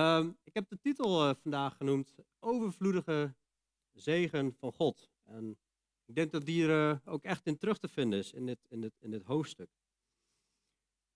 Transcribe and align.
Ehm, 0.00 0.30
ik 0.42 0.54
heb 0.54 0.68
de 0.68 0.78
titel 0.78 1.28
eh, 1.28 1.34
vandaag 1.34 1.76
genoemd 1.76 2.14
Overvloedige 2.38 3.34
zegen 3.92 4.54
van 4.54 4.72
God. 4.72 5.10
En 5.24 5.58
ik 6.04 6.14
denk 6.14 6.32
dat 6.32 6.46
die 6.46 6.68
er 6.68 6.90
eh, 6.90 7.12
ook 7.12 7.24
echt 7.24 7.46
in 7.46 7.58
terug 7.58 7.78
te 7.78 7.88
vinden 7.88 8.18
is 8.18 8.32
in 8.32 8.46
dit, 8.46 8.58
in 8.68 8.80
dit, 8.80 8.92
in 9.00 9.10
dit 9.10 9.22
hoofdstuk. 9.22 9.70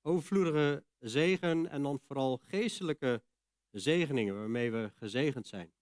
Overvloedige 0.02 0.84
zegen 0.98 1.70
en 1.70 1.82
dan 1.82 2.00
vooral 2.00 2.36
geestelijke 2.36 3.22
zegeningen 3.70 4.34
waarmee 4.34 4.70
we 4.70 4.92
gezegend 4.94 5.46
zijn. 5.46 5.72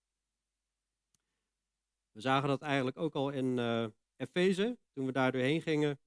We 2.12 2.20
zagen 2.20 2.48
dat 2.48 2.62
eigenlijk 2.62 2.96
ook 2.96 3.14
al 3.14 3.30
in 3.30 3.58
uh, 3.58 3.86
Efeze, 4.16 4.78
toen 4.92 5.06
we 5.06 5.12
daar 5.12 5.32
doorheen 5.32 5.62
gingen. 5.62 6.00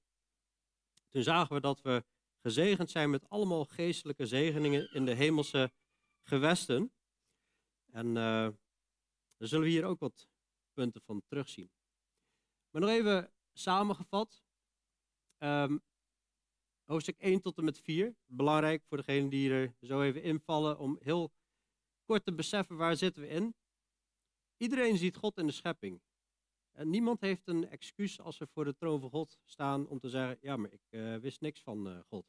Toen 1.08 1.22
zagen 1.22 1.54
we 1.54 1.60
dat 1.60 1.82
we 1.82 2.04
gezegend 2.38 2.90
zijn 2.90 3.10
met 3.10 3.28
allemaal 3.28 3.64
geestelijke 3.64 4.26
zegeningen 4.26 4.92
in 4.92 5.04
de 5.04 5.14
hemelse 5.14 5.72
gewesten. 6.26 6.92
En 7.92 8.06
uh, 8.06 8.14
daar 9.36 9.48
zullen 9.48 9.64
we 9.64 9.70
hier 9.70 9.84
ook 9.84 10.00
wat 10.00 10.28
punten 10.72 11.02
van 11.02 11.22
terugzien. 11.26 11.70
Maar 12.70 12.80
nog 12.80 12.90
even 12.90 13.32
samengevat. 13.52 14.44
Um, 15.38 15.82
hoofdstuk 16.84 17.18
1 17.18 17.40
tot 17.40 17.58
en 17.58 17.64
met 17.64 17.80
4. 17.80 18.16
Belangrijk 18.26 18.84
voor 18.84 18.96
degenen 18.96 19.28
die 19.28 19.50
er 19.50 19.74
zo 19.80 20.02
even 20.02 20.22
invallen 20.22 20.78
om 20.78 20.96
heel 21.00 21.32
kort 22.04 22.24
te 22.24 22.34
beseffen 22.34 22.76
waar 22.76 22.96
zitten 22.96 23.22
we 23.22 23.28
in. 23.28 23.54
Iedereen 24.56 24.96
ziet 24.96 25.16
God 25.16 25.38
in 25.38 25.46
de 25.46 25.52
schepping. 25.52 26.00
En 26.72 26.90
niemand 26.90 27.20
heeft 27.20 27.48
een 27.48 27.68
excuus 27.68 28.20
als 28.20 28.36
ze 28.36 28.46
voor 28.46 28.64
de 28.64 28.76
troon 28.76 29.00
van 29.00 29.10
God 29.10 29.38
staan 29.44 29.88
om 29.88 29.98
te 29.98 30.08
zeggen, 30.08 30.38
ja, 30.40 30.56
maar 30.56 30.72
ik 30.72 30.82
uh, 30.90 31.16
wist 31.16 31.40
niks 31.40 31.62
van 31.62 31.88
uh, 31.88 31.98
God. 32.08 32.26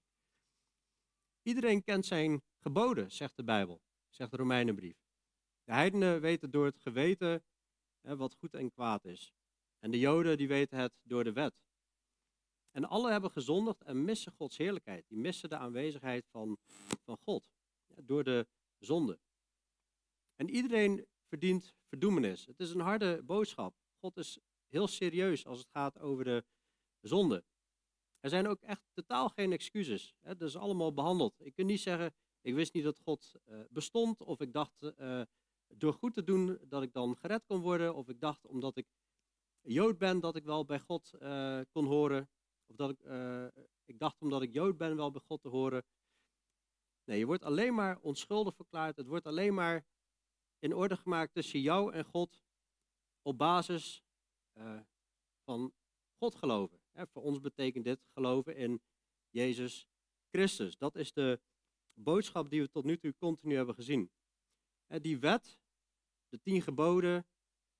Iedereen 1.41 1.83
kent 1.83 2.05
zijn 2.05 2.43
geboden, 2.57 3.11
zegt 3.11 3.35
de 3.35 3.43
Bijbel, 3.43 3.81
zegt 4.09 4.31
de 4.31 4.37
Romeinenbrief. 4.37 4.97
De 5.63 5.73
heidenen 5.73 6.21
weten 6.21 6.51
door 6.51 6.65
het 6.65 6.79
geweten 6.79 7.43
hè, 8.01 8.15
wat 8.15 8.33
goed 8.33 8.53
en 8.53 8.71
kwaad 8.71 9.05
is. 9.05 9.33
En 9.79 9.91
de 9.91 9.99
Joden 9.99 10.37
die 10.37 10.47
weten 10.47 10.77
het 10.77 10.93
door 11.03 11.23
de 11.23 11.33
wet. 11.33 11.53
En 12.71 12.85
alle 12.85 13.11
hebben 13.11 13.31
gezondigd 13.31 13.83
en 13.83 14.05
missen 14.05 14.31
Gods 14.31 14.57
heerlijkheid. 14.57 15.05
Die 15.07 15.17
missen 15.17 15.49
de 15.49 15.57
aanwezigheid 15.57 16.27
van, 16.31 16.57
van 17.03 17.17
God 17.17 17.49
ja, 17.85 18.01
door 18.03 18.23
de 18.23 18.47
zonde. 18.77 19.19
En 20.35 20.49
iedereen 20.49 21.07
verdient 21.27 21.75
verdoemenis. 21.87 22.45
Het 22.45 22.59
is 22.59 22.71
een 22.71 22.79
harde 22.79 23.23
boodschap. 23.23 23.75
God 23.99 24.17
is 24.17 24.39
heel 24.67 24.87
serieus 24.87 25.45
als 25.45 25.59
het 25.59 25.69
gaat 25.69 25.99
over 25.99 26.23
de 26.23 26.45
zonde. 27.01 27.43
Er 28.19 28.29
zijn 28.29 28.47
ook 28.47 28.61
echt 28.61 28.81
totaal 28.93 29.29
geen 29.29 29.51
excuses. 29.51 30.15
Dat 30.21 30.41
is 30.41 30.55
allemaal 30.55 30.93
behandeld. 30.93 31.35
Ik 31.37 31.55
kan 31.55 31.65
niet 31.65 31.79
zeggen, 31.79 32.13
ik 32.47 32.53
wist 32.53 32.73
niet 32.73 32.83
dat 32.83 32.99
God 32.99 33.35
uh, 33.45 33.59
bestond, 33.69 34.21
of 34.21 34.39
ik 34.39 34.53
dacht 34.53 34.81
uh, 34.81 35.21
door 35.67 35.93
goed 35.93 36.13
te 36.13 36.23
doen 36.23 36.59
dat 36.61 36.81
ik 36.81 36.93
dan 36.93 37.17
gered 37.17 37.45
kon 37.45 37.61
worden, 37.61 37.95
of 37.95 38.09
ik 38.09 38.19
dacht 38.19 38.45
omdat 38.45 38.77
ik 38.77 38.87
Jood 39.61 39.97
ben 39.97 40.19
dat 40.19 40.35
ik 40.35 40.43
wel 40.43 40.65
bij 40.65 40.79
God 40.79 41.13
uh, 41.19 41.61
kon 41.71 41.85
horen, 41.85 42.29
of 42.65 42.75
dat 42.75 42.89
ik, 42.89 42.99
ik 43.85 43.99
dacht 43.99 44.21
omdat 44.21 44.41
ik 44.41 44.53
Jood 44.53 44.77
ben 44.77 44.95
wel 44.95 45.11
bij 45.11 45.21
God 45.25 45.41
te 45.41 45.47
horen. 45.47 45.85
Nee, 47.03 47.19
je 47.19 47.25
wordt 47.25 47.43
alleen 47.43 47.73
maar 47.73 47.99
onschuldig 47.99 48.55
verklaard. 48.55 48.97
Het 48.97 49.07
wordt 49.07 49.25
alleen 49.25 49.53
maar 49.53 49.85
in 50.59 50.75
orde 50.75 50.97
gemaakt 50.97 51.33
tussen 51.33 51.61
jou 51.61 51.93
en 51.93 52.05
God 52.05 52.43
op 53.21 53.37
basis 53.37 54.03
van 55.43 55.73
God 56.17 56.35
geloven. 56.35 56.79
voor 56.93 57.23
ons 57.23 57.39
betekent 57.39 57.83
dit 57.83 57.99
geloven 58.13 58.55
in 58.55 58.81
Jezus 59.29 59.87
Christus. 60.29 60.77
Dat 60.77 60.95
is 60.95 61.13
de 61.13 61.39
boodschap 61.97 62.49
die 62.49 62.61
we 62.61 62.69
tot 62.69 62.83
nu 62.83 62.97
toe 62.97 63.15
continu 63.17 63.55
hebben 63.55 63.75
gezien. 63.75 64.11
die 64.87 65.19
wet, 65.19 65.59
de 66.29 66.41
tien 66.41 66.61
geboden, 66.61 67.25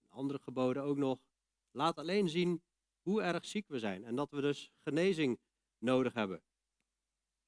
andere 0.10 0.40
geboden 0.40 0.84
ook 0.84 0.98
nog, 0.98 1.20
laat 1.72 1.98
alleen 1.98 2.30
zien 2.30 2.64
hoe 3.02 3.22
erg 3.22 3.46
ziek 3.46 3.68
we 3.68 3.80
zijn 3.80 4.04
en 4.04 4.16
dat 4.16 4.32
we 4.32 4.42
dus 4.42 4.72
genezing 4.78 5.40
nodig 5.78 6.14
hebben. 6.14 6.44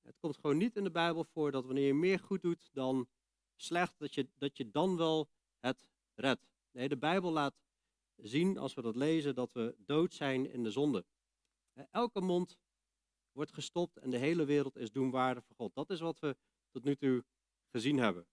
Het 0.02 0.18
komt 0.20 0.36
gewoon 0.38 0.58
niet 0.58 0.76
in 0.76 0.84
de 0.84 0.92
Bijbel 0.92 1.24
voor 1.24 1.52
dat 1.52 1.66
wanneer 1.66 1.88
je 1.88 1.94
meer 1.94 2.20
goed 2.20 2.42
doet 2.42 2.70
dan 2.74 3.08
slecht, 3.56 4.00
dat 4.00 4.14
je, 4.14 4.30
dat 4.38 4.58
je 4.58 4.70
dan 4.70 4.98
wel 4.98 5.30
het 5.60 5.88
redt. 6.16 6.50
Nee, 6.72 6.90
de 6.90 6.98
Bijbel 6.98 7.32
laat 7.32 7.62
zien, 8.16 8.58
als 8.58 8.74
we 8.74 8.82
dat 8.82 8.96
lezen, 8.96 9.36
dat 9.36 9.54
we 9.54 9.76
dood 9.78 10.14
zijn 10.14 10.52
in 10.52 10.64
de 10.64 10.72
zonde. 10.72 11.06
Elke 11.92 12.22
mond 12.22 12.58
wordt 13.32 13.54
gestopt 13.54 13.98
en 13.98 14.10
de 14.10 14.18
hele 14.18 14.46
wereld 14.46 14.76
is 14.76 14.92
doenwaardig 14.92 15.46
voor 15.46 15.56
God. 15.56 15.74
Dat 15.74 15.90
is 15.90 16.00
wat 16.00 16.20
we 16.20 16.38
tot 16.72 16.84
nu 16.84 16.96
toe 16.96 17.26
gezien 17.72 17.98
hebben. 17.98 18.28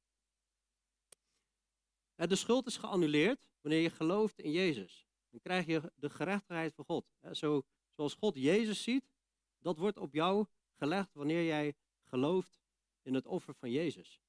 De 2.15 2.37
schuld 2.37 2.67
is 2.67 2.77
geannuleerd 2.77 3.51
wanneer 3.61 3.81
je 3.81 3.91
gelooft 3.91 4.39
in 4.39 4.51
Jezus. 4.51 5.07
Dan 5.31 5.41
krijg 5.41 5.67
je 5.67 5.93
de 5.95 6.11
gerechtigheid 6.11 6.75
van 6.75 6.85
God. 6.85 7.07
Zo, 7.33 7.63
zoals 7.95 8.15
God 8.15 8.35
Jezus 8.35 8.83
ziet, 8.83 9.11
dat 9.59 9.79
wordt 9.79 9.99
op 9.99 10.13
jou 10.13 10.47
gelegd 10.75 11.15
wanneer 11.15 11.45
jij 11.45 11.75
gelooft 12.05 12.61
in 13.03 13.15
het 13.15 13.27
offer 13.27 13.55
van 13.55 13.71
Jezus. 13.71 14.21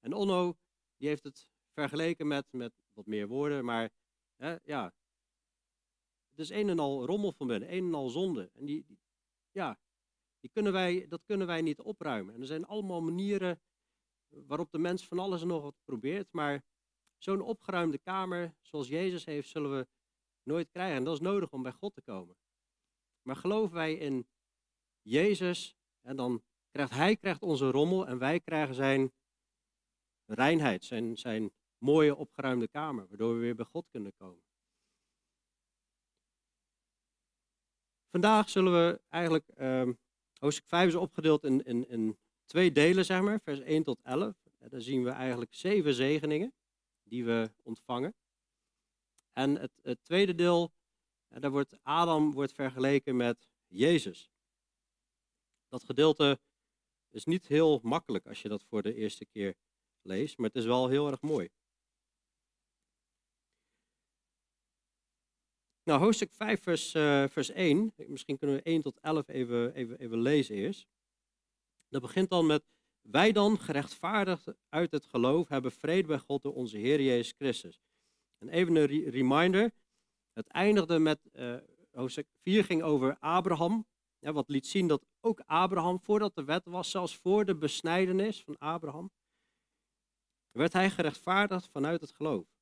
En 0.00 0.12
Onno, 0.12 0.56
die 0.96 1.08
heeft 1.08 1.22
het 1.22 1.48
vergeleken 1.72 2.26
met, 2.26 2.52
met 2.52 2.72
wat 2.92 3.06
meer 3.06 3.28
woorden, 3.28 3.64
maar 3.64 3.90
hè, 4.36 4.56
ja, 4.64 4.94
het 6.30 6.38
is 6.38 6.50
een 6.50 6.68
en 6.68 6.78
al 6.78 7.06
rommel 7.06 7.32
van 7.32 7.46
binnen, 7.46 7.72
een 7.72 7.86
en 7.86 7.94
al 7.94 8.08
zonde. 8.08 8.50
En 8.54 8.64
die, 8.64 8.84
die, 8.84 8.98
ja, 9.50 9.78
die 10.40 10.50
kunnen 10.50 10.72
wij, 10.72 11.06
dat 11.08 11.24
kunnen 11.24 11.46
wij 11.46 11.62
niet 11.62 11.80
opruimen. 11.80 12.34
En 12.34 12.40
er 12.40 12.46
zijn 12.46 12.66
allemaal 12.66 13.02
manieren 13.02 13.60
waarop 14.28 14.70
de 14.70 14.78
mens 14.78 15.06
van 15.06 15.18
alles 15.18 15.40
en 15.40 15.46
nog 15.46 15.62
wat 15.62 15.76
probeert, 15.84 16.32
maar 16.32 16.64
zo'n 17.18 17.40
opgeruimde 17.40 17.98
kamer 17.98 18.54
zoals 18.60 18.88
Jezus 18.88 19.24
heeft, 19.24 19.48
zullen 19.48 19.76
we 19.76 19.88
nooit 20.42 20.70
krijgen. 20.70 20.96
En 20.96 21.04
dat 21.04 21.14
is 21.14 21.20
nodig 21.20 21.52
om 21.52 21.62
bij 21.62 21.72
God 21.72 21.94
te 21.94 22.02
komen. 22.02 22.36
Maar 23.22 23.36
geloven 23.36 23.74
wij 23.74 23.94
in 23.94 24.28
Jezus, 25.02 25.76
en 26.00 26.16
dan 26.16 26.42
krijgt 26.70 26.92
Hij 26.92 27.16
krijgt 27.16 27.42
onze 27.42 27.70
rommel 27.70 28.06
en 28.06 28.18
wij 28.18 28.40
krijgen 28.40 28.74
zijn 28.74 29.12
reinheid, 30.24 30.84
zijn, 30.84 31.16
zijn 31.16 31.52
mooie 31.78 32.16
opgeruimde 32.16 32.68
kamer, 32.68 33.06
waardoor 33.08 33.34
we 33.34 33.40
weer 33.40 33.54
bij 33.54 33.64
God 33.64 33.88
kunnen 33.88 34.12
komen. 34.14 34.44
Vandaag 38.10 38.48
zullen 38.48 38.72
we 38.72 39.00
eigenlijk, 39.08 39.50
um, 39.58 39.98
hoofdstuk 40.38 40.68
5 40.68 40.88
is 40.88 40.94
opgedeeld 40.94 41.44
in, 41.44 41.64
in, 41.64 41.88
in 41.88 42.18
twee 42.44 42.72
delen, 42.72 43.04
zeg 43.04 43.20
maar, 43.20 43.40
vers 43.40 43.60
1 43.60 43.82
tot 43.82 44.00
11. 44.02 44.34
En 44.58 44.68
daar 44.68 44.80
zien 44.80 45.04
we 45.04 45.10
eigenlijk 45.10 45.54
zeven 45.54 45.94
zegeningen 45.94 46.52
die 47.02 47.24
we 47.24 47.50
ontvangen. 47.62 48.14
En 49.32 49.54
het, 49.54 49.72
het 49.82 50.04
tweede 50.04 50.34
deel, 50.34 50.72
daar 51.28 51.50
wordt 51.50 51.82
Adam 51.82 52.32
wordt 52.32 52.52
vergeleken 52.52 53.16
met 53.16 53.48
Jezus. 53.66 54.30
Dat 55.68 55.84
gedeelte 55.84 56.40
is 57.10 57.24
niet 57.24 57.46
heel 57.46 57.80
makkelijk 57.82 58.26
als 58.26 58.42
je 58.42 58.48
dat 58.48 58.64
voor 58.64 58.82
de 58.82 58.94
eerste 58.94 59.26
keer 59.26 59.54
leest, 60.02 60.38
maar 60.38 60.46
het 60.46 60.56
is 60.56 60.64
wel 60.64 60.88
heel 60.88 61.10
erg 61.10 61.20
mooi. 61.20 61.48
Nou, 65.86 66.00
hoofdstuk 66.00 66.32
5, 66.32 66.62
vers, 66.62 66.94
uh, 66.94 67.28
vers 67.28 67.50
1. 67.50 67.92
Misschien 67.96 68.38
kunnen 68.38 68.56
we 68.56 68.62
1 68.62 68.82
tot 68.82 68.98
11 69.00 69.28
even, 69.28 69.74
even, 69.74 69.98
even 69.98 70.20
lezen 70.20 70.54
eerst. 70.54 70.86
Dat 71.88 72.02
begint 72.02 72.30
dan 72.30 72.46
met, 72.46 72.64
wij 73.00 73.32
dan, 73.32 73.58
gerechtvaardigd 73.58 74.46
uit 74.68 74.92
het 74.92 75.04
geloof, 75.04 75.48
hebben 75.48 75.72
vrede 75.72 76.06
bij 76.06 76.18
God 76.18 76.42
door 76.42 76.54
onze 76.54 76.76
Heer 76.76 77.00
Jezus 77.00 77.34
Christus. 77.38 77.80
En 78.38 78.48
even 78.48 78.76
een 78.76 78.86
re 78.86 79.10
reminder, 79.10 79.72
het 80.32 80.46
eindigde 80.46 80.98
met, 80.98 81.20
uh, 81.32 81.56
hoofdstuk 81.90 82.26
4 82.42 82.64
ging 82.64 82.82
over 82.82 83.16
Abraham. 83.18 83.86
Ja, 84.18 84.32
wat 84.32 84.48
liet 84.48 84.66
zien 84.66 84.86
dat 84.86 85.06
ook 85.20 85.40
Abraham, 85.40 86.00
voordat 86.00 86.34
de 86.34 86.44
wet 86.44 86.64
was, 86.64 86.90
zelfs 86.90 87.16
voor 87.16 87.44
de 87.44 87.56
besnijdenis 87.56 88.42
van 88.42 88.58
Abraham, 88.58 89.10
werd 90.50 90.72
hij 90.72 90.90
gerechtvaardigd 90.90 91.68
vanuit 91.68 92.00
het 92.00 92.12
geloof. 92.12 92.55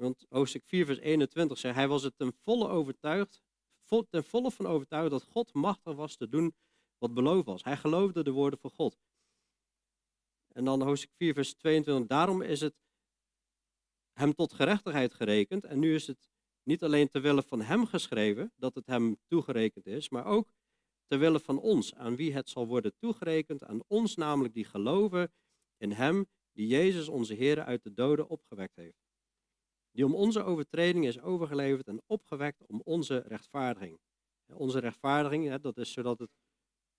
Want 0.00 0.26
hoofdstuk 0.28 0.64
4, 0.64 0.86
vers 0.86 0.98
21 0.98 1.58
zegt, 1.58 1.74
hij 1.74 1.88
was 1.88 2.04
er 2.04 2.14
ten 2.14 2.32
volle 2.32 2.68
overtuigd, 2.68 3.42
ten 4.10 4.24
volle 4.24 4.50
van 4.50 4.66
overtuigd 4.66 5.10
dat 5.10 5.22
God 5.22 5.52
machtig 5.52 5.94
was 5.94 6.16
te 6.16 6.28
doen 6.28 6.54
wat 6.98 7.14
beloofd 7.14 7.46
was. 7.46 7.64
Hij 7.64 7.76
geloofde 7.76 8.24
de 8.24 8.30
woorden 8.30 8.58
van 8.58 8.70
God. 8.70 8.98
En 10.48 10.64
dan 10.64 10.82
hoofdstuk 10.82 11.12
4, 11.16 11.34
vers 11.34 11.54
22, 11.54 12.06
daarom 12.06 12.42
is 12.42 12.60
het 12.60 12.74
hem 14.12 14.34
tot 14.34 14.52
gerechtigheid 14.52 15.14
gerekend. 15.14 15.64
En 15.64 15.78
nu 15.78 15.94
is 15.94 16.06
het 16.06 16.30
niet 16.62 16.82
alleen 16.82 17.08
ter 17.08 17.22
wille 17.22 17.42
van 17.42 17.60
hem 17.60 17.86
geschreven, 17.86 18.52
dat 18.56 18.74
het 18.74 18.86
hem 18.86 19.16
toegerekend 19.26 19.86
is, 19.86 20.08
maar 20.08 20.24
ook 20.24 20.52
ter 21.06 21.18
wille 21.18 21.40
van 21.40 21.60
ons, 21.60 21.94
aan 21.94 22.16
wie 22.16 22.32
het 22.32 22.48
zal 22.48 22.66
worden 22.66 22.96
toegerekend, 22.98 23.64
aan 23.64 23.82
ons 23.86 24.14
namelijk 24.14 24.54
die 24.54 24.64
geloven 24.64 25.32
in 25.76 25.92
hem, 25.92 26.26
die 26.52 26.66
Jezus 26.66 27.08
onze 27.08 27.34
Heer 27.34 27.64
uit 27.64 27.82
de 27.82 27.92
doden 27.92 28.28
opgewekt 28.28 28.76
heeft 28.76 29.07
die 29.98 30.06
om 30.06 30.14
onze 30.14 30.42
overtreding 30.42 31.06
is 31.06 31.20
overgeleverd 31.20 31.88
en 31.88 32.02
opgewekt 32.06 32.66
om 32.66 32.80
onze 32.84 33.18
rechtvaardiging. 33.18 33.98
Onze 34.46 34.78
rechtvaardiging, 34.78 35.54
dat 35.54 35.76
is 35.76 35.92
zodat, 35.92 36.18
het, 36.18 36.30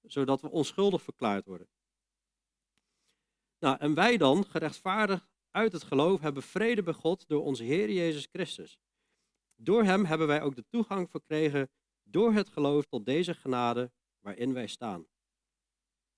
zodat 0.01 0.41
we 0.41 0.49
onschuldig 0.49 1.01
verklaard 1.01 1.45
worden. 1.45 1.67
Nou, 3.59 3.77
en 3.79 3.93
wij 3.93 4.17
dan, 4.17 4.45
gerechtvaardigd 4.45 5.27
uit 5.51 5.71
het 5.71 5.83
geloof, 5.83 6.19
hebben 6.19 6.43
vrede 6.43 6.83
bij 6.83 6.93
God 6.93 7.27
door 7.27 7.43
onze 7.43 7.63
Heer 7.63 7.91
Jezus 7.91 8.27
Christus. 8.31 8.79
Door 9.55 9.83
Hem 9.83 10.05
hebben 10.05 10.27
wij 10.27 10.41
ook 10.41 10.55
de 10.55 10.65
toegang 10.69 11.09
verkregen 11.09 11.69
door 12.03 12.33
het 12.33 12.49
geloof 12.49 12.85
tot 12.85 13.05
deze 13.05 13.33
genade 13.33 13.91
waarin 14.19 14.53
wij 14.53 14.67
staan. 14.67 15.07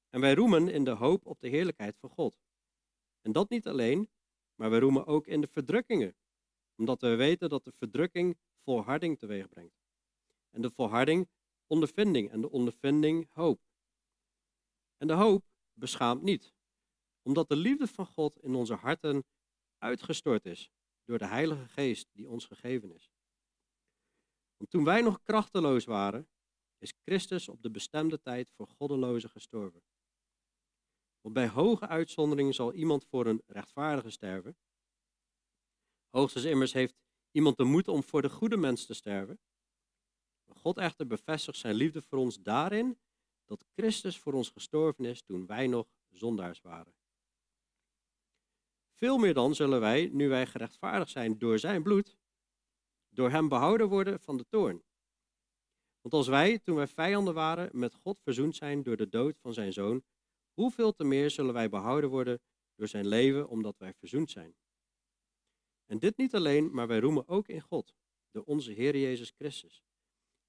En 0.09 0.21
wij 0.21 0.33
roemen 0.33 0.67
in 0.67 0.83
de 0.83 0.91
hoop 0.91 1.25
op 1.25 1.39
de 1.39 1.49
heerlijkheid 1.49 1.97
van 1.97 2.09
God. 2.09 2.39
En 3.21 3.31
dat 3.31 3.49
niet 3.49 3.67
alleen, 3.67 4.09
maar 4.55 4.69
wij 4.69 4.79
roemen 4.79 5.05
ook 5.05 5.27
in 5.27 5.41
de 5.41 5.47
verdrukkingen, 5.47 6.15
omdat 6.81 7.01
we 7.01 7.15
weten 7.15 7.49
dat 7.49 7.63
de 7.63 7.71
verdrukking 7.71 8.37
volharding 8.63 9.19
teweeg 9.19 9.49
brengt. 9.49 9.81
En 10.49 10.61
de 10.61 10.69
volharding 10.69 11.29
ondervinding 11.67 12.31
en 12.31 12.41
de 12.41 12.49
ondervinding 12.49 13.27
hoop. 13.33 13.61
En 14.97 15.07
de 15.07 15.13
hoop 15.13 15.45
beschaamt 15.73 16.21
niet, 16.21 16.53
omdat 17.21 17.49
de 17.49 17.55
liefde 17.55 17.87
van 17.87 18.05
God 18.05 18.37
in 18.43 18.55
onze 18.55 18.73
harten 18.73 19.25
uitgestort 19.77 20.45
is 20.45 20.71
door 21.05 21.17
de 21.17 21.25
Heilige 21.25 21.67
Geest 21.67 22.09
die 22.13 22.29
ons 22.29 22.45
gegeven 22.45 22.93
is. 22.93 23.11
Want 24.57 24.69
toen 24.69 24.83
wij 24.83 25.01
nog 25.01 25.21
krachteloos 25.23 25.85
waren, 25.85 26.27
is 26.77 26.93
Christus 27.03 27.49
op 27.49 27.61
de 27.61 27.71
bestemde 27.71 28.21
tijd 28.21 28.51
voor 28.55 28.67
goddelozen 28.67 29.29
gestorven. 29.29 29.83
Want 31.21 31.33
bij 31.33 31.47
hoge 31.47 31.87
uitzondering 31.87 32.55
zal 32.55 32.73
iemand 32.73 33.05
voor 33.05 33.25
een 33.25 33.43
rechtvaardige 33.47 34.09
sterven. 34.09 34.57
Hoogstens 36.11 36.45
immers 36.45 36.73
heeft 36.73 36.95
iemand 37.31 37.57
de 37.57 37.63
moed 37.63 37.87
om 37.87 38.03
voor 38.03 38.21
de 38.21 38.29
goede 38.29 38.57
mens 38.57 38.85
te 38.85 38.93
sterven. 38.93 39.39
God 40.47 40.77
echter 40.77 41.07
bevestigt 41.07 41.57
zijn 41.57 41.75
liefde 41.75 42.01
voor 42.01 42.17
ons 42.17 42.41
daarin 42.41 42.99
dat 43.45 43.65
Christus 43.73 44.19
voor 44.19 44.33
ons 44.33 44.49
gestorven 44.49 45.05
is 45.05 45.21
toen 45.21 45.45
wij 45.45 45.67
nog 45.67 45.87
zondaars 46.09 46.61
waren. 46.61 46.93
Veel 48.93 49.17
meer 49.17 49.33
dan 49.33 49.55
zullen 49.55 49.79
wij, 49.79 50.09
nu 50.13 50.29
wij 50.29 50.47
gerechtvaardigd 50.47 51.11
zijn 51.11 51.37
door 51.37 51.59
zijn 51.59 51.83
bloed, 51.83 52.17
door 53.09 53.29
hem 53.29 53.47
behouden 53.47 53.89
worden 53.89 54.19
van 54.19 54.37
de 54.37 54.45
toorn. 54.47 54.83
Want 56.01 56.13
als 56.13 56.27
wij, 56.27 56.59
toen 56.59 56.75
wij 56.75 56.87
vijanden 56.87 57.33
waren, 57.33 57.69
met 57.79 57.95
God 57.95 58.19
verzoend 58.19 58.55
zijn 58.55 58.83
door 58.83 58.97
de 58.97 59.09
dood 59.09 59.37
van 59.39 59.53
zijn 59.53 59.73
zoon, 59.73 60.03
hoeveel 60.53 60.93
te 60.93 61.03
meer 61.03 61.29
zullen 61.29 61.53
wij 61.53 61.69
behouden 61.69 62.09
worden 62.09 62.41
door 62.75 62.87
zijn 62.87 63.07
leven, 63.07 63.47
omdat 63.49 63.77
wij 63.77 63.93
verzoend 63.93 64.31
zijn. 64.31 64.55
En 65.91 65.99
dit 65.99 66.17
niet 66.17 66.35
alleen, 66.35 66.73
maar 66.73 66.87
wij 66.87 66.99
roemen 66.99 67.27
ook 67.27 67.47
in 67.47 67.61
God, 67.61 67.95
door 68.31 68.43
onze 68.43 68.71
Heer 68.71 68.97
Jezus 68.97 69.29
Christus, 69.29 69.83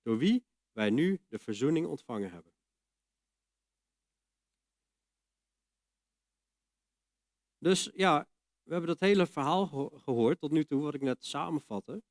door 0.02 0.18
wie 0.18 0.44
wij 0.72 0.90
nu 0.90 1.20
de 1.28 1.38
verzoening 1.38 1.86
ontvangen 1.86 2.30
hebben. 2.30 2.52
Dus 7.58 7.90
ja, 7.94 8.28
we 8.62 8.72
hebben 8.72 8.90
dat 8.90 9.00
hele 9.00 9.26
verhaal 9.26 9.66
gehoord 9.98 10.38
tot 10.38 10.50
nu 10.50 10.64
toe, 10.64 10.82
wat 10.82 10.94
ik 10.94 11.02
net 11.02 11.24
samenvatte. 11.24 12.02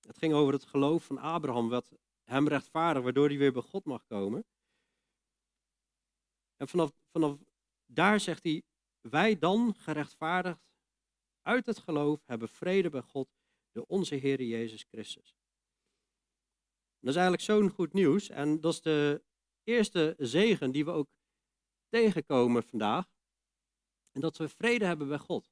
Het 0.00 0.18
ging 0.18 0.34
over 0.34 0.52
het 0.52 0.64
geloof 0.64 1.04
van 1.04 1.18
Abraham, 1.18 1.68
wat 1.68 1.92
hem 2.24 2.48
rechtvaardig, 2.48 3.02
waardoor 3.02 3.28
hij 3.28 3.38
weer 3.38 3.52
bij 3.52 3.62
God 3.62 3.84
mag 3.84 4.06
komen. 4.06 4.46
En 6.56 6.68
vanaf, 6.68 6.92
vanaf 7.10 7.38
daar 7.86 8.20
zegt 8.20 8.42
hij, 8.42 8.62
wij 9.00 9.38
dan 9.38 9.74
gerechtvaardigd 9.74 10.67
uit 11.48 11.66
het 11.66 11.78
geloof 11.78 12.26
hebben 12.26 12.48
vrede 12.48 12.90
bij 12.90 13.02
God 13.02 13.28
door 13.72 13.84
onze 13.88 14.14
Heer 14.14 14.42
Jezus 14.42 14.82
Christus. 14.82 15.36
Dat 17.00 17.10
is 17.10 17.14
eigenlijk 17.14 17.42
zo'n 17.42 17.70
goed 17.70 17.92
nieuws 17.92 18.28
en 18.28 18.60
dat 18.60 18.72
is 18.72 18.80
de 18.80 19.24
eerste 19.62 20.14
zegen 20.18 20.72
die 20.72 20.84
we 20.84 20.90
ook 20.90 21.08
tegenkomen 21.88 22.62
vandaag. 22.62 23.06
En 24.12 24.20
dat 24.20 24.36
we 24.36 24.48
vrede 24.48 24.84
hebben 24.84 25.08
bij 25.08 25.18
God. 25.18 25.50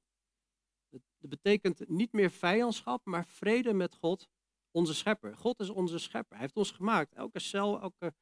Dat 0.91 1.31
betekent 1.31 1.89
niet 1.89 2.13
meer 2.13 2.31
vijandschap, 2.31 3.05
maar 3.05 3.27
vrede 3.27 3.73
met 3.73 3.95
God, 3.95 4.29
onze 4.71 4.95
schepper. 4.95 5.37
God 5.37 5.61
is 5.61 5.71
onze 5.71 5.99
schepper. 5.99 6.33
Hij 6.33 6.41
heeft 6.41 6.57
ons 6.57 6.71
gemaakt. 6.71 7.15
Elke 7.15 7.39
cel, 7.39 7.81
elke 7.81 8.15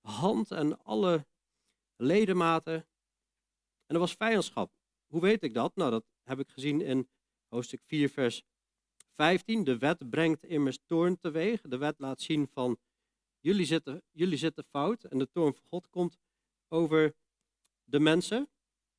hand 0.00 0.50
en 0.50 0.84
alle 0.84 1.26
ledematen. 1.96 2.74
En 3.86 3.94
er 3.94 3.98
was 3.98 4.14
vijandschap. 4.14 4.72
Hoe 5.06 5.20
weet 5.20 5.42
ik 5.42 5.54
dat? 5.54 5.76
Nou, 5.76 5.90
dat 5.90 6.04
heb 6.22 6.38
ik 6.38 6.48
gezien 6.48 6.80
in 6.80 7.08
hoofdstuk 7.48 7.82
4, 7.84 8.08
vers 8.08 8.42
15. 9.10 9.64
De 9.64 9.78
wet 9.78 10.10
brengt 10.10 10.44
immers 10.44 10.78
toorn 10.86 11.18
teweeg. 11.18 11.60
De 11.60 11.76
wet 11.76 11.98
laat 11.98 12.20
zien 12.20 12.48
van 12.48 12.78
jullie 13.40 13.66
zitten, 13.66 14.02
jullie 14.10 14.38
zitten 14.38 14.64
fout. 14.64 15.04
En 15.04 15.18
de 15.18 15.30
toorn 15.30 15.54
van 15.54 15.64
God 15.64 15.88
komt 15.88 16.18
over 16.68 17.14
de 17.84 18.00
mensen. 18.00 18.48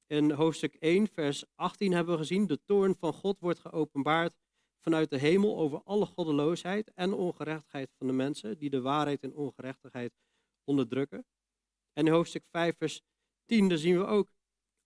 In 0.08 0.32
hoofdstuk 0.32 0.76
1, 0.76 1.08
vers 1.08 1.44
18 1.56 1.92
hebben 1.92 2.14
we 2.14 2.20
gezien, 2.20 2.48
de 2.48 2.60
toorn 2.66 2.96
van 2.96 3.14
God 3.14 3.40
wordt 3.40 3.60
geopenbaard 3.60 4.34
vanuit 4.80 5.10
de 5.10 5.18
hemel 5.18 5.58
over 5.58 5.82
alle 5.84 6.06
goddeloosheid 6.06 6.92
en 6.94 7.14
ongerechtigheid 7.14 7.92
van 7.98 8.08
de 8.08 8.14
mensen, 8.14 8.58
die 8.58 8.70
de 8.70 8.82
waarheid 8.82 9.24
en 9.24 9.34
ongerechtigheid 9.34 10.14
onderdrukken. 10.64 11.26
En 11.94 12.06
in 12.06 12.12
hoofdstuk 12.12 12.44
5, 12.52 12.78
vers 12.78 13.02
10, 13.46 13.70
daar 13.70 13.78
zien 13.78 13.98
we 13.98 14.06
ook, 14.06 14.30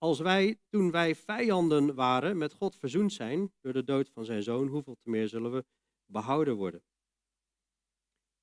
als 0.02 0.18
wij, 0.18 0.60
toen 0.68 0.90
wij 0.90 1.14
vijanden 1.14 1.94
waren, 1.94 2.38
met 2.38 2.52
God 2.52 2.76
verzoend 2.76 3.12
zijn 3.12 3.52
door 3.60 3.72
de 3.72 3.84
dood 3.84 4.08
van 4.08 4.24
zijn 4.24 4.42
zoon, 4.42 4.68
hoeveel 4.68 4.96
te 4.96 5.10
meer 5.10 5.28
zullen 5.28 5.52
we 5.52 5.64
behouden 6.06 6.56
worden. 6.56 6.84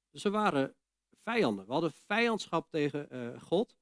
Dus 0.09 0.24
we 0.24 0.30
waren 0.30 0.75
vijanden. 1.24 1.65
We 1.65 1.71
hadden 1.71 1.92
vijandschap 1.92 2.69
tegen 2.69 3.15
uh, 3.15 3.42
God. 3.42 3.77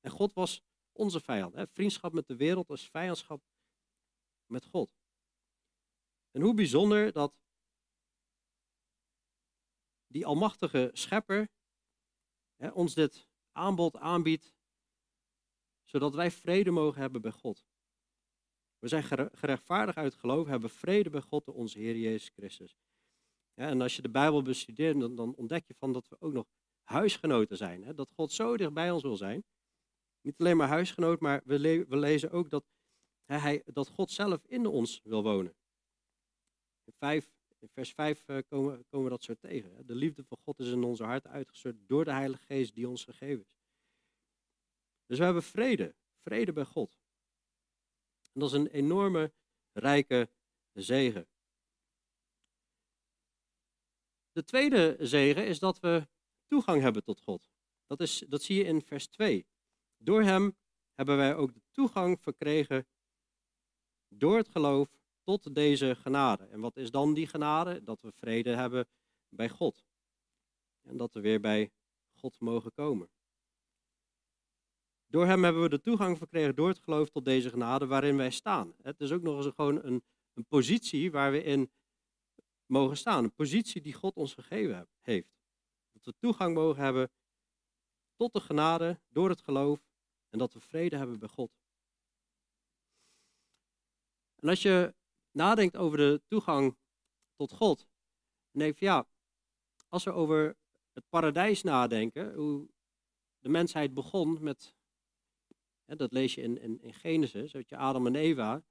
En 0.00 0.10
God 0.10 0.32
was 0.32 0.62
onze 0.92 1.20
vijand. 1.20 1.54
Hè? 1.54 1.66
Vriendschap 1.66 2.12
met 2.12 2.26
de 2.26 2.36
wereld 2.36 2.70
is 2.70 2.88
vijandschap 2.88 3.42
met 4.46 4.64
God. 4.64 4.96
En 6.30 6.40
hoe 6.40 6.54
bijzonder 6.54 7.12
dat 7.12 7.34
die 10.06 10.26
almachtige 10.26 10.90
schepper 10.92 11.48
hè, 12.56 12.70
ons 12.70 12.94
dit 12.94 13.28
aanbod 13.52 13.96
aanbiedt, 13.96 14.54
zodat 15.90 16.14
wij 16.14 16.30
vrede 16.30 16.70
mogen 16.70 17.00
hebben 17.00 17.20
bij 17.20 17.30
God. 17.30 17.64
We 18.78 18.88
zijn 18.88 19.02
gerechtvaardigd 19.32 19.98
uit 19.98 20.14
geloof, 20.14 20.46
hebben 20.46 20.70
vrede 20.70 21.10
bij 21.10 21.20
God 21.20 21.44
door 21.44 21.54
onze 21.54 21.78
Heer 21.78 21.96
Jezus 21.96 22.28
Christus. 22.28 22.76
En 23.54 23.80
als 23.80 23.96
je 23.96 24.02
de 24.02 24.10
Bijbel 24.10 24.42
bestudeert, 24.42 25.00
dan, 25.00 25.14
dan, 25.14 25.34
ontdek 25.34 25.66
je 25.66 25.74
van 25.74 25.92
dat 25.92 26.08
we 26.08 26.16
ook 26.20 26.32
nog 26.32 26.46
huisgenoten 26.82 27.56
zijn. 27.56 27.84
Hè? 27.84 27.94
Dat 27.94 28.10
God 28.10 28.32
zo 28.32 28.56
dicht 28.56 28.72
bij 28.72 28.90
ons 28.90 29.02
wil 29.02 29.16
zijn. 29.16 29.44
Niet 30.20 30.38
alleen 30.38 30.56
maar 30.56 30.68
huisgenoot, 30.68 31.20
maar 31.20 31.42
we, 31.44 31.84
we 31.88 31.96
lezen 31.96 32.30
ook 32.30 32.50
dat, 32.50 32.64
hij, 33.24 33.62
dat 33.64 33.88
God 33.88 34.10
zelf 34.10 34.44
in 34.46 34.66
ons 34.66 35.00
wil 35.04 35.22
wonen. 35.22 35.54
In, 36.84 37.22
in 37.58 37.68
vers 37.68 37.92
5 37.92 38.28
uh, 38.28 38.36
eh, 38.36 38.44
komen, 38.48 38.84
komen 38.88 39.04
we 39.04 39.10
dat 39.10 39.22
zo 39.22 39.34
tegen. 39.34 39.74
Hè. 39.74 39.84
De 39.84 39.94
liefde 39.94 40.24
van 40.24 40.38
God 40.38 40.58
is 40.58 40.70
in 40.70 40.84
onze 40.84 41.04
hart 41.04 41.26
uitgestort 41.26 41.76
door 41.86 42.04
de 42.04 42.12
Heilige 42.12 42.44
Geest 42.44 42.74
die 42.74 42.88
ons 42.88 43.04
gegeven 43.04 43.44
is. 43.44 43.59
Dus 45.10 45.18
we 45.18 45.24
hebben 45.24 45.42
vrede, 45.42 45.94
vrede 46.22 46.52
bij 46.52 46.64
God. 46.64 46.98
En 48.32 48.40
dat 48.40 48.48
is 48.52 48.58
een 48.58 48.66
enorme, 48.66 49.32
rijke 49.72 50.30
zegen. 50.72 51.28
De 54.32 54.44
tweede 54.44 54.96
zegen 55.00 55.46
is 55.46 55.58
dat 55.58 55.80
we 55.80 56.08
toegang 56.46 56.82
hebben 56.82 57.04
tot 57.04 57.20
God. 57.20 57.50
Dat, 57.86 58.00
is, 58.00 58.18
dat 58.18 58.42
zie 58.42 58.56
je 58.56 58.64
in 58.64 58.82
vers 58.82 59.06
2. 59.06 59.46
Door 59.96 60.22
hem 60.22 60.56
hebben 60.94 61.16
wij 61.16 61.34
ook 61.34 61.54
de 61.54 61.62
toegang 61.70 62.20
verkregen 62.20 62.88
door 64.08 64.36
het 64.36 64.48
geloof 64.48 64.98
tot 65.22 65.54
deze 65.54 65.94
genade. 65.94 66.44
En 66.44 66.60
wat 66.60 66.76
is 66.76 66.90
dan 66.90 67.14
die 67.14 67.26
genade? 67.26 67.82
Dat 67.82 68.00
we 68.00 68.12
vrede 68.12 68.56
hebben 68.56 68.88
bij 69.28 69.48
God. 69.48 69.84
En 70.80 70.96
dat 70.96 71.14
we 71.14 71.20
weer 71.20 71.40
bij 71.40 71.72
God 72.12 72.40
mogen 72.40 72.72
komen. 72.72 73.10
Door 75.10 75.26
hem 75.26 75.44
hebben 75.44 75.62
we 75.62 75.68
de 75.68 75.80
toegang 75.80 76.18
verkregen 76.18 76.54
door 76.54 76.68
het 76.68 76.78
geloof 76.78 77.10
tot 77.10 77.24
deze 77.24 77.50
genade 77.50 77.86
waarin 77.86 78.16
wij 78.16 78.30
staan. 78.30 78.74
Het 78.82 79.00
is 79.00 79.12
ook 79.12 79.22
nog 79.22 79.44
eens 79.44 79.54
gewoon 79.54 79.84
een, 79.84 80.02
positie 80.48 81.10
waar 81.10 81.32
we 81.32 81.42
in 81.42 81.72
mogen 82.66 82.96
staan. 82.96 83.24
Een 83.24 83.34
positie 83.34 83.80
die 83.80 83.92
God 83.92 84.14
ons 84.14 84.34
gegeven 84.34 84.88
heeft. 85.00 85.28
Dat 85.92 86.04
we 86.04 86.14
toegang 86.18 86.54
mogen 86.54 86.82
hebben 86.82 87.10
tot 88.16 88.32
de 88.32 88.40
genade 88.40 89.00
door 89.08 89.28
het 89.28 89.40
geloof 89.40 89.80
en 90.28 90.38
dat 90.38 90.52
we 90.52 90.60
vrede 90.60 90.96
hebben 90.96 91.18
bij 91.18 91.28
God. 91.28 91.50
En 94.36 94.48
als 94.48 94.62
je 94.62 94.94
nadenkt 95.30 95.76
over 95.76 95.98
de 95.98 96.22
toegang 96.26 96.76
tot 97.36 97.52
God, 97.52 97.88
dan 98.52 98.66
je 98.66 98.74
ja, 98.78 99.06
als 99.88 100.04
we 100.04 100.12
over 100.12 100.56
het 100.92 101.08
paradijs 101.08 101.62
nadenken, 101.62 102.34
hoe 102.34 102.68
de 103.38 103.48
mensheid 103.48 103.94
begon 103.94 104.42
met, 104.42 104.74
dat 105.98 106.12
lees 106.12 106.34
je 106.34 106.42
in, 106.42 106.80
in, 106.82 106.94
Genesis, 106.94 107.52
dat 107.52 107.68
je 107.68 107.76
Adam 107.76 108.06
en 108.06 108.14
Eva, 108.14 108.62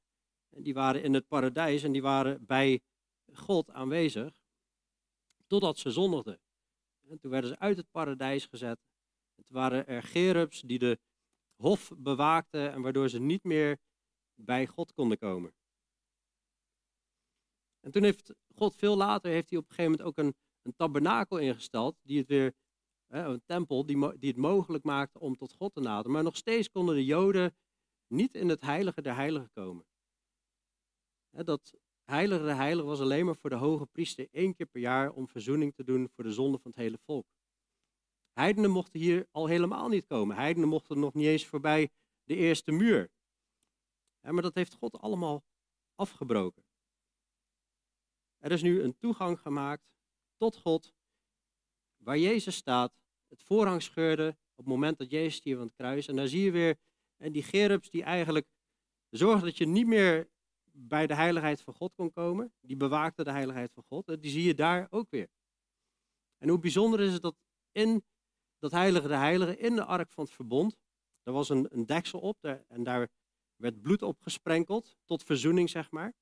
en 0.50 0.64
die 0.64 0.74
waren 0.74 1.04
in 1.04 1.14
het 1.14 1.28
paradijs 1.28 1.84
en 1.84 1.92
die 1.92 2.02
waren 2.02 2.46
bij 2.46 2.82
God 3.34 3.72
aanwezig, 3.72 4.42
totdat 5.48 5.78
ze 5.78 5.92
zondigden. 5.92 6.40
En 7.08 7.20
toen 7.20 7.32
werden 7.32 7.50
ze 7.50 7.60
uit 7.60 7.78
het 7.78 7.92
paradijs 7.92 8.46
gezet. 8.46 8.80
Toen 9.36 9.46
waren 9.48 9.88
er 9.88 10.04
gerubs 10.04 10.62
die 10.62 10.80
de 10.80 11.00
hof 11.56 11.92
bewaakten 11.98 12.72
en 12.72 12.82
waardoor 12.82 13.10
ze 13.10 13.20
niet 13.20 13.44
meer 13.44 13.78
bij 14.34 14.68
God 14.68 14.94
konden 14.94 15.18
komen. 15.18 15.54
En 17.80 17.92
toen 17.92 18.04
heeft 18.04 18.34
God 18.56 18.76
veel 18.76 18.98
later 18.98 19.32
heeft 19.32 19.50
hij 19.50 19.60
op 19.60 19.70
een 19.70 19.76
gegeven 19.76 19.92
moment 19.92 20.10
ook 20.10 20.26
een, 20.26 20.36
een 20.62 20.76
tabernakel 20.76 21.38
ingesteld, 21.38 21.98
die 22.02 22.18
het 22.18 22.28
weer, 22.28 22.54
een 23.10 23.42
tempel 23.46 23.86
die, 23.86 24.06
het 24.20 24.38
mogelijk 24.38 24.84
maakte 24.84 25.20
om 25.20 25.38
tot 25.38 25.54
God 25.54 25.74
te 25.74 25.80
naderen. 25.80 26.12
Maar 26.12 26.24
nog 26.24 26.38
steeds 26.38 26.70
konden 26.70 26.96
de 26.96 27.06
Joden 27.06 27.56
niet 28.08 28.34
in 28.34 28.50
het 28.50 28.62
heilige 28.62 29.02
der 29.02 29.16
heiligen 29.16 29.52
komen. 29.52 29.86
Dat 31.30 31.74
heilige 32.04 32.44
der 32.44 32.56
heiligen 32.56 32.90
was 32.90 33.00
alleen 33.00 33.26
maar 33.26 33.36
voor 33.36 33.50
de 33.50 33.56
hoge 33.56 33.86
priester 33.86 34.28
één 34.32 34.56
keer 34.56 34.66
per 34.66 34.82
jaar 34.82 35.12
om 35.12 35.28
verzoening 35.28 35.76
te 35.76 35.84
doen 35.84 36.10
voor 36.10 36.24
de 36.24 36.34
zonde 36.34 36.60
van 36.60 36.72
het 36.72 36.80
hele 36.80 36.98
volk. 37.06 37.28
Heidenen 38.34 38.72
mochten 38.72 39.00
hier 39.00 39.28
al 39.32 39.48
helemaal 39.48 39.88
niet 39.88 40.06
komen. 40.06 40.36
Heidenen 40.36 40.70
mochten 40.70 41.00
nog 41.00 41.14
niet 41.14 41.26
eens 41.26 41.46
voorbij 41.46 41.92
de 42.24 42.36
eerste 42.36 42.72
muur. 42.72 43.12
maar 44.22 44.42
dat 44.42 44.56
heeft 44.56 44.74
God 44.74 44.98
allemaal 45.00 45.44
afgebroken. 45.96 46.64
Er 48.38 48.52
is 48.52 48.62
nu 48.62 48.82
een 48.82 48.98
toegang 48.98 49.40
gemaakt 49.40 49.96
tot 50.38 50.58
God, 50.58 50.94
waar 51.98 52.18
Jezus 52.18 52.56
staat. 52.56 52.99
Het 53.30 53.44
voorhang 53.44 53.82
scheurde 53.82 54.28
op 54.30 54.58
het 54.58 54.66
moment 54.66 54.98
dat 54.98 55.12
Jezus 55.12 55.36
stierf 55.36 55.60
aan 55.60 55.66
het 55.66 55.76
kruis. 55.76 56.08
En 56.08 56.16
daar 56.16 56.28
zie 56.28 56.44
je 56.44 56.52
weer 56.52 56.78
en 57.18 57.32
die 57.32 57.44
gerubs 57.44 57.90
die 57.90 58.04
eigenlijk 58.04 58.48
zorgen 59.10 59.46
dat 59.46 59.58
je 59.58 59.66
niet 59.66 59.88
meer 59.88 60.30
bij 60.72 61.08
de 61.08 61.16
heiligheid 61.16 61.62
van 61.62 61.74
God 61.74 61.94
kon 61.96 62.12
komen. 62.12 62.54
Die 62.62 62.78
bewaakten 62.78 63.26
de 63.26 63.32
heiligheid 63.32 63.72
van 63.74 63.84
God. 63.88 64.22
Die 64.22 64.32
zie 64.32 64.44
je 64.44 64.54
daar 64.54 64.88
ook 64.90 65.10
weer. 65.10 65.30
En 66.38 66.50
hoe 66.50 66.60
bijzonder 66.60 67.00
is 67.00 67.14
het 67.14 67.22
dat 67.22 67.36
in 67.72 68.04
dat 68.60 68.72
heilige 68.72 69.08
de 69.08 69.16
heilige, 69.16 69.58
in 69.58 69.76
de 69.76 69.86
ark 69.86 70.12
van 70.12 70.24
het 70.24 70.34
verbond, 70.34 70.78
er 71.24 71.34
was 71.34 71.50
een, 71.50 71.68
een 71.70 71.86
deksel 71.86 72.20
op 72.20 72.44
en 72.68 72.84
daar 72.84 73.10
werd 73.56 73.82
bloed 73.82 74.02
op 74.02 74.22
gesprenkeld, 74.22 74.98
tot 75.06 75.24
verzoening 75.24 75.70
zeg 75.70 75.92
maar. 75.92 76.14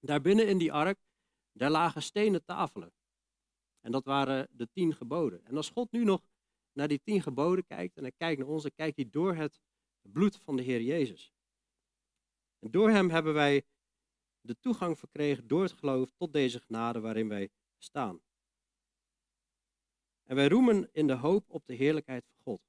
Daarbinnen 0.00 0.48
in 0.48 0.58
die 0.58 0.72
ark, 0.72 0.98
daar 1.52 1.70
lagen 1.70 2.02
stenen 2.02 2.44
tafelen. 2.44 2.92
En 3.82 3.92
dat 3.92 4.04
waren 4.04 4.48
de 4.50 4.68
tien 4.72 4.94
geboden. 4.94 5.44
En 5.44 5.56
als 5.56 5.70
God 5.70 5.92
nu 5.92 6.04
nog 6.04 6.22
naar 6.72 6.88
die 6.88 7.02
tien 7.02 7.22
geboden 7.22 7.66
kijkt 7.66 7.96
en 7.96 8.02
hij 8.02 8.12
kijkt 8.16 8.40
naar 8.40 8.48
ons, 8.48 8.62
dan 8.62 8.74
kijkt 8.74 8.96
hij 8.96 9.10
door 9.10 9.34
het 9.34 9.60
bloed 10.02 10.36
van 10.36 10.56
de 10.56 10.62
Heer 10.62 10.82
Jezus. 10.82 11.32
En 12.58 12.70
door 12.70 12.90
hem 12.90 13.10
hebben 13.10 13.34
wij 13.34 13.66
de 14.40 14.58
toegang 14.60 14.98
verkregen 14.98 15.46
door 15.46 15.62
het 15.62 15.72
geloof 15.72 16.10
tot 16.16 16.32
deze 16.32 16.60
genade 16.60 17.00
waarin 17.00 17.28
wij 17.28 17.50
staan. 17.78 18.20
En 20.22 20.36
wij 20.36 20.48
roemen 20.48 20.88
in 20.92 21.06
de 21.06 21.16
hoop 21.16 21.50
op 21.50 21.66
de 21.66 21.74
heerlijkheid 21.74 22.26
van 22.26 22.36
God. 22.42 22.60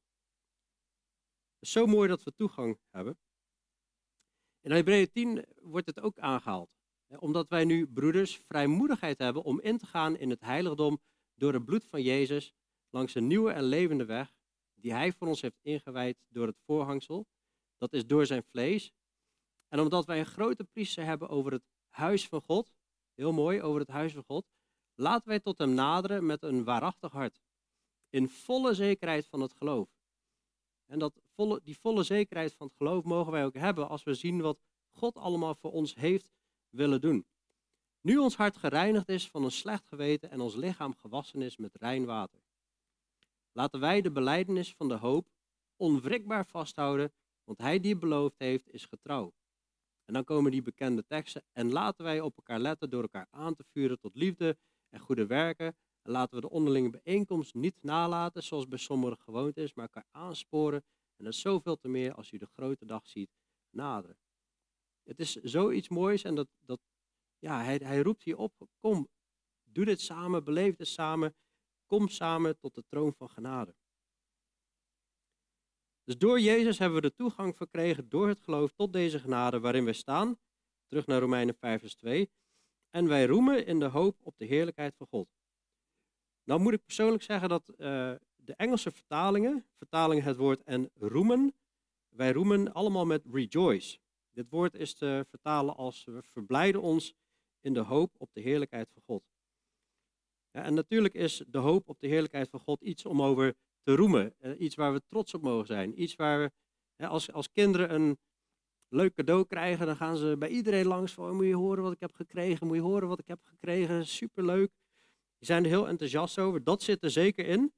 Het 1.54 1.62
is 1.62 1.72
zo 1.72 1.86
mooi 1.86 2.08
dat 2.10 2.24
we 2.24 2.34
toegang 2.36 2.80
hebben. 2.90 3.18
In 4.62 4.72
Hebreeën 4.72 5.12
10 5.12 5.46
wordt 5.62 5.88
het 5.88 6.00
ook 6.00 6.20
aangehaald. 6.20 6.73
Omdat 7.20 7.50
wij 7.50 7.66
nu, 7.66 7.88
broeders, 7.88 8.38
vrijmoedigheid 8.48 9.18
hebben 9.18 9.44
om 9.44 9.60
in 9.62 9.78
te 9.78 9.86
gaan 9.86 10.18
in 10.18 10.30
het 10.30 10.42
heiligdom 10.42 11.02
door 11.36 11.54
het 11.54 11.66
bloed 11.66 11.86
van 11.86 12.02
Jezus 12.02 12.54
langs 12.90 13.16
een 13.16 13.28
nieuwe 13.28 13.52
en 13.52 13.64
levende 13.64 14.06
weg 14.06 14.36
die 14.74 14.94
Hij 14.94 15.12
voor 15.12 15.28
ons 15.28 15.42
heeft 15.42 15.60
ingewijd 15.62 16.18
door 16.28 16.48
het 16.48 16.60
voorhangsel. 16.66 17.28
Dat 17.78 17.94
is 17.94 18.08
door 18.08 18.26
zijn 18.26 18.44
vlees. 18.44 18.94
En 19.68 19.80
omdat 19.80 20.06
wij 20.06 20.20
een 20.20 20.26
grote 20.26 20.64
priester 20.64 21.06
hebben 21.06 21.30
over 21.30 21.52
het 21.52 21.64
huis 21.90 22.28
van 22.28 22.42
God, 22.42 22.74
heel 23.14 23.32
mooi, 23.32 23.62
over 23.62 23.80
het 23.80 23.90
huis 23.90 24.14
van 24.14 24.24
God, 24.24 24.46
laten 24.96 25.28
wij 25.28 25.40
tot 25.40 25.58
hem 25.58 25.74
naderen 25.74 26.26
met 26.26 26.44
een 26.44 26.64
waarachtig 26.64 27.12
hart. 27.12 27.42
In 28.10 28.30
volle 28.30 28.74
zekerheid 28.74 29.28
van 29.28 29.42
het 29.42 29.54
geloof. 29.54 29.90
En 30.86 31.00
dat 31.00 31.22
volle, 31.36 31.62
die 31.64 31.78
volle 31.78 32.04
zekerheid 32.04 32.54
van 32.54 32.68
het 32.68 32.76
geloof 32.76 33.04
mogen 33.04 33.32
wij 33.32 33.46
ook 33.46 33.58
hebben 33.58 33.90
als 33.90 34.04
we 34.04 34.14
zien 34.14 34.42
wat 34.42 34.60
God 34.90 35.18
allemaal 35.18 35.56
voor 35.56 35.72
ons 35.72 35.96
heeft 35.96 36.32
willen 36.76 37.02
doen. 37.02 37.26
Nu 38.02 38.18
ons 38.18 38.36
hart 38.36 38.58
gereinigd 38.58 39.10
is 39.10 39.30
van 39.30 39.44
een 39.44 39.52
slecht 39.52 39.88
geweten 39.88 40.30
en 40.30 40.40
ons 40.40 40.56
lichaam 40.56 40.96
gewassen 40.96 41.42
is 41.42 41.58
met 41.58 41.76
rein 41.76 42.06
water. 42.06 42.42
Laten 43.52 43.80
wij 43.80 44.02
de 44.02 44.12
beleidenis 44.12 44.74
van 44.74 44.88
de 44.88 44.98
hoop 44.98 45.28
onwrikbaar 45.76 46.46
vasthouden, 46.46 47.14
want 47.44 47.58
hij 47.58 47.80
die 47.80 47.98
beloofd 47.98 48.36
heeft 48.38 48.70
is 48.70 48.86
getrouw. 48.86 49.34
En 50.06 50.14
dan 50.14 50.24
komen 50.24 50.52
die 50.52 50.62
bekende 50.62 51.06
teksten. 51.06 51.44
En 51.52 51.72
laten 51.72 52.04
wij 52.04 52.20
op 52.20 52.38
elkaar 52.38 52.60
letten 52.60 52.90
door 52.90 53.02
elkaar 53.02 53.28
aan 53.30 53.56
te 53.56 53.64
vuren 53.64 54.00
tot 54.00 54.16
liefde 54.16 54.58
en 54.90 55.00
goede 55.00 55.26
werken. 55.26 55.76
En 56.02 56.12
laten 56.12 56.36
we 56.36 56.42
de 56.42 56.50
onderlinge 56.50 56.90
bijeenkomst 56.90 57.54
niet 57.54 57.76
nalaten, 57.82 58.44
zoals 58.44 58.68
bij 58.68 58.78
sommigen 58.78 59.18
gewoond 59.18 59.58
is, 59.58 59.74
maar 59.74 59.86
elkaar 59.86 60.08
aansporen. 60.12 60.84
En 61.18 61.24
dat 61.24 61.34
is 61.34 61.42
zoveel 61.42 61.78
te 61.78 61.88
meer 61.88 62.14
als 62.14 62.32
u 62.32 62.38
de 62.38 62.46
grote 62.46 62.86
dag 62.86 63.08
ziet 63.08 63.30
naderen. 63.70 64.18
Het 65.04 65.20
is 65.20 65.32
zoiets 65.36 65.90
moois 65.90 66.24
en 66.24 66.36
dat, 66.36 66.48
dat 66.60 66.80
ja, 67.40 67.64
hij, 67.64 67.76
hij 67.84 68.02
roept 68.02 68.24
hier 68.24 68.38
op, 68.38 68.68
kom, 68.80 69.08
doe 69.64 69.86
dit 69.86 70.02
samen, 70.02 70.44
beleef 70.44 70.76
dit 70.76 70.88
samen, 70.88 71.36
kom 71.86 72.08
samen 72.08 72.60
tot 72.60 72.76
de 72.76 72.84
troon 72.88 73.14
van 73.14 73.30
genade. 73.30 73.76
Dus 76.04 76.18
door 76.18 76.40
Jezus 76.40 76.78
hebben 76.78 77.02
we 77.02 77.08
de 77.08 77.16
toegang 77.16 77.58
verkregen 77.58 78.10
door 78.10 78.28
het 78.28 78.42
geloof 78.42 78.72
tot 78.72 78.94
deze 78.94 79.20
genade 79.20 79.60
waarin 79.60 79.84
wij 79.84 79.94
staan. 79.94 80.40
Terug 80.86 81.06
naar 81.06 81.20
Romeinen 81.20 81.56
5 81.56 81.80
vers 81.80 81.96
2. 81.96 82.32
En 82.90 83.08
wij 83.08 83.26
roemen 83.26 83.66
in 83.66 83.80
de 83.80 83.86
hoop 83.86 84.18
op 84.22 84.38
de 84.38 84.46
heerlijkheid 84.46 84.96
van 84.96 85.08
God. 85.08 85.28
Nou 86.44 86.60
moet 86.60 86.74
ik 86.74 86.84
persoonlijk 86.84 87.24
zeggen 87.24 87.50
dat 87.50 87.70
uh, 87.70 87.76
de 88.36 88.56
Engelse 88.56 88.92
vertalingen, 88.92 89.66
vertalingen 89.78 90.24
het 90.24 90.38
woord 90.38 90.64
en 90.64 90.90
roemen, 90.94 91.56
wij 92.10 92.32
roemen 92.32 92.74
allemaal 92.74 93.06
met 93.06 93.26
rejoice. 93.32 94.00
Dit 94.34 94.50
woord 94.50 94.76
is 94.76 94.94
te 94.94 95.26
vertalen 95.30 95.76
als 95.76 96.04
we 96.04 96.24
verblijden 96.24 96.82
ons 96.82 97.14
in 97.62 97.74
de 97.74 97.80
hoop 97.80 98.16
op 98.18 98.30
de 98.34 98.42
heerlijkheid 98.42 98.90
van 98.94 99.02
God. 99.02 99.24
En 100.52 100.74
natuurlijk 100.74 101.14
is 101.14 101.44
de 101.48 101.58
hoop 101.58 101.90
op 101.90 102.00
de 102.00 102.08
heerlijkheid 102.08 102.50
van 102.50 102.60
God 102.60 102.82
iets 102.82 103.06
om 103.06 103.22
over 103.22 103.56
te 103.84 103.96
roemen. 103.96 104.34
Eh, 104.40 104.60
iets 104.60 104.76
waar 104.76 104.94
we 104.94 105.02
trots 105.08 105.34
op 105.34 105.42
mogen 105.42 105.66
zijn. 105.66 106.02
Iets 106.02 106.16
waar 106.16 106.40
we, 106.98 107.08
als, 107.08 107.32
als 107.32 107.52
kinderen 107.52 107.94
een 107.94 108.18
leuk 108.88 109.14
cadeau 109.14 109.46
krijgen, 109.46 109.86
dan 109.86 109.96
gaan 109.96 110.18
ze 110.18 110.36
bij 110.40 110.50
iedereen 110.50 110.86
langs 110.86 111.14
van, 111.14 111.36
moet 111.36 111.46
je 111.46 111.56
horen 111.56 111.84
wat 111.84 111.92
ik 111.92 112.00
heb 112.00 112.14
gekregen, 112.14 112.68
moet 112.68 112.76
je 112.76 112.82
horen 112.82 113.08
wat 113.08 113.20
ik 113.20 113.28
heb 113.28 113.40
gekregen, 113.44 114.08
superleuk. 114.08 114.72
Die 115.38 115.48
zijn 115.48 115.64
er 115.64 115.70
heel 115.70 115.88
enthousiast 115.88 116.40
over, 116.40 116.64
dat 116.64 116.84
zit 116.84 117.04
er 117.04 117.12
zeker 117.12 117.46
in. 117.46 117.74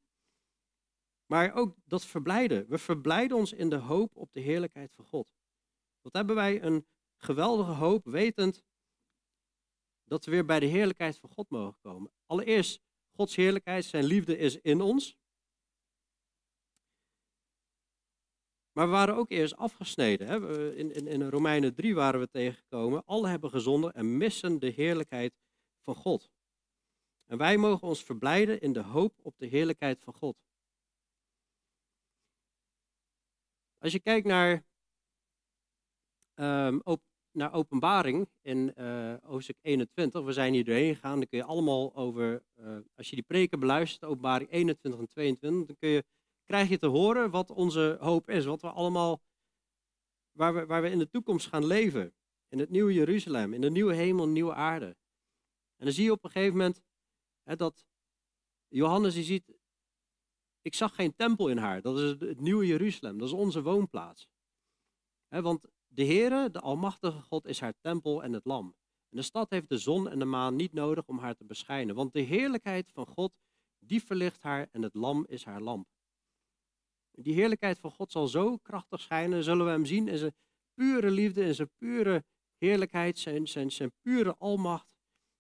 Maar 1.26 1.54
ook 1.54 1.76
dat 1.86 2.06
verblijden. 2.06 2.66
We 2.70 2.78
verblijden 2.78 3.38
ons 3.38 3.54
in 3.54 3.70
de 3.70 3.76
hoop 3.76 4.16
op 4.16 4.34
de 4.34 4.40
heerlijkheid 4.40 4.94
van 4.94 5.06
God. 5.06 5.28
Wat 6.06 6.14
hebben 6.14 6.36
wij 6.36 6.62
een 6.62 6.88
geweldige 7.18 7.72
hoop, 7.72 8.06
wetend 8.06 8.64
dat 10.04 10.26
we 10.26 10.32
weer 10.32 10.46
bij 10.46 10.60
de 10.60 10.66
heerlijkheid 10.66 11.18
van 11.18 11.30
God 11.30 11.50
mogen 11.50 11.80
komen. 11.82 12.12
Allereerst, 12.26 12.82
Gods 13.12 13.36
heerlijkheid, 13.36 13.86
zijn 13.86 14.04
liefde 14.04 14.38
is 14.38 14.62
in 14.62 14.82
ons. 14.82 15.18
Maar 18.72 18.86
we 18.86 18.92
waren 18.92 19.16
ook 19.16 19.30
eerst 19.30 19.56
afgesneden. 19.56 20.28
Hè? 20.28 20.74
In, 20.76 20.92
in, 20.92 21.08
in 21.08 21.30
Romeinen 21.30 21.76
3 21.76 21.96
waren 21.96 22.20
we 22.20 22.30
tegengekomen. 22.30 23.06
Alle 23.06 23.28
hebben 23.28 23.50
gezonden 23.50 23.94
en 23.94 24.18
missen 24.18 24.60
de 24.60 24.70
heerlijkheid 24.70 25.34
van 25.82 25.96
God. 25.96 26.32
En 27.26 27.38
wij 27.38 27.58
mogen 27.58 27.88
ons 27.88 28.04
verblijden 28.04 28.62
in 28.62 28.74
de 28.74 28.84
hoop 28.84 29.20
op 29.22 29.38
de 29.38 29.46
heerlijkheid 29.46 30.02
van 30.04 30.14
God. 30.14 30.38
Als 33.78 33.92
je 33.92 34.00
kijkt 34.00 34.28
naar, 34.28 34.66
um, 36.36 36.82
op, 36.84 37.02
naar 37.32 37.54
openbaring 37.54 38.30
in 38.42 38.74
uh, 38.78 39.14
hoofdstuk 39.22 39.58
21, 39.62 40.24
we 40.24 40.34
zijn 40.34 40.54
hier 40.54 40.66
doorheen 40.66 40.96
gegaan, 40.96 41.20
dan 41.20 41.28
kun 41.28 41.38
je 41.38 41.44
allemaal 41.44 41.96
over, 41.96 42.44
uh, 42.60 42.78
als 42.96 43.10
je 43.10 43.16
die 43.16 43.26
preken 43.26 43.60
beluistert, 43.60 44.04
openbaring 44.04 44.52
21 44.52 45.02
en 45.02 45.08
22, 45.08 45.66
dan 45.68 45.76
kun 45.80 45.90
je 45.90 46.04
krijg 46.46 46.70
je 46.70 46.78
te 46.78 46.88
horen 46.88 47.30
wat 47.30 47.52
onze 47.52 47.98
hoop 48.00 48.30
is. 48.30 48.46
Wat 48.46 48.62
we 48.62 48.70
allemaal, 48.70 49.22
waar 50.32 50.54
we, 50.54 50.66
waar 50.66 50.82
we 50.82 50.90
in 50.90 51.00
de 51.00 51.10
toekomst 51.10 51.48
gaan 51.48 51.66
leven. 51.66 52.14
In 52.48 52.60
het 52.60 52.70
nieuwe 52.70 52.94
Jeruzalem, 52.94 53.54
in 53.54 53.62
de 53.62 53.72
nieuwe 53.72 53.94
hemel, 53.94 54.28
nieuwe 54.28 54.54
aarde. 54.54 54.98
En 55.76 55.86
dan 55.86 55.92
zie 55.92 56.04
je 56.04 56.12
op 56.12 56.24
een 56.24 56.32
gegeven 56.32 56.58
moment 56.58 56.82
hè, 57.44 57.56
dat 57.56 57.86
Johannes 58.68 59.14
die 59.14 59.24
ziet, 59.24 59.58
ik 60.62 60.74
zag 60.74 60.96
geen 60.96 61.16
tempel 61.16 61.50
in 61.50 61.58
haar. 61.58 61.82
Dat 61.82 62.00
is 62.00 62.10
het, 62.10 62.40
nieuwe 62.40 62.66
Jeruzalem, 62.66 63.18
dat 63.18 63.28
is 63.28 63.34
onze 63.34 63.62
woonplaats. 63.62 64.28
Want 65.28 65.68
de 65.96 66.06
Heere, 66.06 66.52
de 66.52 66.60
Almachtige 66.60 67.22
God, 67.22 67.46
is 67.46 67.60
haar 67.60 67.74
tempel 67.82 68.24
en 68.24 68.34
het 68.34 68.46
lam. 68.46 68.76
En 69.10 69.18
de 69.18 69.22
stad 69.22 69.50
heeft 69.50 69.70
de 69.70 69.78
zon 69.78 70.10
en 70.10 70.20
de 70.20 70.26
maan 70.26 70.56
niet 70.56 70.74
nodig 70.74 71.08
om 71.08 71.18
haar 71.18 71.36
te 71.36 71.46
beschijnen. 71.46 71.96
Want 71.96 72.14
de 72.14 72.20
heerlijkheid 72.20 72.92
van 72.92 73.08
God, 73.08 73.34
die 73.80 74.04
verlicht 74.04 74.42
haar 74.42 74.68
en 74.72 74.82
het 74.82 74.94
lam 74.94 75.26
is 75.28 75.44
haar 75.44 75.62
lamp. 75.62 75.88
Die 77.12 77.34
heerlijkheid 77.34 77.80
van 77.80 77.92
God 77.92 78.12
zal 78.12 78.28
zo 78.28 78.58
krachtig 78.58 79.02
schijnen, 79.02 79.44
zullen 79.44 79.66
we 79.66 79.72
hem 79.72 79.86
zien 79.86 80.08
in 80.08 80.18
zijn 80.18 80.36
pure 80.74 81.12
liefde, 81.12 81.44
in 81.44 81.56
zijn 81.56 81.72
pure 81.78 82.24
heerlijkheid, 82.58 83.20
zijn, 83.20 83.48
zijn, 83.48 83.72
zijn 83.72 83.92
pure 84.02 84.36
almacht 84.38 84.96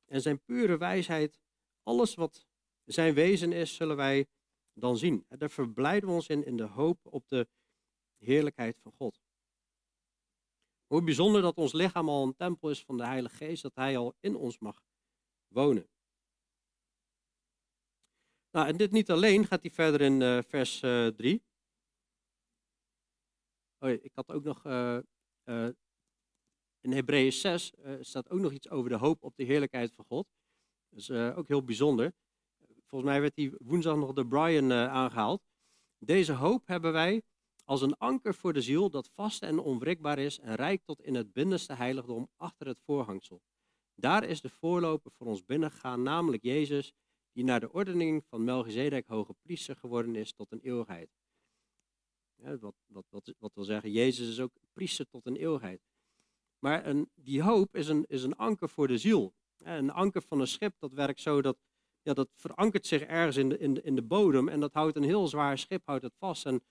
en 0.05 0.21
zijn 0.21 0.43
pure 0.43 0.77
wijsheid. 0.77 1.39
Alles 1.83 2.15
wat 2.15 2.45
zijn 2.85 3.13
wezen 3.13 3.51
is, 3.51 3.75
zullen 3.75 3.95
wij 3.95 4.27
dan 4.73 4.97
zien. 4.97 5.25
En 5.27 5.37
daar 5.37 5.49
verblijden 5.49 6.09
we 6.09 6.15
ons 6.15 6.27
in, 6.27 6.45
in 6.45 6.57
de 6.57 6.63
hoop 6.63 6.99
op 7.03 7.27
de 7.27 7.47
heerlijkheid 8.17 8.79
van 8.79 8.91
God. 8.91 9.24
Hoe 10.95 11.03
bijzonder 11.03 11.41
dat 11.41 11.57
ons 11.57 11.73
lichaam 11.73 12.09
al 12.09 12.23
een 12.23 12.35
tempel 12.35 12.69
is 12.69 12.83
van 12.83 12.97
de 12.97 13.05
Heilige 13.05 13.35
Geest, 13.35 13.61
dat 13.61 13.75
Hij 13.75 13.97
al 13.97 14.15
in 14.19 14.35
ons 14.35 14.59
mag 14.59 14.83
wonen. 15.47 15.89
Nou, 18.51 18.67
en 18.67 18.77
dit 18.77 18.91
niet 18.91 19.11
alleen, 19.11 19.45
gaat 19.45 19.61
hij 19.61 19.71
verder 19.71 20.01
in 20.01 20.21
uh, 20.21 20.41
vers 20.41 20.81
uh, 20.81 21.07
3. 21.07 21.43
Oh, 23.79 23.89
ik 23.89 24.11
had 24.13 24.31
ook 24.31 24.43
nog 24.43 24.65
uh, 24.65 24.99
in 26.81 26.91
Hebreeën 26.91 27.31
6 27.31 27.73
staat 27.99 28.29
ook 28.29 28.39
nog 28.39 28.51
iets 28.51 28.69
over 28.69 28.89
de 28.89 28.97
hoop 28.97 29.23
op 29.23 29.35
de 29.35 29.43
heerlijkheid 29.43 29.93
van 29.93 30.05
God. 30.05 30.27
Dat 30.89 30.99
is 30.99 31.11
ook 31.11 31.47
heel 31.47 31.63
bijzonder. 31.63 32.13
Volgens 32.85 33.11
mij 33.11 33.21
werd 33.21 33.35
die 33.35 33.53
woensdag 33.57 33.95
nog 33.95 34.13
door 34.13 34.27
Brian 34.27 34.73
aangehaald. 34.73 35.43
Deze 35.97 36.33
hoop 36.33 36.67
hebben 36.67 36.91
wij 36.91 37.21
als 37.65 37.81
een 37.81 37.97
anker 37.97 38.33
voor 38.33 38.53
de 38.53 38.61
ziel 38.61 38.89
dat 38.89 39.09
vast 39.13 39.41
en 39.41 39.59
onwrikbaar 39.59 40.19
is 40.19 40.39
en 40.39 40.55
reikt 40.55 40.85
tot 40.85 41.01
in 41.01 41.15
het 41.15 41.33
binnenste 41.33 41.73
heiligdom 41.73 42.29
achter 42.35 42.67
het 42.67 42.79
voorhangsel. 42.85 43.41
Daar 43.95 44.23
is 44.23 44.41
de 44.41 44.49
voorloper 44.49 45.11
voor 45.11 45.27
ons 45.27 45.45
binnengegaan, 45.45 46.03
namelijk 46.03 46.43
Jezus, 46.43 46.93
die 47.31 47.43
naar 47.43 47.59
de 47.59 47.71
ordening 47.71 48.25
van 48.29 48.43
Melchizedek 48.43 49.07
hoge 49.07 49.33
priester 49.41 49.75
geworden 49.75 50.15
is 50.15 50.33
tot 50.33 50.51
een 50.51 50.59
eeuwigheid. 50.59 51.09
Wat, 52.35 52.75
wat, 52.85 53.05
wat, 53.09 53.33
wat, 53.39 53.53
wil 53.53 53.63
zeggen, 53.63 53.91
Jezus 53.91 54.29
is 54.29 54.39
ook 54.39 54.53
priester 54.73 55.07
tot 55.07 55.25
een 55.25 55.35
eeuwigheid. 55.35 55.81
Maar 56.59 56.85
een, 56.85 57.09
die 57.15 57.41
hoop 57.41 57.75
is 57.75 57.87
een, 57.87 58.05
is 58.07 58.23
een 58.23 58.35
anker 58.35 58.69
voor 58.69 58.87
de 58.87 58.97
ziel. 58.97 59.33
Een 59.57 59.91
anker 59.91 60.21
van 60.21 60.39
een 60.39 60.47
schip, 60.47 60.75
dat 60.79 60.93
werkt 60.93 61.19
zo 61.19 61.41
dat, 61.41 61.57
ja, 62.01 62.13
dat 62.13 62.29
verankert 62.35 62.85
zich 62.85 63.01
ergens 63.01 63.37
in 63.37 63.49
de, 63.49 63.57
in, 63.57 63.73
de, 63.73 63.81
in 63.81 63.95
de 63.95 64.03
bodem 64.03 64.49
en 64.49 64.59
dat 64.59 64.73
houdt 64.73 64.95
een 64.95 65.03
heel 65.03 65.27
zwaar 65.27 65.57
schip 65.57 65.85
houdt 65.85 66.03
het 66.03 66.15
vast. 66.17 66.45
En 66.45 66.63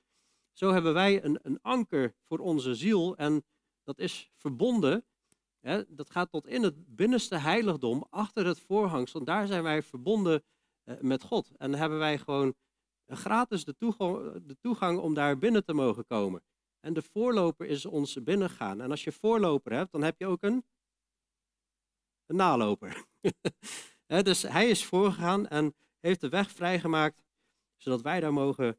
zo 0.54 0.72
hebben 0.72 0.94
wij 0.94 1.24
een, 1.24 1.38
een 1.42 1.58
anker 1.62 2.14
voor 2.22 2.38
onze 2.38 2.74
ziel 2.74 3.16
en 3.16 3.44
dat 3.82 3.98
is 3.98 4.30
verbonden. 4.36 5.04
Hè, 5.60 5.82
dat 5.88 6.10
gaat 6.10 6.30
tot 6.30 6.46
in 6.46 6.62
het 6.62 6.96
binnenste 6.96 7.36
heiligdom, 7.36 8.06
achter 8.10 8.46
het 8.46 8.60
voorhangsel. 8.60 9.24
Daar 9.24 9.46
zijn 9.46 9.62
wij 9.62 9.82
verbonden 9.82 10.44
eh, 10.84 11.00
met 11.00 11.22
God. 11.22 11.50
En 11.56 11.70
dan 11.70 11.80
hebben 11.80 11.98
wij 11.98 12.18
gewoon 12.18 12.54
gratis 13.06 13.64
de 13.64 13.76
toegang, 13.76 14.46
de 14.46 14.56
toegang 14.60 14.98
om 14.98 15.14
daar 15.14 15.38
binnen 15.38 15.64
te 15.64 15.72
mogen 15.72 16.06
komen. 16.06 16.42
En 16.80 16.92
de 16.92 17.02
voorloper 17.02 17.66
is 17.66 17.86
ons 17.86 18.22
binnengaan. 18.22 18.80
En 18.80 18.90
als 18.90 19.04
je 19.04 19.12
voorloper 19.12 19.72
hebt, 19.72 19.92
dan 19.92 20.02
heb 20.02 20.18
je 20.18 20.26
ook 20.26 20.42
een, 20.42 20.64
een 22.26 22.36
naloper. 22.36 23.04
dus 24.22 24.42
hij 24.42 24.68
is 24.68 24.84
voorgegaan 24.84 25.46
en 25.46 25.74
heeft 26.00 26.20
de 26.20 26.28
weg 26.28 26.50
vrijgemaakt, 26.50 27.22
zodat 27.76 28.02
wij 28.02 28.20
daar 28.20 28.32
mogen 28.32 28.78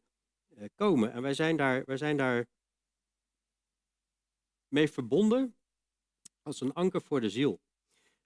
komen. 0.76 1.12
En 1.12 1.22
wij 1.22 1.34
zijn 1.34 1.58
daar, 1.58 1.84
wij 1.86 1.98
zijn 1.98 2.18
daar 2.18 2.46
mee 4.68 4.92
verbonden 4.92 5.56
als 6.42 6.62
een 6.62 6.74
anker 6.74 7.02
voor 7.02 7.22
de 7.22 7.30
ziel. 7.30 7.62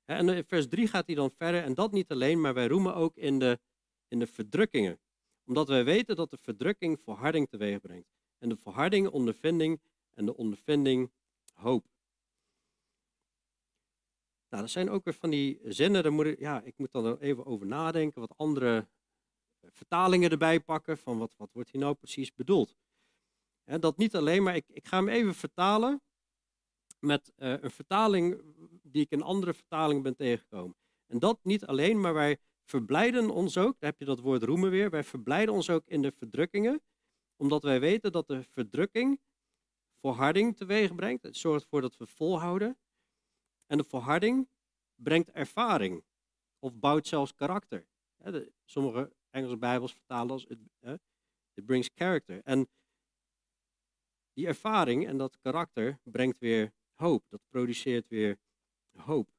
En 0.05 0.29
in 0.29 0.43
vers 0.43 0.67
3 0.67 0.87
gaat 0.87 1.05
hij 1.05 1.15
dan 1.15 1.31
verder, 1.31 1.63
en 1.63 1.73
dat 1.73 1.91
niet 1.91 2.11
alleen, 2.11 2.41
maar 2.41 2.53
wij 2.53 2.67
roemen 2.67 2.95
ook 2.95 3.15
in 3.15 3.39
de, 3.39 3.59
in 4.07 4.19
de 4.19 4.27
verdrukkingen. 4.27 4.99
Omdat 5.45 5.67
wij 5.67 5.83
weten 5.83 6.15
dat 6.15 6.29
de 6.29 6.37
verdrukking 6.37 6.99
verharding 6.99 7.49
teweeg 7.49 7.79
brengt. 7.79 8.09
En 8.37 8.49
de 8.49 8.55
verharding 8.55 9.07
ondervinding 9.07 9.81
en 10.13 10.25
de 10.25 10.35
ondervinding 10.35 11.11
hoop. 11.53 11.87
Nou, 14.49 14.61
dat 14.63 14.71
zijn 14.71 14.89
ook 14.89 15.03
weer 15.03 15.13
van 15.13 15.29
die 15.29 15.59
zinnen, 15.63 16.03
daar 16.03 16.13
moet 16.13 16.25
ik, 16.25 16.39
ja, 16.39 16.61
ik 16.61 16.77
moet 16.77 16.91
dan 16.91 17.17
even 17.17 17.45
over 17.45 17.67
nadenken, 17.67 18.19
wat 18.19 18.37
andere 18.37 18.87
vertalingen 19.61 20.31
erbij 20.31 20.59
pakken 20.59 20.97
van 20.97 21.17
wat, 21.17 21.35
wat 21.37 21.51
wordt 21.53 21.69
hier 21.69 21.81
nou 21.81 21.93
precies 21.93 22.33
bedoeld. 22.33 22.75
En 23.63 23.79
dat 23.79 23.97
niet 23.97 24.15
alleen, 24.15 24.43
maar 24.43 24.55
ik, 24.55 24.65
ik 24.67 24.87
ga 24.87 24.97
hem 24.97 25.07
even 25.07 25.35
vertalen 25.35 26.01
met 26.99 27.31
uh, 27.37 27.61
een 27.61 27.71
vertaling 27.71 28.41
die 28.83 29.01
ik 29.01 29.11
in 29.11 29.21
andere 29.21 29.53
vertalingen 29.53 30.03
ben 30.03 30.15
tegengekomen. 30.15 30.75
En 31.05 31.19
dat 31.19 31.39
niet 31.43 31.65
alleen, 31.65 31.99
maar 32.01 32.13
wij 32.13 32.37
verblijden 32.63 33.29
ons 33.29 33.57
ook, 33.57 33.79
daar 33.79 33.89
heb 33.89 33.99
je 33.99 34.05
dat 34.05 34.19
woord 34.19 34.43
roemen 34.43 34.69
weer, 34.69 34.89
wij 34.89 35.03
verblijden 35.03 35.53
ons 35.53 35.69
ook 35.69 35.85
in 35.85 36.01
de 36.01 36.11
verdrukkingen, 36.11 36.81
omdat 37.35 37.63
wij 37.63 37.79
weten 37.79 38.11
dat 38.11 38.27
de 38.27 38.43
verdrukking 38.43 39.19
volharding 40.01 40.57
teweeg 40.57 40.95
brengt. 40.95 41.23
Het 41.23 41.37
zorgt 41.37 41.63
ervoor 41.63 41.81
dat 41.81 41.97
we 41.97 42.07
volhouden. 42.07 42.77
En 43.65 43.77
de 43.77 43.83
volharding 43.83 44.47
brengt 44.95 45.31
ervaring, 45.31 46.03
of 46.59 46.73
bouwt 46.73 47.07
zelfs 47.07 47.33
karakter. 47.33 47.87
Sommige 48.65 49.11
Engelse 49.29 49.57
Bijbels 49.57 49.93
vertalen 49.93 50.31
als 50.31 50.45
it 51.53 51.65
brings 51.65 51.89
character. 51.95 52.41
En 52.43 52.69
die 54.33 54.47
ervaring 54.47 55.07
en 55.07 55.17
dat 55.17 55.37
karakter 55.39 55.99
brengt 56.03 56.39
weer 56.39 56.73
hoop. 56.93 57.23
Dat 57.29 57.41
produceert 57.49 58.07
weer 58.07 58.39
hoop. 58.95 59.29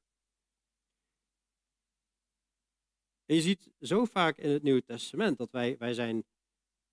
En 3.25 3.35
je 3.35 3.41
ziet 3.41 3.71
zo 3.79 4.05
vaak 4.05 4.37
in 4.37 4.49
het 4.49 4.63
Nieuwe 4.63 4.83
Testament 4.83 5.37
dat 5.37 5.51
wij, 5.51 5.77
wij 5.77 5.93
zijn 5.93 6.23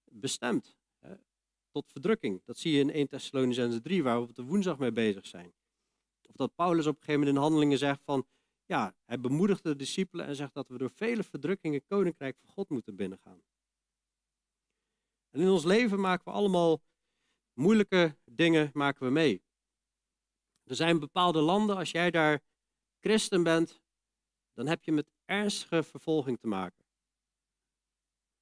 bestemd 0.04 0.76
hè, 0.98 1.14
tot 1.70 1.90
verdrukking. 1.92 2.40
Dat 2.44 2.58
zie 2.58 2.72
je 2.72 2.80
in 2.80 2.90
1 2.90 3.08
Thessalonicense 3.08 3.80
3, 3.80 4.02
waar 4.02 4.16
we 4.22 4.28
op 4.28 4.34
de 4.34 4.42
woensdag 4.42 4.78
mee 4.78 4.92
bezig 4.92 5.26
zijn. 5.26 5.54
Of 6.28 6.37
dat 6.37 6.54
Paulus 6.54 6.87
op 6.87 6.96
een 6.96 7.00
gegeven 7.00 7.20
moment 7.20 7.37
in 7.37 7.42
handelingen 7.42 7.78
zegt 7.78 8.02
van, 8.04 8.26
ja, 8.68 8.94
hij 9.04 9.20
bemoedigt 9.20 9.62
de 9.62 9.76
discipelen 9.76 10.26
en 10.26 10.37
zegt 10.37 10.54
dat 10.54 10.68
we 10.68 10.78
door 10.78 10.90
vele 10.90 11.22
verdrukkingen 11.22 11.85
koninkrijk 11.87 12.37
van 12.38 12.48
God 12.48 12.68
moeten 12.68 12.96
binnengaan. 12.96 13.42
En 15.31 15.40
in 15.40 15.48
ons 15.48 15.64
leven 15.64 16.00
maken 16.00 16.24
we 16.24 16.31
allemaal 16.31 16.83
moeilijke 17.52 18.16
dingen 18.24 18.70
maken 18.72 19.07
we 19.07 19.12
mee. 19.12 19.42
Er 20.64 20.74
zijn 20.74 20.98
bepaalde 20.98 21.40
landen, 21.40 21.76
als 21.76 21.90
jij 21.90 22.11
daar 22.11 22.42
christen 23.00 23.42
bent, 23.42 23.81
dan 24.52 24.66
heb 24.66 24.85
je 24.85 24.92
met 24.92 25.11
ernstige 25.24 25.83
vervolging 25.83 26.38
te 26.38 26.46
maken. 26.46 26.85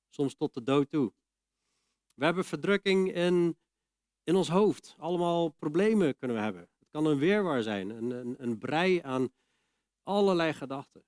Soms 0.08 0.34
tot 0.34 0.54
de 0.54 0.62
dood 0.62 0.90
toe. 0.90 1.12
We 2.14 2.24
hebben 2.24 2.44
verdrukking 2.44 3.12
in, 3.12 3.58
in 4.24 4.36
ons 4.36 4.48
hoofd. 4.48 4.94
Allemaal 4.98 5.48
problemen 5.48 6.16
kunnen 6.16 6.36
we 6.36 6.42
hebben. 6.42 6.68
Het 6.78 6.88
kan 6.90 7.06
een 7.06 7.18
weerwaar 7.18 7.62
zijn, 7.62 7.90
een, 7.90 8.10
een, 8.10 8.34
een 8.38 8.58
brei 8.58 9.00
aan 9.00 9.32
allerlei 10.06 10.52
gedachten. 10.52 11.04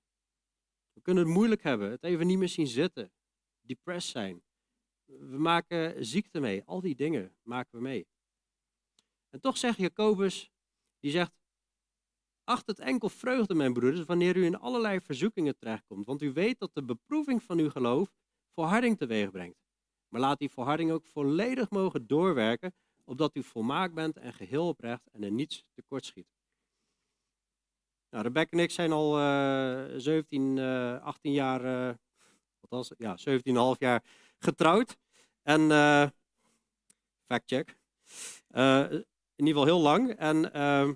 We 0.93 1.01
kunnen 1.01 1.23
het 1.23 1.33
moeilijk 1.33 1.63
hebben, 1.63 1.91
het 1.91 2.03
even 2.03 2.27
niet 2.27 2.37
meer 2.37 2.49
zien 2.49 2.67
zitten, 2.67 3.11
depressed 3.61 4.11
zijn. 4.11 4.43
We 5.05 5.37
maken 5.37 6.05
ziekte 6.05 6.39
mee, 6.39 6.63
al 6.63 6.81
die 6.81 6.95
dingen 6.95 7.35
maken 7.41 7.77
we 7.77 7.81
mee. 7.81 8.07
En 9.29 9.41
toch 9.41 9.57
zegt 9.57 9.77
Jacobus, 9.77 10.51
die 10.99 11.11
zegt, 11.11 11.31
acht 12.43 12.67
het 12.67 12.79
enkel 12.79 13.09
vreugde, 13.09 13.53
mijn 13.53 13.73
broeders, 13.73 14.05
wanneer 14.05 14.37
u 14.37 14.45
in 14.45 14.59
allerlei 14.59 15.01
verzoekingen 15.01 15.57
terechtkomt. 15.57 16.05
Want 16.05 16.21
u 16.21 16.31
weet 16.33 16.59
dat 16.59 16.73
de 16.73 16.83
beproeving 16.83 17.43
van 17.43 17.59
uw 17.59 17.69
geloof 17.69 18.13
volharding 18.53 18.97
teweeg 18.97 19.31
brengt. 19.31 19.59
Maar 20.07 20.21
laat 20.21 20.39
die 20.39 20.49
volharding 20.49 20.91
ook 20.91 21.05
volledig 21.05 21.69
mogen 21.69 22.07
doorwerken, 22.07 22.73
opdat 23.03 23.35
u 23.35 23.43
volmaakt 23.43 23.93
bent 23.93 24.17
en 24.17 24.33
geheel 24.33 24.67
oprecht 24.67 25.07
en 25.11 25.23
er 25.23 25.31
niets 25.31 25.65
tekortschiet. 25.73 26.38
Nou, 28.09 28.23
Rebecca 28.23 28.57
en 28.57 28.63
ik 28.63 28.71
zijn 28.71 28.91
al 28.91 29.19
uh, 29.19 29.83
17, 29.97 30.57
uh, 30.57 31.01
18 31.01 31.31
jaar, 31.31 31.65
uh, 31.65 31.93
wat 32.59 32.69
was? 32.69 32.91
Ja, 32.97 33.17
17,5 33.73 33.77
jaar 33.79 34.03
getrouwd. 34.37 34.97
En, 35.43 35.69
fact 37.25 37.43
check, 37.45 37.77
in 39.39 39.45
ieder 39.45 39.61
geval 39.61 39.65
heel 39.65 39.79
lang. 39.79 40.11
En 40.15 40.53
ehm, 40.53 40.87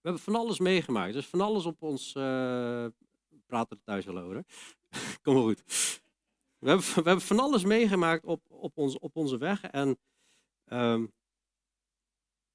we 0.00 0.08
hebben 0.08 0.22
van 0.22 0.34
alles 0.34 0.58
meegemaakt. 0.58 1.12
Dus 1.12 1.26
van 1.26 1.40
alles 1.40 1.64
op 1.64 1.82
ons, 1.82 2.14
uh, 2.14 2.86
praten 3.46 3.76
er 3.76 3.82
thuis 3.84 4.08
al 4.08 4.18
over. 4.18 4.44
Kom 5.22 5.34
maar 5.34 5.42
goed. 5.42 5.62
We 6.58 6.68
hebben, 6.68 6.86
we 6.86 7.02
hebben 7.02 7.20
van 7.20 7.40
alles 7.40 7.64
meegemaakt 7.64 8.24
op, 8.24 8.50
op, 8.50 8.76
ons, 8.76 8.98
op 8.98 9.16
onze 9.16 9.38
weg. 9.38 9.62
En 9.62 9.98
um, 10.66 11.12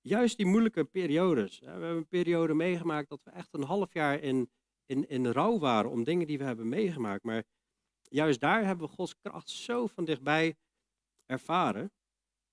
juist 0.07 0.37
die 0.37 0.45
moeilijke 0.45 0.83
periodes. 0.83 1.59
We 1.59 1.65
hebben 1.65 1.89
een 1.89 2.07
periode 2.07 2.53
meegemaakt 2.53 3.09
dat 3.09 3.23
we 3.23 3.31
echt 3.31 3.53
een 3.53 3.63
half 3.63 3.93
jaar 3.93 4.19
in, 4.19 4.49
in, 4.85 5.09
in 5.09 5.25
rouw 5.25 5.59
waren 5.59 5.91
om 5.91 6.03
dingen 6.03 6.27
die 6.27 6.37
we 6.37 6.43
hebben 6.43 6.69
meegemaakt. 6.69 7.23
Maar 7.23 7.43
juist 8.01 8.39
daar 8.39 8.65
hebben 8.65 8.87
we 8.87 8.93
Gods 8.93 9.15
kracht 9.17 9.49
zo 9.49 9.87
van 9.87 10.05
dichtbij 10.05 10.55
ervaren. 11.25 11.91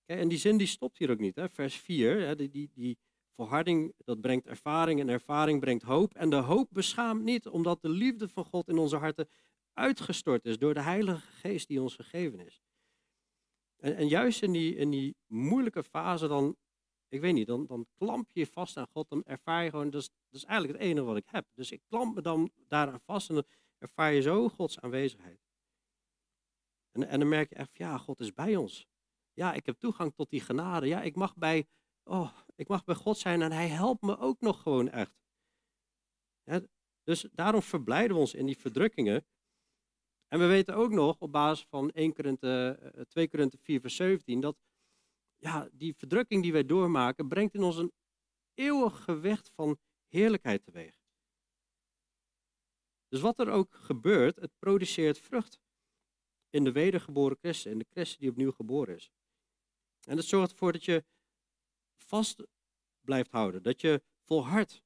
En 0.05 0.29
die 0.29 0.39
zin 0.39 0.57
die 0.57 0.67
stopt 0.67 0.99
hier 0.99 1.11
ook 1.11 1.19
niet. 1.19 1.37
Hè? 1.37 1.49
Vers 1.49 1.77
4, 1.77 2.37
die, 2.37 2.51
die, 2.51 2.71
die 2.75 2.99
volharding, 3.37 3.93
dat 3.97 4.21
brengt 4.21 4.47
ervaring 4.47 5.01
en 5.01 5.09
ervaring 5.09 5.61
brengt 5.61 5.83
hoop. 5.83 6.15
En 6.15 6.31
de 6.31 6.37
hoop 6.37 6.69
beschaamt 6.71 7.23
niet, 7.23 7.49
omdat 7.49 7.83
de 7.83 7.89
liefde 7.89 8.29
van 8.29 8.45
God 8.45 8.69
in 8.69 8.79
onze 8.79 8.97
harten 8.97 9.29
uitgestort 9.73 10.45
is 10.45 10.59
door 10.59 10.75
de 10.75 10.83
Heilige 10.83 11.27
Geest 11.27 11.69
die 11.69 11.83
ons 11.83 11.95
gegeven 11.95 12.47
is. 12.47 12.63
En, 13.77 13.97
en 13.97 14.09
juist 14.09 14.43
in 14.43 14.53
die, 14.53 14.77
in 14.77 14.91
die 14.91 15.17
moeilijke 15.27 15.83
fase 15.83 16.29
dan 16.29 16.57
ik 17.15 17.21
weet 17.21 17.35
niet, 17.35 17.47
dan, 17.47 17.67
dan 17.67 17.87
klamp 17.95 18.29
je 18.33 18.41
je 18.41 18.47
vast 18.47 18.77
aan 18.77 18.89
God, 18.93 19.09
dan 19.09 19.25
ervaar 19.25 19.65
je 19.65 19.71
gewoon, 19.71 19.91
dat 19.91 20.01
is, 20.01 20.09
dat 20.09 20.41
is 20.41 20.45
eigenlijk 20.45 20.79
het 20.79 20.89
enige 20.89 21.07
wat 21.07 21.17
ik 21.17 21.29
heb. 21.29 21.47
Dus 21.55 21.73
ik 21.73 21.83
klamp 21.89 22.15
me 22.15 22.23
dan 22.23 22.51
daaraan 22.69 23.01
vast 23.01 23.29
en 23.29 23.35
dan 23.35 23.47
ervaar 23.79 24.13
je 24.13 24.23
zo 24.23 24.49
Gods 24.49 24.81
aanwezigheid. 24.81 25.41
En, 26.91 27.09
en 27.09 27.19
dan 27.19 27.29
merk 27.29 27.49
je 27.49 27.55
echt, 27.55 27.77
ja, 27.77 27.99
God 27.99 28.21
is 28.21 28.33
bij 28.33 28.57
ons. 28.57 28.87
Ja, 29.33 29.53
ik 29.53 29.67
heb 29.67 29.79
toegang 29.79 30.15
tot 30.15 30.31
die 30.31 30.41
genade. 30.41 30.87
Ja, 30.87 31.03
ik 31.03 31.15
mag 31.15 31.37
bij 31.37 31.67
oh, 32.05 32.39
ik 32.57 32.69
mag 32.69 32.85
bij 32.85 32.95
God 32.95 33.19
zijn 33.19 33.43
en 33.43 33.53
hij 33.53 33.69
helpt 33.69 34.03
me 34.03 34.19
ook 34.19 34.41
nog 34.41 34.63
gewoon 34.63 34.89
echt. 34.91 35.15
dus 37.03 37.29
daarom 37.33 37.63
verblijden 37.63 38.17
we 38.17 38.21
ons 38.21 38.35
in 38.35 38.47
die 38.47 38.59
verdrukkingen. 38.59 39.27
En 40.29 40.39
we 40.39 40.47
weten 40.47 40.75
ook 40.75 40.91
nog 40.91 41.17
op 41.19 41.33
basis 41.33 41.67
van 41.69 41.91
1 41.91 42.13
Korinthe, 42.15 43.07
2 43.09 43.29
Korinthe 43.29 43.59
4 43.59 43.81
vers 43.81 43.97
17 43.97 44.41
dat 44.41 44.57
ja, 45.45 45.69
die 45.73 45.95
verdrukking 45.95 46.43
die 46.43 46.53
wij 46.53 46.67
doormaken 46.67 47.29
brengt 47.29 47.55
in 47.55 47.63
ons 47.63 47.77
een 47.77 47.93
eeuwig 48.55 49.05
gewicht 49.05 49.51
van 49.55 49.79
heerlijkheid 50.09 50.65
teweeg. 50.65 51.03
Dus 53.09 53.21
wat 53.21 53.39
er 53.39 53.51
ook 53.51 53.75
gebeurt, 53.75 54.37
het 54.37 54.59
produceert 54.59 55.19
vrucht 55.19 55.61
in 56.51 56.65
de 56.65 56.73
wedergeboren 56.73 57.37
christen, 57.37 57.71
in 57.71 57.79
de 57.79 57.87
christen 57.91 58.21
die 58.21 58.31
opnieuw 58.31 58.53
geboren 58.53 58.95
is. 58.95 59.11
En 60.09 60.17
het 60.17 60.27
zorgt 60.27 60.51
ervoor 60.51 60.73
dat 60.73 60.85
je 60.85 61.05
vast 61.97 62.43
blijft 63.01 63.31
houden, 63.31 63.63
dat 63.63 63.81
je 63.81 64.03
volhardt. 64.23 64.83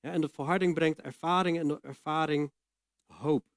Ja, 0.00 0.12
en 0.12 0.20
de 0.20 0.28
volharding 0.28 0.74
brengt 0.74 1.00
ervaring 1.00 1.58
en 1.58 1.68
de 1.68 1.78
ervaring 1.80 2.52
hoop. 3.06 3.51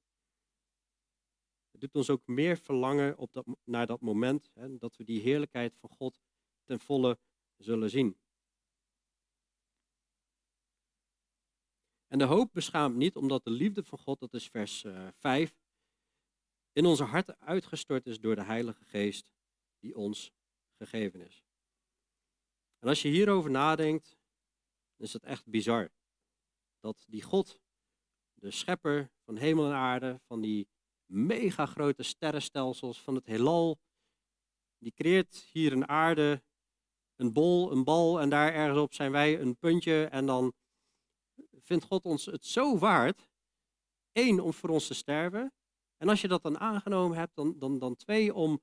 Het 1.76 1.84
doet 1.84 1.94
ons 1.94 2.10
ook 2.10 2.26
meer 2.26 2.58
verlangen 2.58 3.18
op 3.18 3.32
dat, 3.32 3.46
naar 3.64 3.86
dat 3.86 4.00
moment 4.00 4.50
hè, 4.54 4.78
dat 4.78 4.96
we 4.96 5.04
die 5.04 5.20
heerlijkheid 5.20 5.76
van 5.76 5.88
God 5.88 6.20
ten 6.64 6.80
volle 6.80 7.18
zullen 7.56 7.90
zien. 7.90 8.16
En 12.06 12.18
de 12.18 12.24
hoop 12.24 12.52
beschaamt 12.52 12.96
niet, 12.96 13.16
omdat 13.16 13.44
de 13.44 13.50
liefde 13.50 13.84
van 13.84 13.98
God, 13.98 14.18
dat 14.18 14.34
is 14.34 14.48
vers 14.48 14.84
uh, 14.84 15.06
eh, 15.06 15.12
5, 15.14 15.56
in 16.72 16.86
onze 16.86 17.04
harten 17.04 17.40
uitgestort 17.40 18.06
is 18.06 18.20
door 18.20 18.34
de 18.34 18.44
Heilige 18.44 18.84
Geest 18.84 19.32
die 19.78 19.96
ons 19.96 20.32
gegeven 20.76 21.20
is. 21.20 21.44
En 22.78 22.88
als 22.88 23.02
je 23.02 23.08
hierover 23.08 23.50
nadenkt, 23.50 24.16
is 24.96 25.12
het 25.12 25.24
echt 25.24 25.46
bizar. 25.46 25.90
Dat 26.80 27.04
die 27.08 27.22
God, 27.22 27.60
de 28.34 28.50
schepper 28.50 29.10
van 29.24 29.36
hemel 29.36 29.66
en 29.66 29.72
aarde, 29.72 30.20
van 30.26 30.40
die 30.40 30.68
mega 31.06 31.66
grote 31.66 32.02
sterrenstelsels, 32.02 33.02
van 33.02 33.14
het 33.14 33.26
heelal, 33.26 33.78
die 34.78 34.92
creëert 34.92 35.36
hier 35.52 35.72
een 35.72 35.88
aarde, 35.88 36.42
een 37.16 37.32
bol, 37.32 37.72
een 37.72 37.84
bal 37.84 38.20
en 38.20 38.28
daar 38.28 38.52
ergens 38.52 38.78
op 38.78 38.94
zijn 38.94 39.12
wij 39.12 39.40
een 39.40 39.56
puntje 39.56 40.04
en 40.04 40.26
dan 40.26 40.52
vindt 41.62 41.84
God 41.84 42.04
ons 42.04 42.26
het 42.26 42.46
zo 42.46 42.78
waard, 42.78 43.28
één, 44.12 44.40
om 44.40 44.52
voor 44.52 44.70
ons 44.70 44.86
te 44.86 44.94
sterven. 44.94 45.52
En 45.96 46.08
als 46.08 46.20
je 46.20 46.28
dat 46.28 46.42
dan 46.42 46.58
aangenomen 46.58 47.16
hebt, 47.16 47.34
dan, 47.34 47.58
dan, 47.58 47.78
dan 47.78 47.96
twee, 47.96 48.34
om 48.34 48.60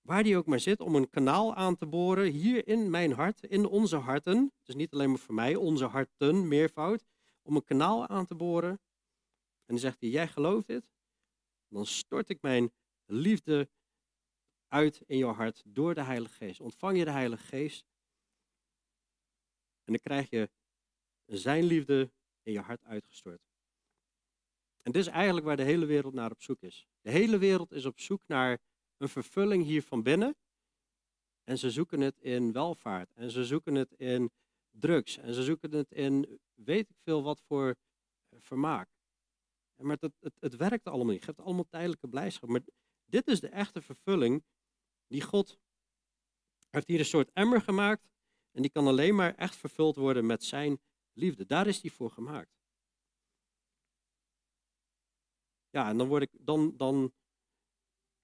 waar 0.00 0.22
die 0.22 0.36
ook 0.36 0.46
maar 0.46 0.60
zit, 0.60 0.80
om 0.80 0.94
een 0.94 1.10
kanaal 1.10 1.54
aan 1.54 1.76
te 1.76 1.86
boren 1.86 2.30
hier 2.30 2.68
in 2.68 2.90
mijn 2.90 3.12
hart, 3.12 3.42
in 3.42 3.66
onze 3.66 3.96
harten. 3.96 4.52
Dus 4.62 4.74
niet 4.74 4.92
alleen 4.92 5.08
maar 5.08 5.18
voor 5.18 5.34
mij, 5.34 5.56
onze 5.56 5.84
harten, 5.84 6.48
meervoud. 6.48 7.04
Om 7.42 7.56
een 7.56 7.64
kanaal 7.64 8.06
aan 8.06 8.26
te 8.26 8.34
boren. 8.34 8.70
En 8.70 8.80
dan 9.66 9.78
zegt 9.78 10.00
hij, 10.00 10.08
jij 10.08 10.28
gelooft 10.28 10.66
dit? 10.66 10.93
Dan 11.74 11.86
stort 11.86 12.28
ik 12.28 12.42
mijn 12.42 12.72
liefde 13.04 13.68
uit 14.68 15.02
in 15.06 15.18
jouw 15.18 15.32
hart 15.32 15.62
door 15.66 15.94
de 15.94 16.02
Heilige 16.02 16.34
Geest. 16.34 16.60
Ontvang 16.60 16.98
je 16.98 17.04
de 17.04 17.10
Heilige 17.10 17.42
Geest. 17.42 17.86
En 19.84 19.92
dan 19.92 19.98
krijg 19.98 20.30
je 20.30 20.50
zijn 21.24 21.64
liefde 21.64 22.10
in 22.42 22.52
je 22.52 22.60
hart 22.60 22.84
uitgestort. 22.84 23.42
En 24.82 24.92
dit 24.92 25.00
is 25.00 25.06
eigenlijk 25.06 25.46
waar 25.46 25.56
de 25.56 25.62
hele 25.62 25.86
wereld 25.86 26.14
naar 26.14 26.30
op 26.30 26.42
zoek 26.42 26.62
is. 26.62 26.86
De 27.00 27.10
hele 27.10 27.38
wereld 27.38 27.72
is 27.72 27.84
op 27.84 28.00
zoek 28.00 28.26
naar 28.26 28.60
een 28.96 29.08
vervulling 29.08 29.64
hier 29.64 29.82
van 29.82 30.02
binnen. 30.02 30.36
En 31.44 31.58
ze 31.58 31.70
zoeken 31.70 32.00
het 32.00 32.20
in 32.20 32.52
welvaart. 32.52 33.12
En 33.14 33.30
ze 33.30 33.44
zoeken 33.44 33.74
het 33.74 33.92
in 33.92 34.30
drugs. 34.70 35.16
En 35.16 35.34
ze 35.34 35.42
zoeken 35.42 35.72
het 35.72 35.92
in 35.92 36.40
weet 36.54 36.90
ik 36.90 36.96
veel 36.98 37.22
wat 37.22 37.40
voor 37.40 37.76
vermaak. 38.30 38.93
Maar 39.76 39.96
het, 40.00 40.34
het, 40.38 40.56
werkt 40.56 40.84
allemaal 40.84 41.12
niet. 41.12 41.16
Het 41.16 41.24
geeft 41.24 41.46
allemaal 41.46 41.68
tijdelijke 41.68 42.08
blijdschap. 42.08 42.48
Maar 42.48 42.62
dit 43.04 43.26
is 43.26 43.40
de 43.40 43.48
echte 43.48 43.82
vervulling 43.82 44.44
die 45.06 45.22
God 45.22 45.58
heeft 46.70 46.88
hier 46.88 46.98
een 46.98 47.04
soort 47.04 47.30
emmer 47.32 47.60
gemaakt. 47.60 48.08
En 48.50 48.62
die 48.62 48.70
kan 48.70 48.86
alleen 48.86 49.14
maar 49.14 49.34
echt 49.34 49.56
vervuld 49.56 49.96
worden 49.96 50.26
met 50.26 50.44
zijn 50.44 50.80
liefde. 51.12 51.46
Daar 51.46 51.66
is 51.66 51.80
die 51.80 51.92
voor 51.92 52.10
gemaakt. 52.10 52.50
Ja, 55.70 55.88
en 55.88 55.98
dan 55.98 56.08
word 56.08 56.22
ik, 56.22 56.30
dan, 56.32 56.76
dan, 56.76 57.12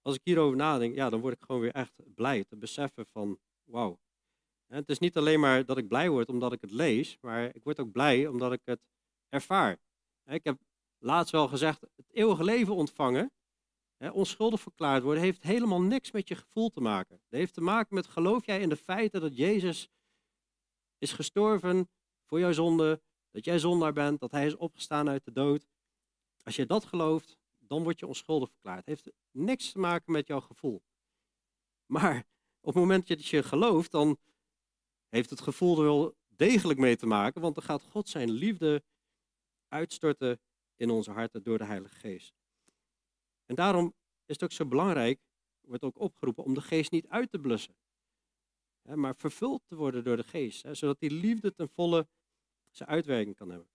als 0.02 0.14
ik 0.14 0.20
hierover 0.24 0.56
nadenk, 0.56 0.94
ja, 0.94 1.10
dan 1.10 1.20
word 1.20 1.34
ik 1.34 1.42
gewoon 1.42 1.60
weer 1.60 1.74
echt 1.74 2.14
blij 2.14 2.44
te 2.44 2.56
beseffen 2.56 3.06
van, 3.06 3.38
wauw. 3.64 3.98
Het 4.66 4.88
is 4.88 4.98
niet 4.98 5.16
alleen 5.16 5.40
maar 5.40 5.64
dat 5.64 5.78
ik 5.78 5.88
blij 5.88 6.10
word 6.10 6.28
omdat 6.28 6.52
ik 6.52 6.60
het 6.60 6.70
lees, 6.70 7.18
maar 7.20 7.54
ik 7.54 7.64
word 7.64 7.80
ook 7.80 7.92
blij 7.92 8.26
omdat 8.26 8.52
ik 8.52 8.60
het 8.64 8.80
ervaar. 9.28 9.78
Ik 10.24 10.44
heb 10.44 10.58
laatst 11.00 11.32
wel 11.32 11.48
gezegd, 11.48 11.80
het 11.80 12.10
eeuwige 12.12 12.44
leven 12.44 12.74
ontvangen, 12.74 13.32
onschuldig 14.12 14.60
verklaard 14.60 15.02
worden, 15.02 15.22
heeft 15.22 15.42
helemaal 15.42 15.82
niks 15.82 16.10
met 16.10 16.28
je 16.28 16.34
gevoel 16.34 16.68
te 16.68 16.80
maken. 16.80 17.14
Het 17.14 17.38
heeft 17.38 17.54
te 17.54 17.60
maken 17.60 17.94
met, 17.94 18.06
geloof 18.06 18.46
jij 18.46 18.60
in 18.60 18.68
de 18.68 18.76
feiten 18.76 19.20
dat 19.20 19.36
Jezus 19.36 19.90
is 20.98 21.12
gestorven 21.12 21.90
voor 22.26 22.38
jouw 22.38 22.52
zonde, 22.52 23.02
dat 23.30 23.44
jij 23.44 23.58
zondaar 23.58 23.92
bent, 23.92 24.20
dat 24.20 24.30
hij 24.30 24.46
is 24.46 24.56
opgestaan 24.56 25.08
uit 25.08 25.24
de 25.24 25.32
dood. 25.32 25.66
Als 26.42 26.56
je 26.56 26.66
dat 26.66 26.84
gelooft, 26.84 27.38
dan 27.58 27.82
word 27.82 27.98
je 27.98 28.06
onschuldig 28.06 28.50
verklaard. 28.50 28.78
Het 28.78 28.86
heeft 28.86 29.16
niks 29.30 29.72
te 29.72 29.78
maken 29.78 30.12
met 30.12 30.26
jouw 30.26 30.40
gevoel. 30.40 30.82
Maar 31.86 32.26
op 32.60 32.66
het 32.66 32.74
moment 32.74 33.08
dat 33.08 33.26
je 33.26 33.42
gelooft, 33.42 33.90
dan 33.90 34.18
heeft 35.08 35.30
het 35.30 35.40
gevoel 35.40 35.78
er 35.78 35.84
wel 35.84 36.16
degelijk 36.28 36.78
mee 36.78 36.96
te 36.96 37.06
maken, 37.06 37.40
want 37.40 37.54
dan 37.54 37.64
gaat 37.64 37.82
God 37.82 38.08
zijn 38.08 38.30
liefde 38.30 38.82
uitstorten 39.68 40.40
in 40.80 40.90
onze 40.90 41.10
harten 41.10 41.42
door 41.42 41.58
de 41.58 41.64
Heilige 41.64 41.94
Geest. 41.94 42.34
En 43.46 43.54
daarom 43.54 43.94
is 44.26 44.34
het 44.34 44.42
ook 44.42 44.52
zo 44.52 44.66
belangrijk, 44.66 45.20
wordt 45.60 45.84
ook 45.84 45.98
opgeroepen 45.98 46.44
om 46.44 46.54
de 46.54 46.60
geest 46.60 46.90
niet 46.90 47.08
uit 47.08 47.30
te 47.30 47.38
blussen, 47.38 47.76
maar 48.82 49.16
vervuld 49.16 49.62
te 49.66 49.74
worden 49.74 50.04
door 50.04 50.16
de 50.16 50.24
geest, 50.24 50.66
zodat 50.70 51.00
die 51.00 51.10
liefde 51.10 51.54
ten 51.54 51.68
volle 51.68 52.08
zijn 52.70 52.88
uitwerking 52.88 53.36
kan 53.36 53.50
hebben. 53.50 53.70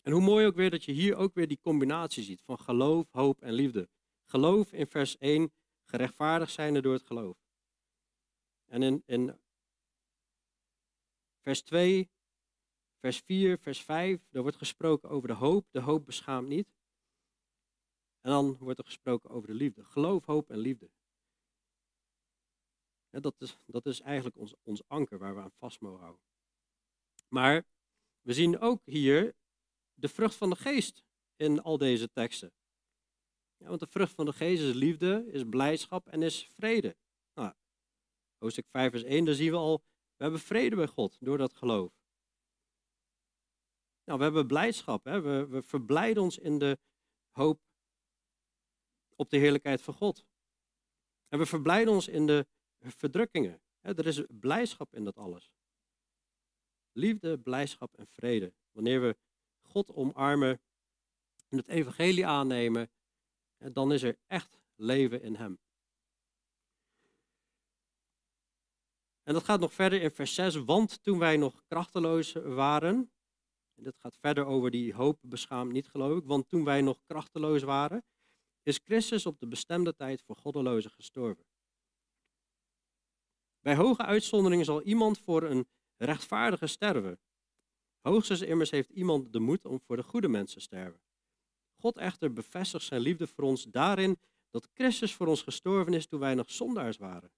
En 0.00 0.12
hoe 0.12 0.20
mooi 0.20 0.46
ook 0.46 0.54
weer 0.54 0.70
dat 0.70 0.84
je 0.84 0.92
hier 0.92 1.16
ook 1.16 1.34
weer 1.34 1.48
die 1.48 1.60
combinatie 1.60 2.22
ziet 2.22 2.42
van 2.42 2.58
geloof, 2.58 3.10
hoop 3.10 3.42
en 3.42 3.52
liefde. 3.52 3.88
Geloof 4.24 4.72
in 4.72 4.86
vers 4.86 5.18
1, 5.18 5.52
gerechtvaardigd 5.84 6.52
zijn 6.52 6.82
door 6.82 6.92
het 6.92 7.06
geloof. 7.06 7.36
En 8.64 8.82
in, 8.82 9.02
in 9.06 9.40
vers 11.40 11.62
2, 11.62 12.10
vers 13.02 13.18
4, 13.18 13.58
vers 13.58 13.82
5, 13.82 14.20
daar 14.30 14.42
wordt 14.42 14.56
gesproken 14.56 15.08
over 15.08 15.28
de 15.28 15.34
hoop. 15.34 15.66
De 15.70 15.80
hoop 15.80 16.06
beschaamt 16.06 16.48
niet. 16.48 16.68
En 18.20 18.30
dan 18.30 18.56
wordt 18.58 18.78
er 18.78 18.84
gesproken 18.84 19.30
over 19.30 19.48
de 19.48 19.54
liefde. 19.54 19.84
Geloof, 19.84 20.24
hoop 20.24 20.50
en 20.50 20.58
liefde. 20.58 20.90
dat, 23.10 23.34
is, 23.38 23.56
dat 23.66 23.86
is 23.86 24.00
eigenlijk 24.00 24.36
ons, 24.36 24.54
ons 24.62 24.82
anker 24.86 25.18
waar 25.18 25.34
we 25.34 25.40
aan 25.40 25.52
vast 25.58 25.80
mogen 25.80 26.00
houden. 26.00 26.22
Maar 27.28 27.66
we 28.20 28.32
zien 28.32 28.58
ook 28.58 28.82
hier 28.84 29.34
de 29.94 30.08
vrucht 30.08 30.34
van 30.34 30.50
de 30.50 30.56
geest 30.56 31.04
in 31.36 31.62
al 31.62 31.78
deze 31.78 32.10
teksten. 32.12 32.52
Ja, 33.56 33.68
want 33.68 33.80
de 33.80 33.86
vrucht 33.86 34.14
van 34.14 34.24
de 34.24 34.32
geest 34.32 34.62
is 34.62 34.74
liefde, 34.74 35.24
is 35.26 35.44
blijdschap 35.48 36.08
en 36.08 36.22
is 36.22 36.50
vrede. 36.56 36.96
Nou, 37.34 37.52
hoofdstuk 38.38 38.66
5 38.68 38.90
vers 38.90 39.02
1, 39.02 39.24
daar 39.24 39.34
zien 39.34 39.50
we 39.50 39.56
al, 39.56 39.82
we 40.16 40.22
hebben 40.22 40.40
vrede 40.40 40.76
bij 40.76 40.86
God 40.86 41.16
door 41.20 41.38
dat 41.38 41.54
geloof. 41.54 42.01
Nou, 44.04 44.18
we 44.18 44.24
hebben 44.24 44.46
blijdschap, 44.46 45.04
hè? 45.04 45.20
We, 45.20 45.46
we 45.46 45.62
verblijden 45.62 46.22
ons 46.22 46.38
in 46.38 46.58
de 46.58 46.78
hoop 47.30 47.60
op 49.16 49.30
de 49.30 49.36
heerlijkheid 49.36 49.82
van 49.82 49.94
God. 49.94 50.26
En 51.28 51.38
we 51.38 51.46
verblijden 51.46 51.92
ons 51.92 52.08
in 52.08 52.26
de 52.26 52.46
verdrukkingen. 52.78 53.62
Hè? 53.80 53.96
Er 53.96 54.06
is 54.06 54.22
blijdschap 54.28 54.94
in 54.94 55.04
dat 55.04 55.16
alles. 55.16 55.52
Liefde, 56.92 57.38
blijdschap 57.38 57.98
en 57.98 58.06
vrede. 58.06 58.54
Wanneer 58.70 59.00
we 59.00 59.16
God 59.62 59.92
omarmen 59.92 60.60
en 61.48 61.56
het 61.56 61.68
evangelie 61.68 62.26
aannemen, 62.26 62.90
dan 63.58 63.92
is 63.92 64.02
er 64.02 64.18
echt 64.26 64.60
leven 64.74 65.22
in 65.22 65.34
Hem. 65.34 65.60
En 69.22 69.34
dat 69.34 69.44
gaat 69.44 69.60
nog 69.60 69.72
verder 69.72 70.02
in 70.02 70.10
vers 70.10 70.34
6, 70.34 70.54
want 70.54 71.02
toen 71.02 71.18
wij 71.18 71.36
nog 71.36 71.62
krachteloos 71.64 72.32
waren, 72.32 73.12
en 73.74 73.82
dit 73.82 73.96
gaat 73.98 74.16
verder 74.16 74.44
over 74.44 74.70
die 74.70 74.94
hoop 74.94 75.18
beschaamd 75.20 75.72
niet 75.72 75.88
geloof 75.88 76.18
ik, 76.18 76.24
want 76.24 76.48
toen 76.48 76.64
wij 76.64 76.80
nog 76.80 76.98
krachteloos 77.04 77.62
waren, 77.62 78.04
is 78.62 78.80
Christus 78.84 79.26
op 79.26 79.40
de 79.40 79.46
bestemde 79.46 79.94
tijd 79.94 80.22
voor 80.22 80.36
goddelozen 80.36 80.90
gestorven. 80.90 81.44
Bij 83.60 83.76
hoge 83.76 84.02
uitzondering 84.02 84.64
zal 84.64 84.82
iemand 84.82 85.18
voor 85.18 85.42
een 85.42 85.68
rechtvaardige 85.96 86.66
sterven. 86.66 87.20
Hoogstens 88.00 88.40
immers 88.40 88.70
heeft 88.70 88.90
iemand 88.90 89.32
de 89.32 89.40
moed 89.40 89.64
om 89.64 89.80
voor 89.80 89.96
de 89.96 90.02
goede 90.02 90.28
mensen 90.28 90.58
te 90.58 90.64
sterven. 90.64 91.00
God 91.80 91.96
echter 91.96 92.32
bevestigt 92.32 92.84
zijn 92.84 93.00
liefde 93.00 93.26
voor 93.26 93.44
ons 93.44 93.64
daarin 93.64 94.20
dat 94.50 94.68
Christus 94.74 95.14
voor 95.14 95.26
ons 95.26 95.42
gestorven 95.42 95.94
is 95.94 96.06
toen 96.06 96.20
wij 96.20 96.34
nog 96.34 96.50
zondaars 96.50 96.96
waren. 96.96 97.32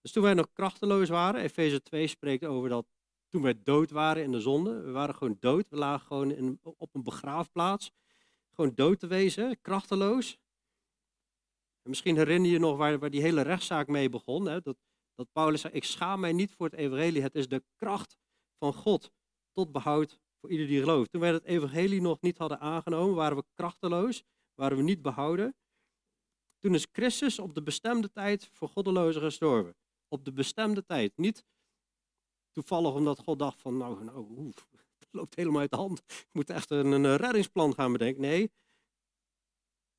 Dus 0.00 0.12
toen 0.12 0.22
wij 0.22 0.34
nog 0.34 0.52
krachteloos 0.52 1.08
waren, 1.08 1.40
Efeze 1.40 1.82
2 1.82 2.06
spreekt 2.06 2.44
over 2.44 2.68
dat 2.68 2.86
toen 3.32 3.42
wij 3.42 3.62
dood 3.62 3.90
waren 3.90 4.22
in 4.22 4.32
de 4.32 4.40
zonde. 4.40 4.80
We 4.80 4.90
waren 4.90 5.14
gewoon 5.14 5.36
dood. 5.40 5.68
We 5.68 5.76
lagen 5.76 6.06
gewoon 6.06 6.30
in, 6.30 6.60
op 6.62 6.94
een 6.94 7.02
begraafplaats. 7.02 7.92
Gewoon 8.50 8.74
dood 8.74 9.00
te 9.00 9.06
wezen, 9.06 9.60
krachteloos. 9.60 10.38
En 11.82 11.90
misschien 11.90 12.16
herinner 12.16 12.46
je 12.46 12.52
je 12.52 12.60
nog 12.60 12.76
waar, 12.76 12.98
waar 12.98 13.10
die 13.10 13.20
hele 13.20 13.42
rechtszaak 13.42 13.86
mee 13.86 14.08
begon. 14.08 14.46
Hè? 14.46 14.60
Dat, 14.60 14.76
dat 15.14 15.32
Paulus 15.32 15.60
zei, 15.60 15.72
ik 15.72 15.84
schaam 15.84 16.20
mij 16.20 16.32
niet 16.32 16.52
voor 16.52 16.66
het 16.66 16.74
evangelie. 16.74 17.22
Het 17.22 17.34
is 17.34 17.48
de 17.48 17.64
kracht 17.76 18.16
van 18.58 18.74
God 18.74 19.12
tot 19.52 19.72
behoud 19.72 20.20
voor 20.40 20.50
ieder 20.50 20.66
die 20.66 20.80
gelooft. 20.80 21.10
Toen 21.10 21.20
wij 21.20 21.32
het 21.32 21.44
evangelie 21.44 22.00
nog 22.00 22.20
niet 22.20 22.38
hadden 22.38 22.60
aangenomen, 22.60 23.14
waren 23.14 23.36
we 23.36 23.44
krachteloos, 23.54 24.24
waren 24.54 24.76
we 24.76 24.82
niet 24.82 25.02
behouden. 25.02 25.56
Toen 26.58 26.74
is 26.74 26.86
Christus 26.92 27.38
op 27.38 27.54
de 27.54 27.62
bestemde 27.62 28.10
tijd 28.10 28.50
voor 28.52 28.68
goddelozen 28.68 29.22
gestorven. 29.22 29.76
Op 30.08 30.24
de 30.24 30.32
bestemde 30.32 30.84
tijd. 30.84 31.12
Niet 31.16 31.44
toevallig 32.52 32.94
omdat 32.94 33.18
God 33.18 33.38
dacht 33.38 33.60
van, 33.60 33.76
nou, 33.76 34.04
nou 34.04 34.52
het 34.98 35.08
loopt 35.10 35.34
helemaal 35.34 35.60
uit 35.60 35.70
de 35.70 35.76
hand. 35.76 36.02
Ik 36.06 36.28
moet 36.32 36.50
echt 36.50 36.70
een, 36.70 36.92
een 36.92 37.16
reddingsplan 37.16 37.74
gaan 37.74 37.92
bedenken. 37.92 38.20
Nee, 38.20 38.50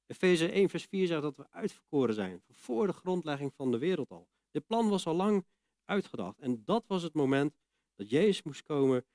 Efeze 0.06 0.52
1 0.52 0.70
vers 0.70 0.86
4 0.86 1.08
zegt 1.08 1.22
dat 1.22 1.36
we 1.36 1.52
uitverkoren 1.52 2.16
zijn. 2.16 2.44
Voor 2.50 2.88
de 2.88 2.94
grondlegging 2.94 3.54
van 3.54 3.72
de 3.72 3.78
wereld 3.78 4.12
al. 4.12 4.28
Dit 4.52 4.66
plan 4.66 4.89
was 4.89 5.06
al 5.06 5.16
lang 5.16 5.46
uitgedacht. 5.86 6.39
En 6.39 6.63
dat 6.66 6.84
was 6.88 7.04
het 7.04 7.13
moment 7.13 7.56
dat 7.96 8.10
Jezus 8.10 8.44
moest 8.44 8.63
komen 8.63 9.06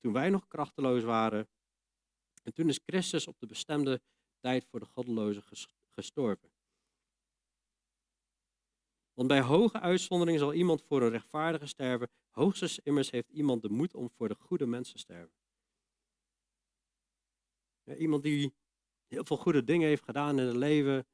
toen 0.00 0.12
wij 0.12 0.30
nog 0.30 0.46
krachteloos 0.46 1.02
waren. 1.02 1.48
En 2.42 2.52
toen 2.52 2.68
is 2.68 2.80
Christus 2.86 3.26
op 3.26 3.38
de 3.38 3.46
bestemde 3.46 4.02
tijd 4.40 4.66
voor 4.70 4.80
de 4.80 4.86
goddelozen 4.86 5.42
gestorven. 5.90 6.52
Want 9.12 9.28
bij 9.28 9.40
hoge 9.40 9.80
uitzondering 9.80 10.38
zal 10.38 10.52
iemand 10.52 10.82
voor 10.82 11.02
een 11.02 11.10
rechtvaardige 11.10 11.66
sterven. 11.66 12.10
Hoogstens 12.34 12.78
immers 12.78 13.10
heeft 13.10 13.30
iemand 13.30 13.62
de 13.62 13.68
moed 13.68 13.94
om 13.94 14.10
voor 14.10 14.28
de 14.28 14.34
goede 14.34 14.66
mensen 14.66 14.94
te 14.94 15.00
sterven. 15.00 15.34
Ja, 17.82 17.94
iemand 17.94 18.22
die 18.22 18.54
heel 19.06 19.24
veel 19.24 19.36
goede 19.36 19.64
dingen 19.64 19.88
heeft 19.88 20.04
gedaan 20.04 20.38
in 20.38 20.46
het 20.46 20.56
leven. 20.56 21.06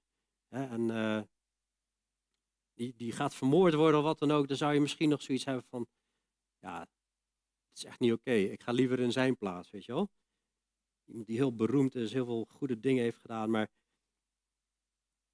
Hè, 0.48 0.64
en 0.64 0.88
uh, 0.88 1.22
die, 2.74 2.94
die 2.96 3.12
gaat 3.12 3.35
vermoord 3.35 3.74
worden 3.74 3.98
of 3.98 4.04
wat 4.04 4.18
dan 4.18 4.30
ook. 4.30 4.48
Dan 4.48 4.56
zou 4.56 4.74
je 4.74 4.80
misschien 4.80 5.09
nog 5.09 5.22
zoiets 5.22 5.44
hebben 5.44 5.64
van, 5.64 5.87
ja, 6.59 6.80
het 6.80 7.78
is 7.78 7.85
echt 7.85 8.00
niet 8.00 8.12
oké. 8.12 8.33
Ik 8.33 8.62
ga 8.62 8.72
liever 8.72 9.00
in 9.00 9.12
zijn 9.12 9.37
plaats, 9.37 9.70
weet 9.70 9.85
je 9.85 9.92
wel. 9.92 10.11
Iemand 11.04 11.26
die 11.26 11.37
heel 11.37 11.54
beroemd 11.54 11.94
is, 11.94 12.12
heel 12.12 12.24
veel 12.24 12.44
goede 12.44 12.80
dingen 12.80 13.02
heeft 13.02 13.18
gedaan. 13.18 13.50
Maar 13.50 13.70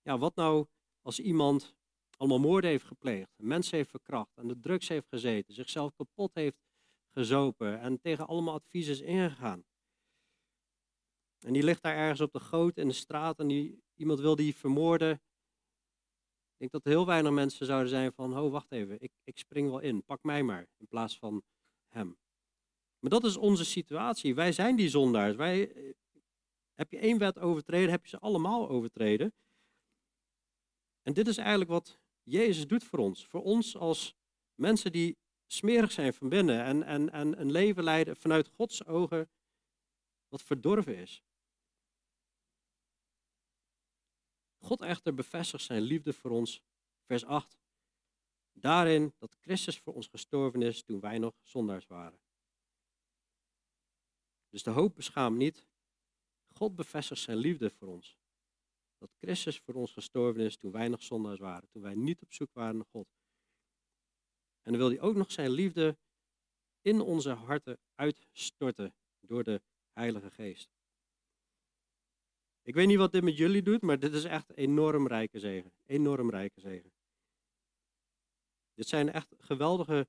ja, 0.02 0.18
wat 0.18 0.34
nou 0.34 0.66
als 1.00 1.20
iemand 1.20 1.76
allemaal 2.16 2.38
moorden 2.38 2.70
heeft 2.70 2.84
gepleegd, 2.84 3.30
mensen 3.36 3.76
heeft 3.76 3.90
verkracht, 3.90 4.36
en 4.36 4.48
de 4.48 4.60
drugs 4.60 4.88
heeft 4.88 5.08
gezeten, 5.08 5.54
zichzelf 5.54 5.94
kapot 5.94 6.34
heeft 6.34 6.58
gezopen 7.10 7.80
en 7.80 8.00
tegen 8.00 8.26
allemaal 8.26 8.54
advies 8.54 8.88
is 8.88 9.00
ingegaan. 9.00 9.64
En 11.38 11.52
die 11.52 11.62
ligt 11.62 11.82
daar 11.82 11.96
ergens 11.96 12.20
op 12.20 12.32
de 12.32 12.40
goot 12.40 12.76
in 12.76 12.88
de 12.88 12.94
straat 12.94 13.38
en 13.38 13.48
die, 13.48 13.82
iemand 13.94 14.20
wil 14.20 14.36
die 14.36 14.56
vermoorden. 14.56 15.10
Ik 16.52 16.58
denk 16.58 16.70
dat 16.70 16.84
heel 16.84 17.06
weinig 17.06 17.32
mensen 17.32 17.66
zouden 17.66 17.88
zijn 17.88 18.12
van, 18.12 18.38
oh 18.38 18.50
wacht 18.50 18.72
even, 18.72 19.00
ik, 19.00 19.12
ik 19.24 19.38
spring 19.38 19.68
wel 19.68 19.78
in, 19.78 20.04
pak 20.04 20.22
mij 20.22 20.42
maar, 20.42 20.66
in 20.76 20.86
plaats 20.88 21.18
van 21.18 21.42
hem. 21.88 22.18
Maar 22.98 23.10
dat 23.10 23.24
is 23.24 23.36
onze 23.36 23.64
situatie. 23.64 24.34
Wij 24.34 24.52
zijn 24.52 24.76
die 24.76 24.88
zondaars. 24.88 25.36
Wij, 25.36 25.72
eh, 25.72 25.92
heb 26.74 26.90
je 26.90 26.98
één 26.98 27.18
wet 27.18 27.38
overtreden, 27.38 27.90
heb 27.90 28.02
je 28.02 28.08
ze 28.08 28.18
allemaal 28.18 28.68
overtreden. 28.68 29.34
En 31.02 31.12
dit 31.12 31.26
is 31.26 31.36
eigenlijk 31.36 31.70
wat 31.70 31.98
Jezus 32.26 32.66
doet 32.66 32.84
voor 32.84 32.98
ons. 32.98 33.26
Voor 33.26 33.42
ons 33.42 33.76
als 33.76 34.14
mensen 34.54 34.92
die 34.92 35.16
smerig 35.46 35.92
zijn 35.92 36.14
van 36.14 36.28
binnen 36.28 36.64
en, 36.64 36.82
en, 36.82 37.10
en 37.10 37.40
een 37.40 37.50
leven 37.50 37.84
leiden 37.84 38.16
vanuit 38.16 38.48
Gods 38.48 38.84
ogen 38.84 39.30
wat 40.28 40.42
verdorven 40.42 40.96
is. 40.96 41.22
God 44.58 44.82
echter 44.82 45.14
bevestigt 45.14 45.64
zijn 45.64 45.82
liefde 45.82 46.12
voor 46.12 46.30
ons, 46.30 46.62
vers 47.04 47.24
8, 47.24 47.58
daarin 48.52 49.14
dat 49.18 49.36
Christus 49.40 49.78
voor 49.78 49.94
ons 49.94 50.06
gestorven 50.06 50.62
is 50.62 50.82
toen 50.82 51.00
wij 51.00 51.18
nog 51.18 51.34
zondaars 51.42 51.86
waren. 51.86 52.18
Dus 54.48 54.62
de 54.62 54.70
hoop 54.70 54.94
beschaamt 54.94 55.36
niet. 55.36 55.66
God 56.52 56.74
bevestigt 56.74 57.20
zijn 57.20 57.36
liefde 57.36 57.70
voor 57.70 57.88
ons. 57.88 58.18
Dat 58.98 59.10
Christus 59.18 59.58
voor 59.58 59.74
ons 59.74 59.92
gestorven 59.92 60.42
is 60.42 60.56
toen 60.56 60.72
wij 60.72 60.88
nog 60.88 61.02
zondaars 61.02 61.38
waren, 61.38 61.68
toen 61.68 61.82
wij 61.82 61.94
niet 61.94 62.22
op 62.22 62.32
zoek 62.32 62.52
waren 62.52 62.76
naar 62.76 62.86
God. 62.90 63.08
En 64.62 64.72
dan 64.72 64.80
wil 64.80 64.88
hij 64.88 65.00
ook 65.00 65.16
nog 65.16 65.32
zijn 65.32 65.50
liefde 65.50 65.98
in 66.80 67.00
onze 67.00 67.30
harten 67.30 67.78
uitstorten 67.94 68.94
door 69.20 69.44
de 69.44 69.62
Heilige 69.92 70.30
Geest. 70.30 70.70
Ik 72.62 72.74
weet 72.74 72.86
niet 72.86 72.98
wat 72.98 73.12
dit 73.12 73.22
met 73.22 73.36
jullie 73.36 73.62
doet, 73.62 73.82
maar 73.82 73.98
dit 73.98 74.12
is 74.12 74.24
echt 74.24 74.56
enorm 74.56 75.06
rijke 75.06 75.38
zegen. 75.38 75.72
Enorm 75.84 76.30
rijke 76.30 76.60
zegen. 76.60 76.92
Dit 78.74 78.88
zijn 78.88 79.12
echt 79.12 79.34
geweldige 79.38 80.08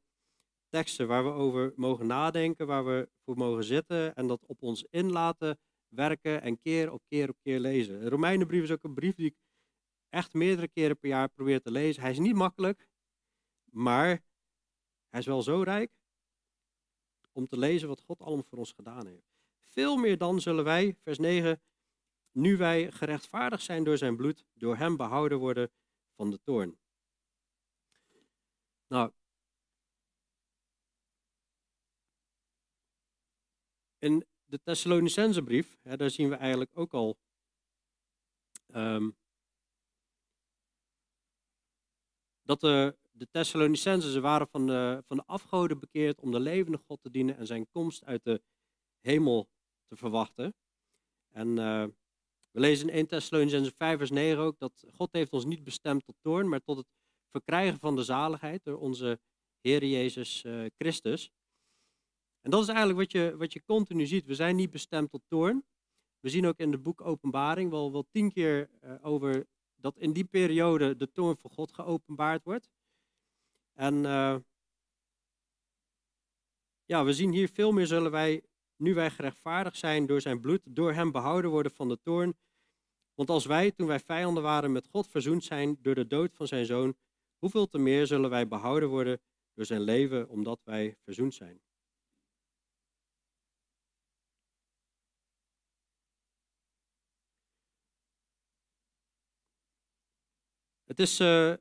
teksten 0.70 1.08
waar 1.08 1.24
we 1.24 1.30
over 1.30 1.74
mogen 1.76 2.08
nadenken, 2.08 2.68
waar 2.68 2.86
we 2.86 3.10
voor 3.24 3.38
mogen 3.38 3.64
zitten 3.64 4.16
en 4.16 4.28
dat 4.28 4.46
op 4.46 4.62
ons 4.62 4.86
in 4.90 5.12
laten 5.12 5.60
werken 5.98 6.42
en 6.42 6.60
keer 6.60 6.92
op 6.92 7.02
keer 7.08 7.30
op 7.30 7.38
keer 7.42 7.60
lezen. 7.60 8.00
De 8.00 8.10
Romeinenbrief 8.10 8.64
is 8.64 8.72
ook 8.72 8.84
een 8.84 8.94
brief 8.94 9.16
die 9.16 9.26
ik 9.26 9.38
echt 10.10 10.34
meerdere 10.34 10.68
keren 10.68 10.98
per 10.98 11.10
jaar 11.10 11.30
probeer 11.30 11.62
te 11.62 11.72
lezen. 11.72 12.02
Hij 12.02 12.12
is 12.12 12.20
niet 12.20 12.36
makkelijk, 12.36 12.90
maar 13.64 14.24
hij 15.10 15.20
is 15.20 15.26
wel 15.26 15.42
zo 15.42 15.62
rijk 15.62 15.92
om 17.32 17.48
te 17.48 17.58
lezen 17.58 17.88
wat 17.88 18.02
God 18.02 18.22
allemaal 18.22 18.46
voor 18.50 18.58
ons 18.58 18.72
gedaan 18.72 19.08
heeft. 19.08 19.28
Veel 19.64 19.98
meer 19.98 20.18
dan 20.18 20.42
zullen 20.42 20.64
wij, 20.64 20.96
vers 21.04 21.18
9, 21.18 21.62
nu 22.32 22.58
wij 22.58 22.92
gerechtvaardigd 22.92 23.64
zijn 23.64 23.84
door 23.84 23.98
zijn 23.98 24.16
bloed, 24.16 24.46
door 24.54 24.78
hem 24.78 24.98
behouden 24.98 25.38
worden 25.38 25.72
van 26.16 26.32
de 26.32 26.40
toorn. 26.44 26.78
Nou, 28.88 29.12
in 34.00 34.26
de 34.48 34.60
Thessalonicense 34.64 35.44
brief, 35.44 35.78
hè, 35.82 35.98
daar 35.98 36.10
zien 36.10 36.30
we 36.30 36.36
eigenlijk 36.36 36.72
ook 36.74 36.94
al 36.94 37.18
um, 38.76 39.18
dat 42.42 42.60
de, 42.60 42.98
de 43.12 43.44
ze 44.02 44.20
waren 44.20 44.48
van 44.48 44.68
de, 44.68 45.04
van 45.08 45.18
de 45.18 45.24
afgoden 45.26 45.80
bekeerd 45.80 46.20
om 46.20 46.32
de 46.32 46.40
levende 46.40 46.78
God 46.78 47.02
te 47.02 47.10
dienen 47.10 47.38
en 47.38 47.46
zijn 47.46 47.70
komst 47.70 48.06
uit 48.06 48.24
de 48.24 48.42
hemel 49.00 49.50
te 49.88 49.96
verwachten. 49.96 50.56
En 51.30 51.48
uh, 51.48 51.86
we 52.52 52.60
lezen 52.60 52.90
in 52.90 52.94
1 52.94 53.08
Thessalonians 53.08 53.72
5 53.78 53.98
vers 53.98 54.12
9 54.12 54.44
ook 54.44 54.60
dat 54.60 54.84
God 54.94 55.10
heeft 55.12 55.32
ons 55.32 55.46
niet 55.46 55.64
bestemd 55.64 56.06
tot 56.06 56.16
toorn, 56.22 56.50
maar 56.50 56.62
tot 56.62 56.78
het 56.78 56.88
verkrijgen 57.30 57.80
van 57.80 57.96
de 57.96 58.04
zaligheid 58.04 58.64
door 58.64 58.78
onze 58.78 59.20
Heer 59.62 59.86
Jezus 59.86 60.44
uh, 60.44 60.66
Christus. 60.78 61.32
En 62.48 62.54
dat 62.54 62.62
is 62.62 62.68
eigenlijk 62.68 63.00
wat 63.00 63.12
je, 63.12 63.38
wat 63.38 63.54
je 63.54 63.64
continu 63.64 64.06
ziet. 64.06 64.26
We 64.26 64.36
zijn 64.36 64.56
niet 64.56 64.72
bestemd 64.72 65.10
tot 65.10 65.22
toorn. 65.28 65.66
We 66.20 66.30
zien 66.30 66.46
ook 66.46 66.58
in 66.58 66.72
het 66.72 66.84
boek 66.84 67.02
Openbaring 67.02 67.70
wel, 67.72 67.92
wel 67.92 68.08
tien 68.12 68.32
keer 68.32 68.70
uh, 68.84 68.96
over 69.02 69.48
dat 69.76 69.98
in 69.98 70.14
die 70.14 70.24
periode 70.24 70.96
de 70.96 71.12
toorn 71.12 71.38
van 71.38 71.50
God 71.50 71.74
geopenbaard 71.74 72.44
wordt. 72.44 72.70
En 73.74 73.94
uh, 73.94 74.36
ja, 76.86 77.04
we 77.04 77.14
zien 77.14 77.32
hier 77.32 77.50
veel 77.50 77.72
meer 77.72 77.88
zullen 77.88 78.12
wij 78.12 78.44
nu 78.76 78.94
wij 78.94 79.10
gerechtvaardigd 79.10 79.78
zijn 79.78 80.06
door 80.06 80.22
zijn 80.22 80.40
bloed, 80.40 80.62
door 80.64 80.94
hem 80.94 81.12
behouden 81.12 81.52
worden 81.52 81.72
van 81.72 81.88
de 81.88 82.00
toorn. 82.02 82.38
Want 83.14 83.30
als 83.30 83.46
wij, 83.46 83.72
toen 83.72 83.88
wij 83.88 84.00
vijanden 84.00 84.44
waren, 84.44 84.72
met 84.72 84.88
God 84.88 85.08
verzoend 85.08 85.44
zijn 85.44 85.78
door 85.82 85.96
de 85.96 86.08
dood 86.08 86.34
van 86.34 86.48
zijn 86.48 86.66
zoon, 86.66 86.96
hoeveel 87.38 87.68
te 87.68 87.78
meer 87.78 88.08
zullen 88.08 88.30
wij 88.30 88.48
behouden 88.48 88.90
worden 88.90 89.22
door 89.54 89.66
zijn 89.66 89.82
leven, 89.82 90.30
omdat 90.30 90.62
wij 90.64 90.96
verzoend 91.04 91.34
zijn. 91.34 91.66
Het 100.98 101.08
is 101.08 101.20
uh, 101.20 101.54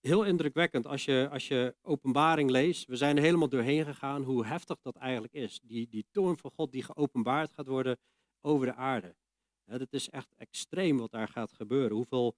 heel 0.00 0.24
indrukwekkend 0.24 0.86
als 0.86 1.04
je, 1.04 1.28
als 1.30 1.48
je 1.48 1.76
openbaring 1.82 2.50
leest. 2.50 2.86
We 2.86 2.96
zijn 2.96 3.16
er 3.16 3.22
helemaal 3.22 3.48
doorheen 3.48 3.84
gegaan 3.84 4.22
hoe 4.22 4.46
heftig 4.46 4.80
dat 4.80 4.96
eigenlijk 4.96 5.32
is. 5.32 5.60
Die, 5.62 5.88
die 5.88 6.06
toorn 6.10 6.38
van 6.38 6.50
God 6.50 6.72
die 6.72 6.82
geopenbaard 6.82 7.52
gaat 7.52 7.66
worden 7.66 7.98
over 8.40 8.66
de 8.66 8.74
aarde. 8.74 9.16
Het 9.64 9.92
is 9.92 10.08
echt 10.08 10.34
extreem 10.36 10.98
wat 10.98 11.10
daar 11.10 11.28
gaat 11.28 11.52
gebeuren. 11.52 11.96
Hoeveel, 11.96 12.36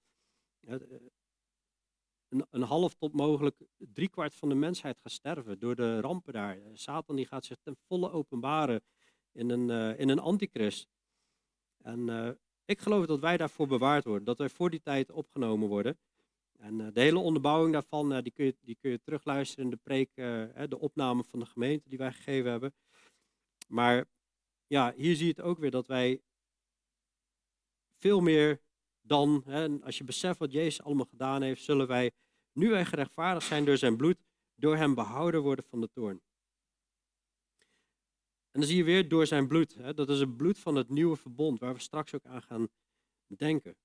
een, 0.67 2.45
een 2.49 2.61
half 2.61 2.93
tot 2.93 3.13
mogelijk 3.13 3.57
driekwart 3.77 4.35
van 4.35 4.49
de 4.49 4.55
mensheid 4.55 4.99
gaat 4.99 5.11
sterven 5.11 5.59
door 5.59 5.75
de 5.75 5.99
rampen 5.99 6.33
daar. 6.33 6.59
Satan 6.73 7.15
die 7.15 7.27
gaat 7.27 7.45
zich 7.45 7.57
ten 7.61 7.77
volle 7.87 8.11
openbaren 8.11 8.83
in 9.31 9.49
een, 9.49 9.69
uh, 9.69 9.99
in 9.99 10.09
een 10.09 10.19
antichrist. 10.19 10.87
En 11.77 12.09
ik 12.65 12.79
geloof 12.79 13.05
dat 13.05 13.19
wij 13.19 13.37
daarvoor 13.37 13.67
bewaard 13.67 14.05
worden, 14.05 14.25
dat 14.25 14.37
wij 14.37 14.49
voor 14.49 14.69
die 14.69 14.81
tijd 14.81 15.11
opgenomen 15.11 15.67
worden. 15.67 15.97
En 16.57 16.93
de 16.93 17.01
hele 17.01 17.19
onderbouwing 17.19 17.73
daarvan, 17.73 18.21
die, 18.21 18.31
kun 18.31 18.45
je, 18.45 18.55
die 18.61 18.77
kun 18.81 18.91
je 18.91 19.01
terugluisteren 19.01 19.65
in 19.65 19.71
de 19.71 19.79
preek, 19.83 20.15
de 20.69 20.79
opname 20.79 21.23
van 21.23 21.39
de 21.39 21.45
gemeente 21.45 21.89
die 21.89 21.97
wij 21.97 22.11
gegeven 22.11 22.51
hebben. 22.51 22.73
Maar 23.67 24.05
ja, 24.67 24.93
hier 24.95 25.15
zie 25.15 25.25
je 25.25 25.31
het 25.31 25.41
ook 25.41 25.57
weer 25.57 25.71
dat 25.71 25.87
wij 25.87 26.21
veel 27.97 28.21
meer 28.21 28.61
dan, 29.01 29.43
hè, 29.45 29.79
als 29.81 29.97
je 29.97 30.03
beseft 30.03 30.39
wat 30.39 30.51
Jezus 30.51 30.81
allemaal 30.81 31.05
gedaan 31.05 31.41
heeft, 31.41 31.63
zullen 31.63 31.87
wij, 31.87 32.11
nu 32.53 32.69
wij 32.69 32.85
gerechtvaardigd 32.85 33.47
zijn 33.47 33.65
door 33.65 33.77
zijn 33.77 33.97
bloed, 33.97 34.17
door 34.55 34.75
hem 34.75 34.95
behouden 34.95 35.41
worden 35.41 35.65
van 35.69 35.81
de 35.81 35.89
toorn. 35.93 36.21
En 38.53 38.59
dan 38.59 38.69
zie 38.69 38.77
je 38.77 38.83
weer 38.83 39.07
door 39.07 39.25
zijn 39.25 39.47
bloed. 39.47 39.73
Hè, 39.73 39.93
dat 39.93 40.09
is 40.09 40.19
het 40.19 40.37
bloed 40.37 40.59
van 40.59 40.75
het 40.75 40.89
nieuwe 40.89 41.15
verbond, 41.15 41.59
waar 41.59 41.73
we 41.73 41.79
straks 41.79 42.13
ook 42.13 42.25
aan 42.25 42.41
gaan 42.41 42.67
denken. 43.27 43.75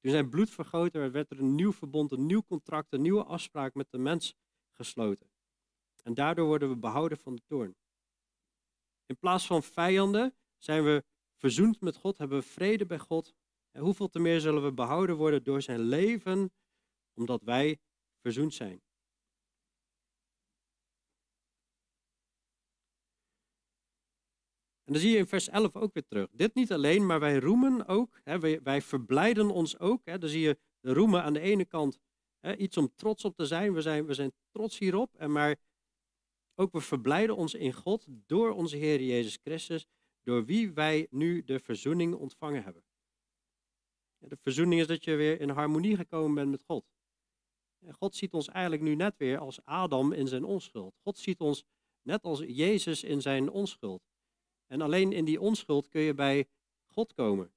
Toen 0.00 0.10
zijn 0.10 0.28
bloed 0.28 0.50
vergoten 0.50 1.00
werd, 1.00 1.12
werd 1.12 1.30
er 1.30 1.38
een 1.38 1.54
nieuw 1.54 1.72
verbond, 1.72 2.12
een 2.12 2.26
nieuw 2.26 2.42
contract, 2.42 2.92
een 2.92 3.02
nieuwe 3.02 3.24
afspraak 3.24 3.74
met 3.74 3.90
de 3.90 3.98
mens 3.98 4.34
gesloten. 4.72 5.30
En 6.02 6.14
daardoor 6.14 6.46
worden 6.46 6.68
we 6.68 6.76
behouden 6.76 7.18
van 7.18 7.34
de 7.34 7.42
toorn. 7.46 7.76
In 9.06 9.18
plaats 9.18 9.46
van 9.46 9.62
vijanden 9.62 10.34
zijn 10.58 10.84
we 10.84 11.04
verzoend 11.36 11.80
met 11.80 11.96
God, 11.96 12.18
hebben 12.18 12.38
we 12.38 12.44
vrede 12.44 12.86
bij 12.86 12.98
God. 12.98 13.34
En 13.70 13.82
hoeveel 13.82 14.08
te 14.08 14.18
meer 14.18 14.40
zullen 14.40 14.64
we 14.64 14.72
behouden 14.72 15.16
worden 15.16 15.44
door 15.44 15.62
zijn 15.62 15.80
leven, 15.80 16.52
omdat 17.14 17.42
wij 17.42 17.78
verzoend 18.20 18.54
zijn. 18.54 18.82
En 24.84 24.92
dan 24.92 25.02
zie 25.02 25.10
je 25.10 25.16
in 25.16 25.26
vers 25.26 25.48
11 25.48 25.76
ook 25.76 25.92
weer 25.92 26.06
terug. 26.06 26.28
Dit 26.32 26.54
niet 26.54 26.72
alleen, 26.72 27.06
maar 27.06 27.20
wij 27.20 27.38
roemen 27.38 27.86
ook. 27.86 28.20
Hè, 28.22 28.38
wij, 28.38 28.62
wij 28.62 28.82
verblijden 28.82 29.50
ons 29.50 29.78
ook. 29.78 30.04
Hè. 30.04 30.18
Dan 30.18 30.28
zie 30.28 30.40
je 30.40 30.58
de 30.80 30.92
roemen 30.92 31.22
aan 31.22 31.32
de 31.32 31.40
ene 31.40 31.64
kant 31.64 31.98
hè, 32.40 32.56
iets 32.56 32.76
om 32.76 32.92
trots 32.94 33.24
op 33.24 33.36
te 33.36 33.46
zijn. 33.46 33.72
We, 33.72 33.80
zijn. 33.80 34.06
we 34.06 34.14
zijn 34.14 34.32
trots 34.50 34.78
hierop. 34.78 35.14
En 35.16 35.32
maar 35.32 35.56
ook 36.54 36.72
we 36.72 36.80
verblijden 36.80 37.36
ons 37.36 37.54
in 37.54 37.72
God 37.72 38.06
door 38.08 38.50
onze 38.50 38.76
Heer 38.76 39.02
Jezus 39.02 39.38
Christus, 39.42 39.86
door 40.22 40.44
wie 40.44 40.72
wij 40.72 41.06
nu 41.10 41.44
de 41.44 41.60
verzoening 41.60 42.14
ontvangen 42.14 42.62
hebben. 42.62 42.84
De 44.18 44.36
verzoening 44.40 44.80
is 44.80 44.86
dat 44.86 45.04
je 45.04 45.14
weer 45.14 45.40
in 45.40 45.48
harmonie 45.48 45.96
gekomen 45.96 46.34
bent 46.34 46.50
met 46.50 46.62
God. 46.62 46.84
En 47.78 47.94
God 47.94 48.16
ziet 48.16 48.32
ons 48.32 48.48
eigenlijk 48.48 48.82
nu 48.82 48.94
net 48.94 49.16
weer 49.16 49.38
als 49.38 49.64
Adam 49.64 50.12
in 50.12 50.28
zijn 50.28 50.44
onschuld. 50.44 50.94
God 51.02 51.18
ziet 51.18 51.40
ons 51.40 51.64
net 52.02 52.22
als 52.22 52.38
Jezus 52.38 53.02
in 53.02 53.22
zijn 53.22 53.50
onschuld. 53.50 54.02
En 54.74 54.80
alleen 54.80 55.12
in 55.12 55.24
die 55.24 55.40
onschuld 55.40 55.88
kun 55.88 56.00
je 56.00 56.14
bij 56.14 56.48
God 56.86 57.12
komen. 57.12 57.52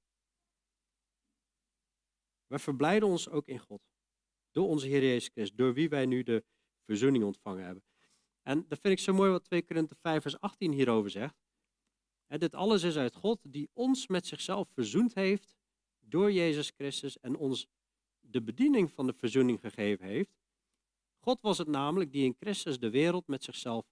We 2.48 2.60
verblijden 2.60 3.08
ons 3.08 3.30
ook 3.30 3.48
in 3.48 3.60
God. 3.60 3.82
Door 4.52 4.68
onze 4.68 4.88
Heer 4.88 5.02
Jezus 5.02 5.30
Christus, 5.34 5.56
door 5.56 5.74
wie 5.74 5.90
wij 5.90 6.06
nu 6.06 6.24
de 6.24 6.44
verzoening 6.86 7.24
ontvangen 7.24 7.64
hebben. 7.64 7.84
En 8.42 8.66
dat 8.68 8.80
vind 8.80 8.94
ik 8.94 9.00
zo 9.00 9.14
mooi 9.14 9.32
wat 9.32 9.44
2 9.44 9.66
Korinthe 9.66 9.96
5 9.96 10.22
vers 10.22 10.40
18 10.40 10.72
hierover 10.72 11.10
zegt. 11.10 11.36
En 12.28 12.40
dit 12.40 12.56
alles 12.56 12.84
is 12.84 12.98
uit 12.98 13.16
God 13.16 13.40
die 13.44 13.70
ons 13.74 14.08
met 14.08 14.26
zichzelf 14.26 14.70
verzoend 14.70 15.14
heeft 15.14 15.56
door 16.00 16.32
Jezus 16.32 16.70
Christus 16.70 17.20
en 17.20 17.36
ons 17.36 17.68
de 18.20 18.42
bediening 18.42 18.92
van 18.92 19.08
de 19.08 19.14
verzoening 19.14 19.60
gegeven 19.60 20.06
heeft. 20.06 20.38
God 21.20 21.42
was 21.42 21.58
het 21.58 21.68
namelijk 21.68 22.12
die 22.12 22.26
in 22.26 22.36
Christus 22.40 22.80
de 22.80 22.90
wereld 22.90 23.28
met 23.28 23.44
zichzelf 23.44 23.86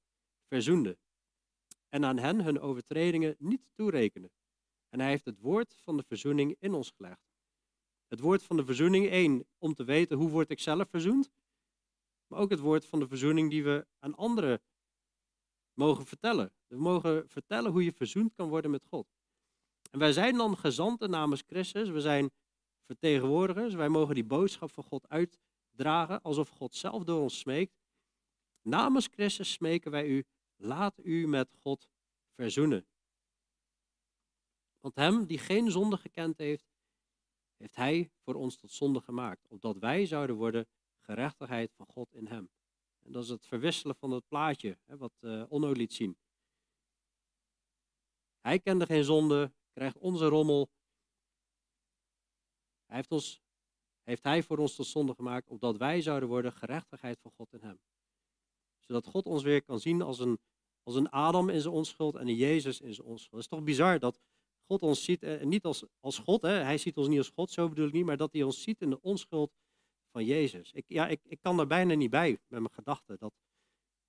verzoende 0.48 0.98
en 1.96 2.06
aan 2.06 2.18
hen 2.18 2.44
hun 2.44 2.60
overtredingen 2.60 3.36
niet 3.40 3.62
toerekende. 3.74 4.32
En 4.90 5.00
hij 5.00 5.10
heeft 5.10 5.26
het 5.26 5.40
woord 5.40 5.76
van 5.82 5.98
de 5.98 6.04
verzoening 6.04 6.56
in 6.60 6.74
ons 6.74 6.92
gelegd. 6.92 7.22
Het 8.08 8.20
woord 8.20 8.44
van 8.44 8.58
de 8.58 8.66
verzoening, 8.66 9.10
één, 9.10 9.46
om 9.58 9.74
te 9.74 9.84
weten 9.84 10.18
hoe 10.18 10.30
word 10.30 10.50
ik 10.50 10.60
zelf 10.60 10.90
verzoend, 10.90 11.32
maar 12.28 12.40
ook 12.40 12.50
het 12.50 12.60
woord 12.60 12.86
van 12.86 13.00
de 13.00 13.08
verzoening 13.08 13.50
die 13.50 13.64
we 13.64 13.88
aan 14.00 14.16
anderen 14.16 14.62
mogen 15.74 16.06
vertellen. 16.06 16.54
We 16.68 16.78
mogen 16.78 17.30
vertellen 17.30 17.72
hoe 17.72 17.84
je 17.84 17.92
verzoend 17.92 18.34
kan 18.34 18.50
worden 18.50 18.72
met 18.72 18.86
God. 18.86 19.08
En 19.92 20.00
wij 20.00 20.14
zijn 20.14 20.38
dan 20.38 20.58
gezanten 20.58 21.10
namens 21.10 21.44
Christus, 21.46 21.90
we 21.90 22.02
zijn 22.02 22.32
vertegenwoordigers, 22.86 23.74
wij 23.74 23.90
mogen 23.90 24.16
die 24.16 24.24
boodschap 24.24 24.72
van 24.72 24.84
God 24.84 25.10
uitdragen 25.10 26.22
alsof 26.22 26.50
God 26.50 26.76
zelf 26.76 27.04
door 27.04 27.22
ons 27.22 27.40
smeekt. 27.40 27.78
Namens 28.62 29.08
Christus 29.12 29.52
smeken 29.52 29.92
wij 29.92 30.08
u, 30.08 30.26
laat 30.56 31.00
u 31.04 31.28
met 31.28 31.54
God 31.60 31.90
verzoenen. 32.34 32.88
Want 34.80 34.96
hem 34.96 35.26
die 35.26 35.38
geen 35.38 35.72
zonde 35.72 35.98
gekend 35.98 36.38
heeft, 36.38 36.66
heeft 37.58 37.76
hij 37.76 38.12
voor 38.24 38.36
ons 38.36 38.56
tot 38.56 38.72
zonde 38.72 39.02
gemaakt, 39.02 39.48
opdat 39.48 39.78
wij 39.78 40.06
zouden 40.06 40.36
worden 40.36 40.68
gerechtigheid 41.00 41.74
van 41.74 41.86
God 41.86 42.14
in 42.14 42.28
hem. 42.28 42.50
En 43.04 43.12
dat 43.12 43.24
is 43.24 43.30
het 43.30 43.46
verwisselen 43.46 43.96
van 43.96 44.12
het 44.12 44.28
plaatje, 44.28 44.78
hè, 44.86 44.98
wat 44.98 45.14
uh, 45.20 45.50
liet 45.50 45.94
zien. 45.94 46.18
Hij 48.42 48.60
kende 48.60 48.86
geen 48.86 49.04
zonde, 49.04 49.54
krijgt 49.72 49.98
onze 49.98 50.26
rommel. 50.26 50.70
Hij 52.86 52.96
heeft, 52.96 53.12
ons, 53.12 53.42
heeft 54.04 54.24
hij 54.24 54.44
voor 54.44 54.58
ons 54.58 54.76
tot 54.76 54.88
zonde 54.88 55.14
gemaakt, 55.14 55.50
opdat 55.50 55.78
wij 55.78 56.02
zouden 56.02 56.30
worden 56.30 56.54
gerechtigheid 56.54 57.20
van 57.20 57.32
God 57.32 57.54
in 57.54 57.62
hem. 57.62 57.80
Zodat 58.88 59.08
God 59.08 59.26
ons 59.26 59.44
weer 59.44 59.64
kan 59.64 59.80
zien 59.80 60.02
als 60.02 60.20
een, 60.20 60.40
als 60.84 60.96
een 60.96 61.10
Adam 61.10 61.50
in 61.50 61.62
zijn 61.62 61.74
onschuld 61.74 62.16
en 62.16 62.28
een 62.28 62.36
Jezus 62.36 62.82
in 62.82 62.94
zijn 62.94 63.08
onschuld. 63.08 63.32
Het 63.32 63.42
is 63.52 63.58
toch 63.58 63.64
bizar 63.64 64.00
dat 64.00 64.20
God 64.68 64.82
ons 64.82 65.04
ziet, 65.04 65.24
en 65.24 65.40
eh, 65.40 65.46
niet 65.46 65.64
als, 65.64 65.86
als 66.00 66.18
God, 66.18 66.42
hè, 66.42 66.50
hij 66.50 66.78
ziet 66.78 66.98
ons 66.98 67.08
niet 67.08 67.18
als 67.18 67.30
God, 67.30 67.52
zo 67.52 67.70
bedoel 67.70 67.88
ik 67.88 67.94
niet, 67.94 68.06
maar 68.06 68.18
dat 68.18 68.34
hij 68.34 68.44
ons 68.44 68.62
ziet 68.62 68.82
in 68.82 68.90
de 68.90 69.02
onschuld 69.02 69.52
van 70.12 70.26
Jezus. 70.26 70.72
Ik, 70.72 70.86
ja, 70.88 71.08
ik, 71.08 71.22
ik 71.24 71.40
kan 71.42 71.58
daar 71.58 71.68
bijna 71.68 71.94
niet 71.94 72.10
bij 72.10 72.30
met 72.30 72.60
mijn 72.60 72.74
gedachten 72.74 73.18
dat 73.20 73.34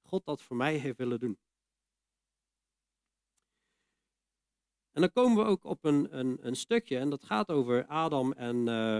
God 0.02 0.24
dat 0.24 0.42
voor 0.42 0.56
mij 0.56 0.76
heeft 0.76 0.96
willen 0.96 1.20
doen. 1.20 1.38
En 4.92 5.00
dan 5.02 5.12
komen 5.12 5.44
we 5.44 5.50
ook 5.50 5.64
op 5.64 5.84
een, 5.84 6.18
een, 6.18 6.46
een 6.46 6.56
stukje, 6.56 6.98
en 6.98 7.10
dat 7.10 7.24
gaat 7.24 7.48
over 7.48 7.86
Adam 7.86 8.32
en, 8.32 8.56
uh, 8.66 8.98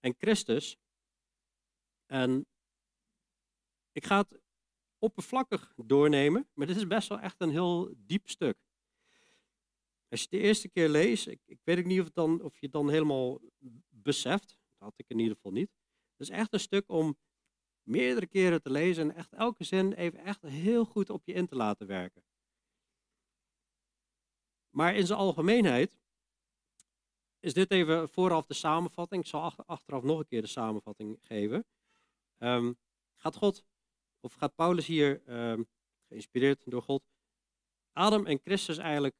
en 0.00 0.14
Christus. 0.18 0.78
En 2.06 2.46
ik 3.92 4.04
ga 4.04 4.18
het 4.18 4.43
oppervlakkig 5.04 5.72
doornemen, 5.76 6.48
maar 6.54 6.66
dit 6.66 6.76
is 6.76 6.86
best 6.86 7.08
wel 7.08 7.20
echt 7.20 7.40
een 7.40 7.50
heel 7.50 7.94
diep 7.96 8.28
stuk. 8.28 8.58
Als 10.08 10.20
je 10.20 10.28
het 10.30 10.40
de 10.40 10.48
eerste 10.48 10.68
keer 10.68 10.88
leest, 10.88 11.26
ik, 11.26 11.40
ik 11.46 11.60
weet 11.64 11.78
ook 11.78 11.84
niet 11.84 11.98
of, 11.98 12.04
het 12.04 12.14
dan, 12.14 12.42
of 12.42 12.52
je 12.52 12.66
het 12.66 12.72
dan 12.72 12.90
helemaal 12.90 13.40
beseft, 13.88 14.48
dat 14.48 14.58
had 14.78 14.94
ik 14.96 15.08
in 15.08 15.18
ieder 15.18 15.34
geval 15.34 15.52
niet. 15.52 15.70
Het 16.16 16.28
is 16.28 16.28
echt 16.28 16.52
een 16.52 16.60
stuk 16.60 16.88
om 16.88 17.18
meerdere 17.82 18.26
keren 18.26 18.62
te 18.62 18.70
lezen 18.70 19.10
en 19.10 19.16
echt 19.16 19.32
elke 19.32 19.64
zin 19.64 19.92
even 19.92 20.18
echt 20.18 20.42
heel 20.42 20.84
goed 20.84 21.10
op 21.10 21.24
je 21.24 21.32
in 21.32 21.46
te 21.46 21.56
laten 21.56 21.86
werken. 21.86 22.24
Maar 24.70 24.94
in 24.94 25.06
zijn 25.06 25.18
algemeenheid 25.18 25.98
is 27.40 27.54
dit 27.54 27.70
even 27.70 28.08
vooraf 28.08 28.46
de 28.46 28.54
samenvatting. 28.54 29.22
Ik 29.22 29.28
zal 29.28 29.52
achteraf 29.66 30.02
nog 30.02 30.18
een 30.18 30.26
keer 30.26 30.42
de 30.42 30.48
samenvatting 30.48 31.18
geven. 31.20 31.66
Ehm, 32.38 32.72
gaat 33.16 33.36
God, 33.36 33.64
of 34.24 34.34
gaat 34.34 34.54
Paulus 34.54 34.86
hier, 34.86 35.22
ehm, 35.26 35.62
geïnspireerd 36.08 36.62
door 36.64 36.82
God, 36.82 37.02
Adam 37.92 38.26
en 38.26 38.38
Christus 38.38 38.78
eigenlijk 38.78 39.14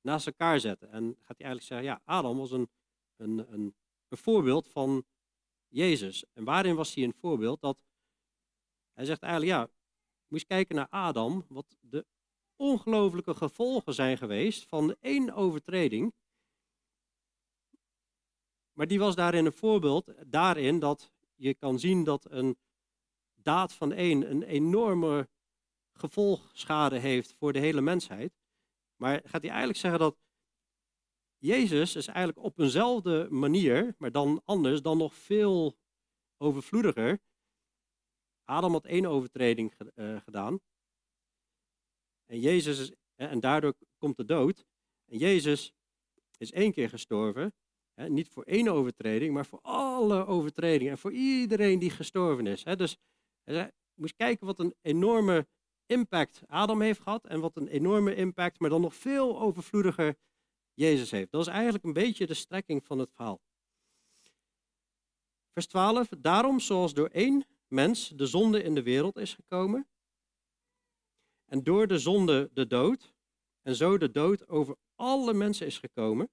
naast 0.00 0.26
elkaar 0.26 0.60
zetten? 0.60 0.90
En 0.90 1.04
gaat 1.04 1.38
hij 1.38 1.46
eigenlijk 1.46 1.66
zeggen, 1.66 1.86
ja, 1.86 2.00
Adam 2.04 2.36
was 2.36 2.50
een, 2.50 2.68
een, 3.16 3.52
een, 3.52 3.74
een 4.08 4.18
voorbeeld 4.18 4.68
van 4.68 5.04
Jezus. 5.68 6.24
En 6.32 6.44
waarin 6.44 6.74
was 6.76 6.94
hij 6.94 7.04
een 7.04 7.14
voorbeeld? 7.14 7.60
Dat 7.60 7.78
hij 8.92 9.04
zegt 9.04 9.22
eigenlijk, 9.22 9.52
ja, 9.52 9.70
moet 10.26 10.46
kijken 10.46 10.76
naar 10.76 10.88
Adam, 10.88 11.44
wat 11.48 11.76
de 11.80 12.06
ongelooflijke 12.56 13.34
gevolgen 13.34 13.94
zijn 13.94 14.18
geweest 14.18 14.66
van 14.66 14.96
één 15.00 15.34
overtreding. 15.34 16.12
Maar 18.72 18.86
die 18.86 18.98
was 18.98 19.14
daarin 19.14 19.46
een 19.46 19.52
voorbeeld, 19.52 20.12
daarin 20.26 20.78
dat 20.78 21.12
je 21.34 21.54
kan 21.54 21.78
zien 21.78 22.04
dat 22.04 22.30
een 22.30 22.58
daad 23.42 23.72
van 23.72 23.92
één 23.92 24.30
een 24.30 24.42
enorme 24.42 25.28
gevolgschade 25.92 26.98
heeft 26.98 27.32
voor 27.32 27.52
de 27.52 27.58
hele 27.58 27.80
mensheid. 27.80 28.32
Maar 28.96 29.20
gaat 29.24 29.42
hij 29.42 29.50
eigenlijk 29.50 29.78
zeggen 29.78 30.00
dat 30.00 30.16
Jezus 31.38 31.96
is 31.96 32.06
eigenlijk 32.06 32.38
op 32.46 32.58
eenzelfde 32.58 33.26
manier, 33.30 33.94
maar 33.98 34.12
dan 34.12 34.42
anders, 34.44 34.82
dan 34.82 34.98
nog 34.98 35.14
veel 35.14 35.78
overvloediger. 36.36 37.18
Adam 38.44 38.72
had 38.72 38.84
één 38.84 39.06
overtreding 39.06 39.74
uh, 39.94 40.20
gedaan. 40.20 40.60
En, 42.26 42.40
Jezus 42.40 42.78
is, 42.78 42.92
en 43.14 43.40
daardoor 43.40 43.74
komt 43.98 44.16
de 44.16 44.24
dood. 44.24 44.64
En 45.04 45.18
Jezus 45.18 45.72
is 46.38 46.52
één 46.52 46.72
keer 46.72 46.88
gestorven. 46.88 47.54
Niet 47.94 48.28
voor 48.28 48.42
één 48.42 48.68
overtreding, 48.68 49.34
maar 49.34 49.46
voor 49.46 49.60
alle 49.62 50.26
overtredingen. 50.26 50.92
En 50.92 50.98
voor 50.98 51.12
iedereen 51.12 51.78
die 51.78 51.90
gestorven 51.90 52.46
is. 52.46 52.64
Dus 52.64 52.96
je 53.54 53.72
moet 53.94 54.16
kijken 54.16 54.46
wat 54.46 54.58
een 54.58 54.74
enorme 54.80 55.46
impact 55.86 56.42
Adam 56.46 56.80
heeft 56.80 57.00
gehad. 57.00 57.26
En 57.26 57.40
wat 57.40 57.56
een 57.56 57.68
enorme 57.68 58.14
impact, 58.14 58.60
maar 58.60 58.70
dan 58.70 58.80
nog 58.80 58.94
veel 58.94 59.40
overvloediger 59.40 60.16
Jezus 60.74 61.10
heeft. 61.10 61.30
Dat 61.30 61.40
is 61.40 61.52
eigenlijk 61.52 61.84
een 61.84 61.92
beetje 61.92 62.26
de 62.26 62.34
strekking 62.34 62.84
van 62.84 62.98
het 62.98 63.12
verhaal. 63.12 63.40
Vers 65.52 65.66
12. 65.66 66.08
Daarom, 66.08 66.60
zoals 66.60 66.94
door 66.94 67.08
één 67.08 67.44
mens 67.68 68.08
de 68.08 68.26
zonde 68.26 68.62
in 68.62 68.74
de 68.74 68.82
wereld 68.82 69.16
is 69.16 69.34
gekomen, 69.34 69.88
en 71.44 71.62
door 71.62 71.86
de 71.86 71.98
zonde 71.98 72.50
de 72.52 72.66
dood, 72.66 73.14
en 73.62 73.74
zo 73.74 73.98
de 73.98 74.10
dood 74.10 74.48
over 74.48 74.76
alle 74.94 75.34
mensen 75.34 75.66
is 75.66 75.78
gekomen, 75.78 76.30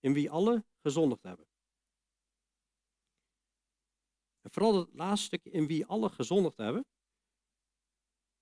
in 0.00 0.12
wie 0.12 0.30
alle 0.30 0.64
gezondigd 0.82 1.22
hebben. 1.22 1.46
En 4.44 4.50
vooral 4.50 4.78
het 4.78 4.94
laatste 4.94 5.26
stukje, 5.26 5.50
in 5.50 5.66
wie 5.66 5.86
alle 5.86 6.08
gezondigd 6.08 6.56
hebben, 6.56 6.86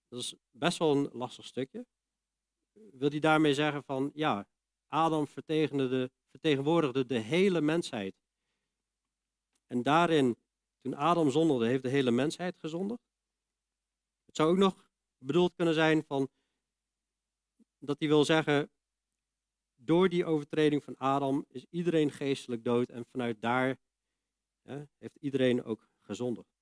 dat 0.08 0.20
is 0.20 0.34
best 0.50 0.78
wel 0.78 0.96
een 0.96 1.08
lastig 1.12 1.44
stukje. 1.44 1.86
Wil 2.72 3.10
hij 3.10 3.20
daarmee 3.20 3.54
zeggen 3.54 3.84
van, 3.84 4.10
ja, 4.14 4.48
Adam 4.88 5.26
vertegenwoordigde, 5.26 7.06
de 7.06 7.18
hele 7.18 7.60
mensheid. 7.60 8.14
En 9.66 9.82
daarin, 9.82 10.36
toen 10.80 10.94
Adam 10.94 11.30
zondigde, 11.30 11.66
heeft 11.66 11.82
de 11.82 11.88
hele 11.88 12.10
mensheid 12.10 12.58
gezondigd. 12.58 13.02
Het 14.24 14.36
zou 14.36 14.50
ook 14.50 14.56
nog 14.56 14.90
bedoeld 15.18 15.54
kunnen 15.54 15.74
zijn 15.74 16.04
van, 16.04 16.28
dat 17.78 17.98
hij 17.98 18.08
wil 18.08 18.24
zeggen, 18.24 18.70
door 19.74 20.08
die 20.08 20.24
overtreding 20.24 20.84
van 20.84 20.96
Adam 20.96 21.44
is 21.48 21.66
iedereen 21.70 22.10
geestelijk 22.10 22.64
dood 22.64 22.88
en 22.88 23.06
vanuit 23.06 23.40
daar 23.40 23.80
heeft 24.98 25.16
iedereen 25.20 25.64
ook 25.64 25.90
gezondigd. 26.02 26.60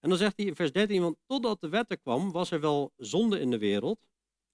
En 0.00 0.08
dan 0.08 0.18
zegt 0.18 0.36
hij 0.36 0.46
in 0.46 0.54
vers 0.54 0.72
13, 0.72 1.02
want 1.02 1.16
totdat 1.26 1.60
de 1.60 1.68
wet 1.68 1.90
er 1.90 1.98
kwam, 1.98 2.32
was 2.32 2.50
er 2.50 2.60
wel 2.60 2.92
zonde 2.96 3.40
in 3.40 3.50
de 3.50 3.58
wereld. 3.58 4.08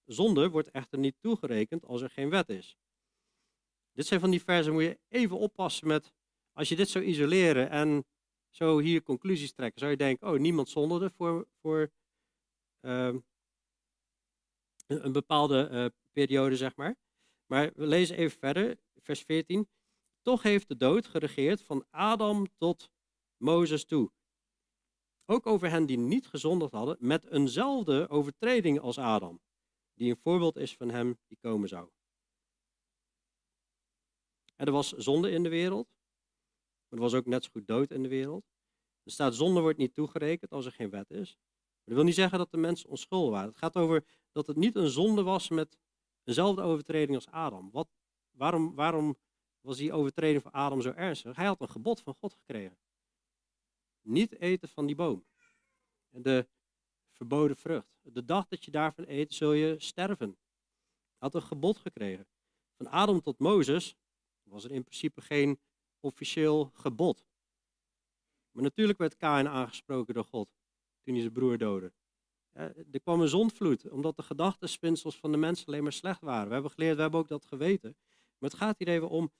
Zonde 0.05 0.49
wordt 0.49 0.69
echter 0.69 0.99
niet 0.99 1.15
toegerekend 1.19 1.85
als 1.85 2.01
er 2.01 2.09
geen 2.09 2.29
wet 2.29 2.49
is. 2.49 2.77
Dit 3.91 4.05
zijn 4.05 4.19
van 4.19 4.29
die 4.29 4.43
versen, 4.43 4.73
moet 4.73 4.83
je 4.83 4.99
even 5.07 5.37
oppassen 5.37 5.87
met, 5.87 6.13
als 6.53 6.69
je 6.69 6.75
dit 6.75 6.89
zou 6.89 7.05
isoleren 7.05 7.69
en 7.69 8.05
zo 8.49 8.79
hier 8.79 9.03
conclusies 9.03 9.53
trekken, 9.53 9.79
zou 9.79 9.91
je 9.91 9.97
denken, 9.97 10.27
oh, 10.27 10.39
niemand 10.39 10.69
zonderde 10.69 11.09
voor, 11.09 11.47
voor 11.61 11.91
uh, 12.81 13.15
een 14.87 15.11
bepaalde 15.11 15.69
uh, 15.71 15.85
periode, 16.11 16.55
zeg 16.55 16.75
maar. 16.75 16.95
Maar 17.45 17.71
we 17.75 17.87
lezen 17.87 18.17
even 18.17 18.39
verder, 18.39 18.77
vers 18.95 19.21
14. 19.21 19.69
Toch 20.21 20.43
heeft 20.43 20.67
de 20.67 20.77
dood 20.77 21.07
geregeerd 21.07 21.61
van 21.61 21.85
Adam 21.89 22.47
tot 22.57 22.89
Mozes 23.37 23.85
toe. 23.85 24.11
Ook 25.25 25.45
over 25.45 25.69
hen 25.69 25.85
die 25.85 25.97
niet 25.97 26.27
gezondigd 26.27 26.71
hadden, 26.71 26.97
met 26.99 27.25
eenzelfde 27.25 28.09
overtreding 28.09 28.79
als 28.79 28.97
Adam, 28.97 29.41
die 29.93 30.09
een 30.09 30.19
voorbeeld 30.21 30.55
is 30.55 30.75
van 30.75 30.89
hem 30.89 31.17
die 31.27 31.37
komen 31.41 31.69
zou. 31.69 31.89
er 34.55 34.71
was 34.71 34.91
zonde 34.91 35.31
in 35.31 35.43
de 35.43 35.49
wereld, 35.49 35.87
maar 36.87 36.99
er 36.99 37.05
was 37.05 37.13
ook 37.13 37.25
net 37.25 37.43
zo 37.43 37.49
goed 37.51 37.67
dood 37.67 37.91
in 37.91 38.03
de 38.03 38.09
wereld. 38.09 38.45
Er 39.03 39.11
staat 39.11 39.35
zonde 39.35 39.61
wordt 39.61 39.77
niet 39.77 39.93
toegerekend 39.93 40.51
als 40.51 40.65
er 40.65 40.71
geen 40.71 40.89
wet 40.89 41.11
is. 41.11 41.37
Dat 41.83 41.95
wil 41.95 42.03
niet 42.03 42.15
zeggen 42.15 42.37
dat 42.37 42.51
de 42.51 42.57
mensen 42.57 42.89
onschuldig 42.89 43.31
waren. 43.31 43.49
Het 43.49 43.57
gaat 43.57 43.75
over 43.75 44.05
dat 44.31 44.47
het 44.47 44.55
niet 44.55 44.75
een 44.75 44.89
zonde 44.89 45.23
was 45.23 45.49
met 45.49 45.77
dezelfde 46.23 46.61
overtreding 46.61 47.15
als 47.15 47.27
Adam. 47.27 47.71
Wat, 47.71 47.87
waarom, 48.31 48.75
waarom 48.75 49.17
was 49.61 49.77
die 49.77 49.93
overtreding 49.93 50.41
van 50.41 50.51
Adam 50.51 50.81
zo 50.81 50.91
ernstig? 50.91 51.35
Hij 51.35 51.45
had 51.45 51.61
een 51.61 51.69
gebod 51.69 52.01
van 52.01 52.15
God 52.15 52.33
gekregen. 52.33 52.77
Niet 54.07 54.39
eten 54.39 54.69
van 54.69 54.85
die 54.85 54.95
boom. 54.95 55.25
De 56.09 56.47
verboden 57.11 57.57
vrucht. 57.57 57.99
De 58.01 58.25
dag 58.25 58.47
dat 58.47 58.65
je 58.65 58.71
daarvan 58.71 59.05
eet, 59.07 59.33
zul 59.33 59.53
je 59.53 59.75
sterven. 59.77 60.37
Had 61.17 61.35
een 61.35 61.41
gebod 61.41 61.77
gekregen. 61.77 62.27
Van 62.75 62.87
Adam 62.87 63.21
tot 63.21 63.39
Mozes 63.39 63.95
was 64.43 64.63
er 64.63 64.71
in 64.71 64.83
principe 64.83 65.21
geen 65.21 65.59
officieel 65.99 66.71
gebod. 66.73 67.25
Maar 68.51 68.63
natuurlijk 68.63 68.97
werd 68.97 69.17
Kain 69.17 69.47
aangesproken 69.47 70.13
door 70.13 70.25
God 70.25 70.49
toen 71.03 71.13
hij 71.13 71.21
zijn 71.21 71.33
broer 71.33 71.57
doodde. 71.57 71.93
Er 72.51 73.01
kwam 73.01 73.21
een 73.21 73.27
zondvloed, 73.27 73.89
omdat 73.89 74.15
de 74.15 74.23
gedachtenspinsels 74.23 75.17
van 75.17 75.31
de 75.31 75.37
mensen 75.37 75.67
alleen 75.67 75.83
maar 75.83 75.93
slecht 75.93 76.21
waren. 76.21 76.47
We 76.47 76.53
hebben 76.53 76.71
geleerd, 76.71 76.95
we 76.95 77.01
hebben 77.01 77.19
ook 77.19 77.27
dat 77.27 77.45
geweten. 77.45 77.97
Maar 78.37 78.49
het 78.49 78.59
gaat 78.59 78.77
hier 78.77 78.87
even 78.87 79.09
om, 79.09 79.31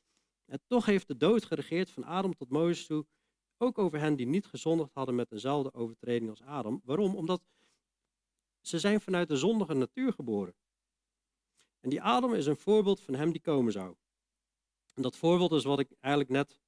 en 0.45 0.61
toch 0.65 0.85
heeft 0.85 1.07
de 1.07 1.17
dood 1.17 1.45
geregeerd 1.45 1.89
van 1.89 2.03
Adam 2.03 2.35
tot 2.35 2.49
Mozes 2.49 2.85
toe, 2.85 3.05
ook 3.57 3.77
over 3.77 3.99
hen 3.99 4.15
die 4.15 4.27
niet 4.27 4.45
gezondigd 4.45 4.93
hadden 4.93 5.15
met 5.15 5.29
dezelfde 5.29 5.73
overtreding 5.73 6.29
als 6.29 6.41
Adam. 6.41 6.81
Waarom? 6.83 7.15
Omdat 7.15 7.41
ze 8.61 8.79
zijn 8.79 9.01
vanuit 9.01 9.27
de 9.27 9.37
zondige 9.37 9.73
natuur 9.73 10.13
geboren. 10.13 10.55
En 11.79 11.89
die 11.89 12.01
Adam 12.01 12.33
is 12.33 12.45
een 12.45 12.57
voorbeeld 12.57 13.01
van 13.01 13.13
hem 13.13 13.31
die 13.31 13.41
komen 13.41 13.71
zou. 13.71 13.95
En 14.93 15.01
dat 15.01 15.17
voorbeeld 15.17 15.51
is 15.51 15.63
wat 15.63 15.79
ik 15.79 15.91
eigenlijk 15.99 16.33
net 16.33 16.59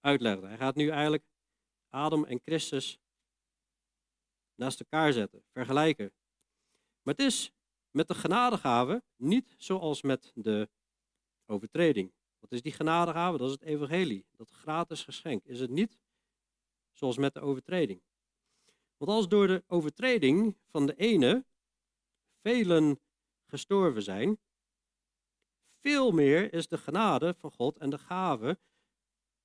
uitlegde. 0.00 0.46
Hij 0.46 0.56
gaat 0.56 0.74
nu 0.74 0.88
eigenlijk 0.88 1.24
Adam 1.88 2.24
en 2.24 2.40
Christus 2.44 2.98
naast 4.54 4.80
elkaar 4.80 5.12
zetten, 5.12 5.44
vergelijken. 5.52 6.12
Maar 7.02 7.14
het 7.14 7.26
is 7.26 7.52
met 7.90 8.08
de 8.08 8.14
genadegave 8.14 9.02
niet 9.16 9.54
zoals 9.58 10.02
met 10.02 10.32
de 10.34 10.68
overtreding. 11.46 12.12
Wat 12.38 12.52
is 12.52 12.62
die 12.62 12.72
genadegave? 12.72 13.38
Dat 13.38 13.46
is 13.46 13.52
het 13.52 13.62
evangelie, 13.62 14.26
dat 14.36 14.50
gratis 14.50 15.04
geschenk. 15.04 15.44
Is 15.44 15.60
het 15.60 15.70
niet 15.70 15.98
zoals 16.98 17.16
met 17.16 17.34
de 17.34 17.40
overtreding? 17.40 18.02
Want 18.96 19.10
als 19.10 19.28
door 19.28 19.46
de 19.46 19.64
overtreding 19.66 20.56
van 20.66 20.86
de 20.86 20.94
ene 20.96 21.44
velen 22.40 23.00
gestorven 23.46 24.02
zijn, 24.02 24.38
veel 25.80 26.10
meer 26.10 26.52
is 26.52 26.68
de 26.68 26.78
genade 26.78 27.34
van 27.34 27.50
God 27.50 27.78
en 27.78 27.90
de 27.90 27.98
gave 27.98 28.58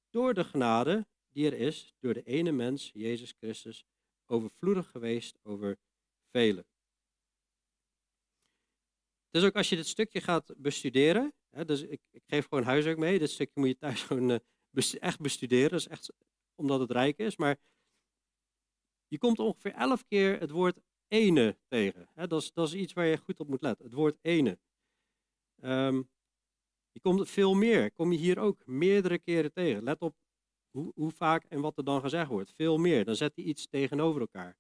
door 0.10 0.34
de 0.34 0.44
genade 0.44 1.08
die 1.32 1.46
er 1.46 1.54
is 1.54 1.96
door 2.00 2.14
de 2.14 2.24
ene 2.24 2.52
mens, 2.52 2.92
Jezus 2.94 3.34
Christus, 3.38 3.86
overvloedig 4.26 4.92
geweest 4.92 5.40
over 5.44 5.78
velen. 6.30 6.66
Dus 9.30 9.44
ook 9.44 9.56
als 9.56 9.70
je 9.70 9.76
dit 9.76 9.88
stukje 9.88 10.22
gaat 10.22 10.54
bestuderen, 10.58 11.34
hè, 11.50 11.66
dus 11.66 11.82
ik, 11.82 12.02
ik, 12.12 12.24
geef 12.26 12.48
gewoon 12.48 12.64
huiswerk 12.64 12.98
mee, 12.98 13.20
dit 13.20 13.32
stukje 13.32 13.60
moet 13.60 13.70
je 13.70 13.78
thuis 13.78 14.04
gewoon 14.08 14.30
uh, 14.30 14.94
echt 15.00 15.20
bestuderen, 15.20 15.70
dus 15.70 15.88
echt 15.88 16.14
omdat 16.56 16.80
het 16.80 16.92
rijk 16.92 17.18
is, 17.18 17.38
maar 17.38 17.58
je 19.08 19.18
komt 19.18 19.40
ongeveer 19.40 19.74
elf 19.74 20.06
keer 20.06 20.40
het 20.40 20.52
woord 20.52 20.80
ene 21.08 21.58
tegen. 21.68 22.10
Dat, 22.14 22.42
is, 22.42 22.54
dat 22.54 22.68
is 22.68 22.74
iets 22.74 22.94
waar 22.94 23.06
je 23.06 23.18
goed 23.18 23.40
op 23.40 23.48
moet 23.48 23.62
letten, 23.62 23.86
het 23.86 23.94
woord 23.94 24.18
ene. 24.22 24.60
Um, 25.64 26.10
je 26.92 27.00
komt 27.00 27.30
veel 27.30 27.54
meer, 27.54 27.92
kom 27.92 28.12
je 28.12 28.18
hier 28.18 28.40
ook 28.40 28.66
meerdere 28.66 29.20
keren 29.20 29.54
tegen. 29.54 29.84
Let 29.84 30.02
op 30.02 30.16
hoe, 30.72 30.92
hoe 30.96 31.12
vaak 31.12 31.44
en 31.44 31.62
wat 31.62 31.78
er 31.78 31.84
dan 31.84 32.02
gezegd 32.02 32.30
wordt. 32.30 32.54
Veel 32.56 32.78
meer. 32.78 33.06
Dan 33.06 33.16
zet 33.16 33.36
hij 33.36 33.46
iets 33.46 33.68
tegenover 33.68 34.22
elkaar. 34.22 34.58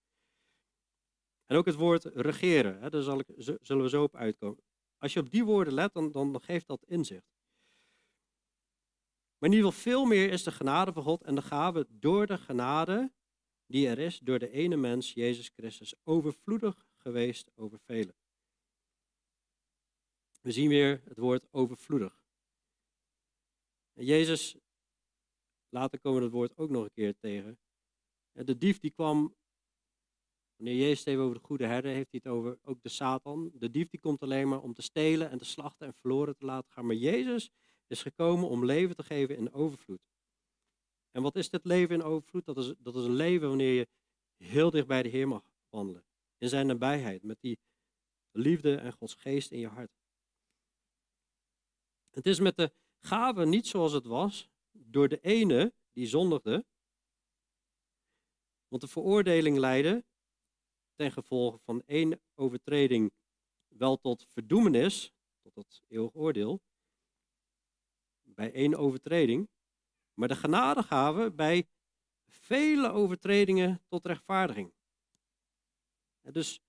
En 1.46 1.58
ook 1.58 1.66
het 1.66 1.76
woord 1.76 2.04
regeren. 2.04 2.82
Hè, 2.82 2.90
daar 2.90 3.02
zal 3.02 3.20
ik, 3.20 3.28
zullen 3.62 3.84
we 3.84 3.90
zo 3.90 4.04
op 4.04 4.16
uitkomen. 4.16 4.64
Als 4.98 5.14
je 5.14 5.20
op 5.20 5.30
die 5.30 5.44
woorden 5.44 5.74
let, 5.74 5.94
dan, 5.94 6.12
dan 6.12 6.42
geeft 6.42 6.68
dat 6.68 6.84
inzicht. 6.86 7.33
Maar 9.44 9.52
in 9.52 9.58
ieder 9.58 9.72
geval 9.72 9.92
veel 9.92 10.06
meer 10.06 10.30
is 10.30 10.44
de 10.44 10.52
genade 10.52 10.94
van 10.94 11.04
God 11.04 11.24
en 11.24 11.36
de 11.36 11.42
gave 11.42 11.88
door 11.90 12.28
de 12.28 12.38
genade 12.38 13.12
die 13.66 13.88
er 13.88 14.00
is, 14.00 14.20
door 14.20 14.40
de 14.40 14.50
ene 14.50 14.76
mens, 14.76 15.14
Jezus 15.14 15.52
Christus, 15.56 15.94
overvloedig 16.04 16.88
geweest 16.98 17.52
over 17.56 17.80
velen. 17.80 18.16
We 20.42 20.52
zien 20.52 20.70
weer 20.70 21.02
het 21.06 21.18
woord 21.18 21.48
overvloedig. 21.52 22.20
En 23.94 24.06
Jezus 24.06 24.58
Later 25.70 26.00
komen 26.00 26.20
we 26.20 26.26
het 26.26 26.34
woord 26.34 26.58
ook 26.58 26.70
nog 26.70 26.84
een 26.84 26.94
keer 26.94 27.18
tegen. 27.20 27.60
De 28.32 28.58
dief 28.58 28.80
die 28.80 28.92
kwam, 28.92 29.36
wanneer 30.56 30.76
Jezus 30.76 31.00
het 31.00 31.08
even 31.08 31.24
over 31.24 31.36
de 31.36 31.46
goede 31.46 31.66
herder, 31.66 31.92
heeft 31.92 32.12
hij 32.12 32.20
het 32.24 32.34
over 32.34 32.60
ook 32.64 32.82
de 32.82 32.90
Satan. 32.90 33.52
De 33.54 33.72
dief 33.72 33.90
die 33.90 34.00
komt 34.00 34.22
alleen 34.22 34.48
maar 34.48 34.62
om 34.62 34.74
te 34.74 34.82
stelen 34.82 35.30
en 35.30 35.38
te 35.38 35.46
slachten 35.46 35.88
en 35.88 35.94
verloren 35.94 36.38
te 36.38 36.46
laten 36.46 36.72
gaan. 36.72 36.86
Maar 36.86 36.96
Jezus 36.96 37.52
is 37.88 38.02
gekomen 38.02 38.50
om 38.50 38.66
leven 38.66 38.96
te 38.96 39.04
geven 39.04 39.38
in 39.38 39.54
overvloed. 39.54 40.02
En 41.12 41.22
wat 41.22 41.36
is 41.36 41.50
dit 41.50 41.66
leven 41.66 41.96
in 41.96 42.04
overvloed? 42.04 42.46
Dat 42.46 42.58
is, 42.58 42.74
dat 42.78 42.96
is 42.96 43.06
een 43.06 43.16
leven 43.16 43.48
wanneer 43.48 43.74
je 43.74 43.88
heel 44.38 44.70
dicht 44.70 44.88
bij 44.88 45.04
de 45.04 45.10
Heer 45.10 45.28
mag 45.28 45.44
wandelen. 45.70 46.06
In 46.38 46.50
zijn 46.50 46.68
nabijheid, 46.68 47.24
met 47.24 47.38
die 47.42 47.60
liefde 48.32 48.76
en 48.76 48.94
Gods 48.94 49.14
geest 49.14 49.52
in 49.52 49.60
je 49.60 49.68
hart. 49.68 49.92
Het 52.10 52.26
is 52.26 52.40
met 52.40 52.58
de 52.58 52.74
gave 53.00 53.46
niet 53.46 53.68
zoals 53.68 53.92
het 53.92 54.06
was, 54.06 54.50
door 54.72 55.08
de 55.08 55.20
ene 55.20 55.74
die 55.92 56.08
zondigde, 56.08 56.66
want 58.68 58.82
de 58.82 58.88
veroordeling 58.88 59.58
leidde 59.58 60.06
ten 60.96 61.12
gevolge 61.12 61.60
van 61.60 61.82
één 61.86 62.22
overtreding 62.36 63.12
wel 63.68 63.98
tot 63.98 64.26
verdoemenis, 64.28 65.14
tot 65.42 65.56
het 65.56 65.82
eeuwig 65.88 66.16
oordeel, 66.16 66.62
bij 68.36 68.54
één 68.54 68.76
overtreding, 68.76 69.50
maar 70.14 70.28
de 70.28 70.36
genadegave 70.36 71.32
bij 71.32 71.68
vele 72.28 72.92
overtredingen 72.92 73.82
tot 73.88 74.06
rechtvaardiging. 74.06 74.74
Dus 76.22 76.62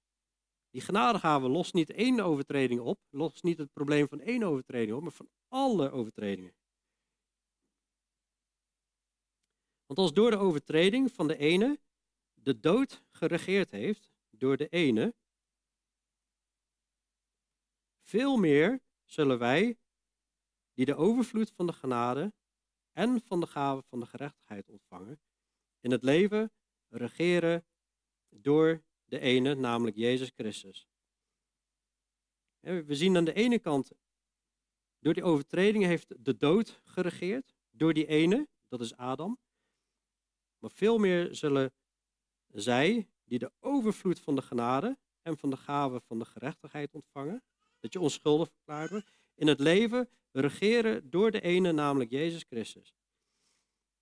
die 0.71 0.81
genadegave 0.81 1.49
lost 1.49 1.75
niet 1.75 1.91
één 1.91 2.21
overtreding 2.21 2.81
op, 2.81 3.01
lost 3.11 3.43
niet 3.43 3.59
het 3.59 3.73
probleem 3.73 4.09
van 4.09 4.21
één 4.21 4.43
overtreding 4.43 4.97
op, 4.97 5.03
maar 5.03 5.13
van 5.13 5.31
alle 5.49 5.91
overtredingen. 5.91 6.55
Want 9.87 9.99
als 9.99 10.13
door 10.13 10.31
de 10.31 10.37
overtreding 10.37 11.13
van 11.13 11.29
de 11.29 11.37
ene 11.37 11.81
de 12.35 12.61
dood 12.61 13.03
geregeerd 13.11 13.71
heeft, 13.71 14.11
door 14.31 14.57
de 14.57 14.69
ene, 14.69 15.15
veel 18.01 18.37
meer 18.37 18.83
zullen 19.05 19.39
wij, 19.39 19.79
die 20.75 20.85
de 20.85 20.95
overvloed 20.95 21.51
van 21.51 21.67
de 21.67 21.73
genade 21.73 22.33
en 22.93 23.21
van 23.21 23.41
de 23.41 23.47
gave 23.47 23.83
van 23.83 24.01
de 24.01 24.07
gerechtigheid 24.07 24.69
ontvangen, 24.69 25.21
in 25.81 25.91
het 25.91 26.03
leven 26.03 26.53
regeren 26.89 27.67
door 28.29 28.85
de 29.05 29.19
ene, 29.19 29.55
namelijk 29.55 29.97
Jezus 29.97 30.33
Christus. 30.35 30.89
We 32.61 32.95
zien 32.95 33.17
aan 33.17 33.25
de 33.25 33.33
ene 33.33 33.59
kant, 33.59 33.93
door 34.99 35.15
die 35.15 35.23
overtreding 35.23 35.85
heeft 35.85 36.25
de 36.25 36.37
dood 36.37 36.81
geregeerd, 36.85 37.55
door 37.71 37.95
die 37.95 38.07
ene, 38.07 38.49
dat 38.69 38.81
is 38.81 38.97
Adam. 38.97 39.39
Maar 40.59 40.71
veel 40.71 40.99
meer 40.99 41.35
zullen 41.35 41.73
zij, 42.47 43.09
die 43.25 43.39
de 43.39 43.53
overvloed 43.61 44.21
van 44.21 44.35
de 44.35 44.43
genade 44.43 44.99
en 45.23 45.39
van 45.39 45.51
de 45.51 45.57
gave 45.57 46.01
van 46.01 46.19
de 46.19 46.25
gerechtigheid 46.25 46.95
ontvangen, 46.95 47.43
dat 47.81 47.93
je 47.93 48.01
onschuldig 48.01 48.51
verklaard 48.51 48.91
wordt, 48.91 49.11
in 49.35 49.47
het 49.47 49.61
leven 49.61 50.09
regeren 50.41 51.11
door 51.11 51.31
de 51.31 51.41
ene, 51.41 51.73
namelijk 51.73 52.11
Jezus 52.11 52.45
Christus. 52.49 52.95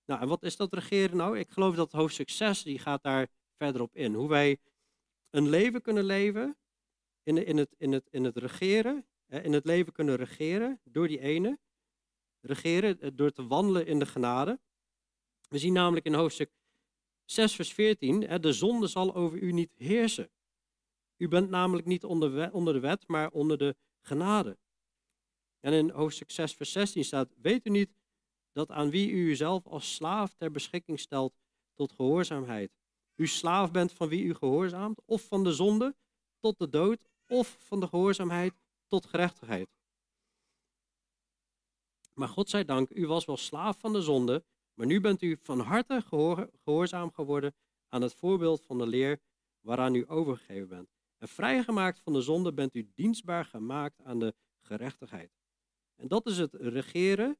Nou, 0.05 0.21
en 0.21 0.27
wat 0.27 0.43
is 0.43 0.55
dat 0.55 0.73
regeren 0.73 1.17
nou? 1.17 1.39
Ik 1.39 1.49
geloof 1.49 1.75
dat 1.75 1.91
hoofdstuk 1.91 2.29
6, 2.29 2.63
die 2.63 2.79
gaat 2.79 3.03
daar 3.03 3.27
verder 3.57 3.81
op 3.81 3.95
in. 3.95 4.13
Hoe 4.13 4.29
wij 4.29 4.57
een 5.29 5.49
leven 5.49 5.81
kunnen 5.81 6.03
leven 6.03 6.57
in, 7.23 7.45
in, 7.45 7.57
het, 7.57 7.75
in, 7.77 7.91
het, 7.91 8.07
in 8.09 8.23
het 8.23 8.37
regeren, 8.37 9.05
in 9.27 9.53
het 9.53 9.65
leven 9.65 9.93
kunnen 9.93 10.15
regeren 10.15 10.79
door 10.83 11.07
die 11.07 11.19
ene. 11.19 11.59
Regeren 12.39 12.99
eh, 12.99 13.09
door 13.13 13.31
te 13.31 13.47
wandelen 13.47 13.85
in 13.85 13.99
de 13.99 14.05
genade. 14.05 14.59
We 15.49 15.57
zien 15.57 15.73
namelijk 15.73 16.05
in 16.05 16.13
hoofdstuk 16.13 16.51
6, 17.25 17.55
vers 17.55 17.73
14, 17.73 18.41
de 18.41 18.53
zonde 18.53 18.87
zal 18.87 19.15
over 19.15 19.37
u 19.37 19.51
niet 19.51 19.73
heersen. 19.75 20.31
U 21.17 21.27
bent 21.27 21.49
namelijk 21.49 21.87
niet 21.87 22.03
onder, 22.03 22.51
onder 22.51 22.73
de 22.73 22.79
wet, 22.79 23.07
maar 23.07 23.29
onder 23.29 23.57
de 23.57 23.75
genade. 24.01 24.57
En 25.65 25.73
in 25.73 25.89
hoofdstuk 25.89 26.31
6, 26.31 26.53
vers 26.53 26.71
16 26.71 27.03
staat, 27.03 27.33
weet 27.41 27.65
u 27.65 27.69
niet 27.69 27.95
dat 28.51 28.71
aan 28.71 28.89
wie 28.89 29.09
u 29.09 29.29
uzelf 29.29 29.67
als 29.67 29.95
slaaf 29.95 30.33
ter 30.33 30.51
beschikking 30.51 30.99
stelt 30.99 31.33
tot 31.73 31.91
gehoorzaamheid, 31.91 32.71
u 33.15 33.27
slaaf 33.27 33.71
bent 33.71 33.91
van 33.91 34.07
wie 34.07 34.23
u 34.23 34.33
gehoorzaamt, 34.33 35.01
of 35.05 35.27
van 35.27 35.43
de 35.43 35.51
zonde 35.51 35.95
tot 36.39 36.57
de 36.57 36.69
dood, 36.69 37.07
of 37.27 37.55
van 37.59 37.79
de 37.79 37.87
gehoorzaamheid 37.87 38.53
tot 38.87 39.05
gerechtigheid. 39.05 39.69
Maar 42.13 42.29
God 42.29 42.49
zij 42.49 42.65
dank, 42.65 42.89
u 42.89 43.07
was 43.07 43.25
wel 43.25 43.37
slaaf 43.37 43.79
van 43.79 43.93
de 43.93 44.01
zonde, 44.01 44.45
maar 44.73 44.87
nu 44.87 45.01
bent 45.01 45.21
u 45.21 45.37
van 45.41 45.59
harte 45.59 46.01
gehoorzaam 46.63 47.11
geworden 47.11 47.55
aan 47.87 48.01
het 48.01 48.13
voorbeeld 48.13 48.61
van 48.61 48.77
de 48.77 48.87
leer 48.87 49.21
waaraan 49.59 49.95
u 49.95 50.05
overgegeven 50.07 50.67
bent. 50.67 50.89
En 51.17 51.27
vrijgemaakt 51.27 51.99
van 51.99 52.13
de 52.13 52.21
zonde 52.21 52.53
bent 52.53 52.75
u 52.75 52.91
dienstbaar 52.93 53.45
gemaakt 53.45 54.01
aan 54.01 54.19
de 54.19 54.35
gerechtigheid. 54.59 55.42
En 55.95 56.07
dat 56.07 56.25
is 56.25 56.37
het 56.37 56.53
regeren 56.53 57.37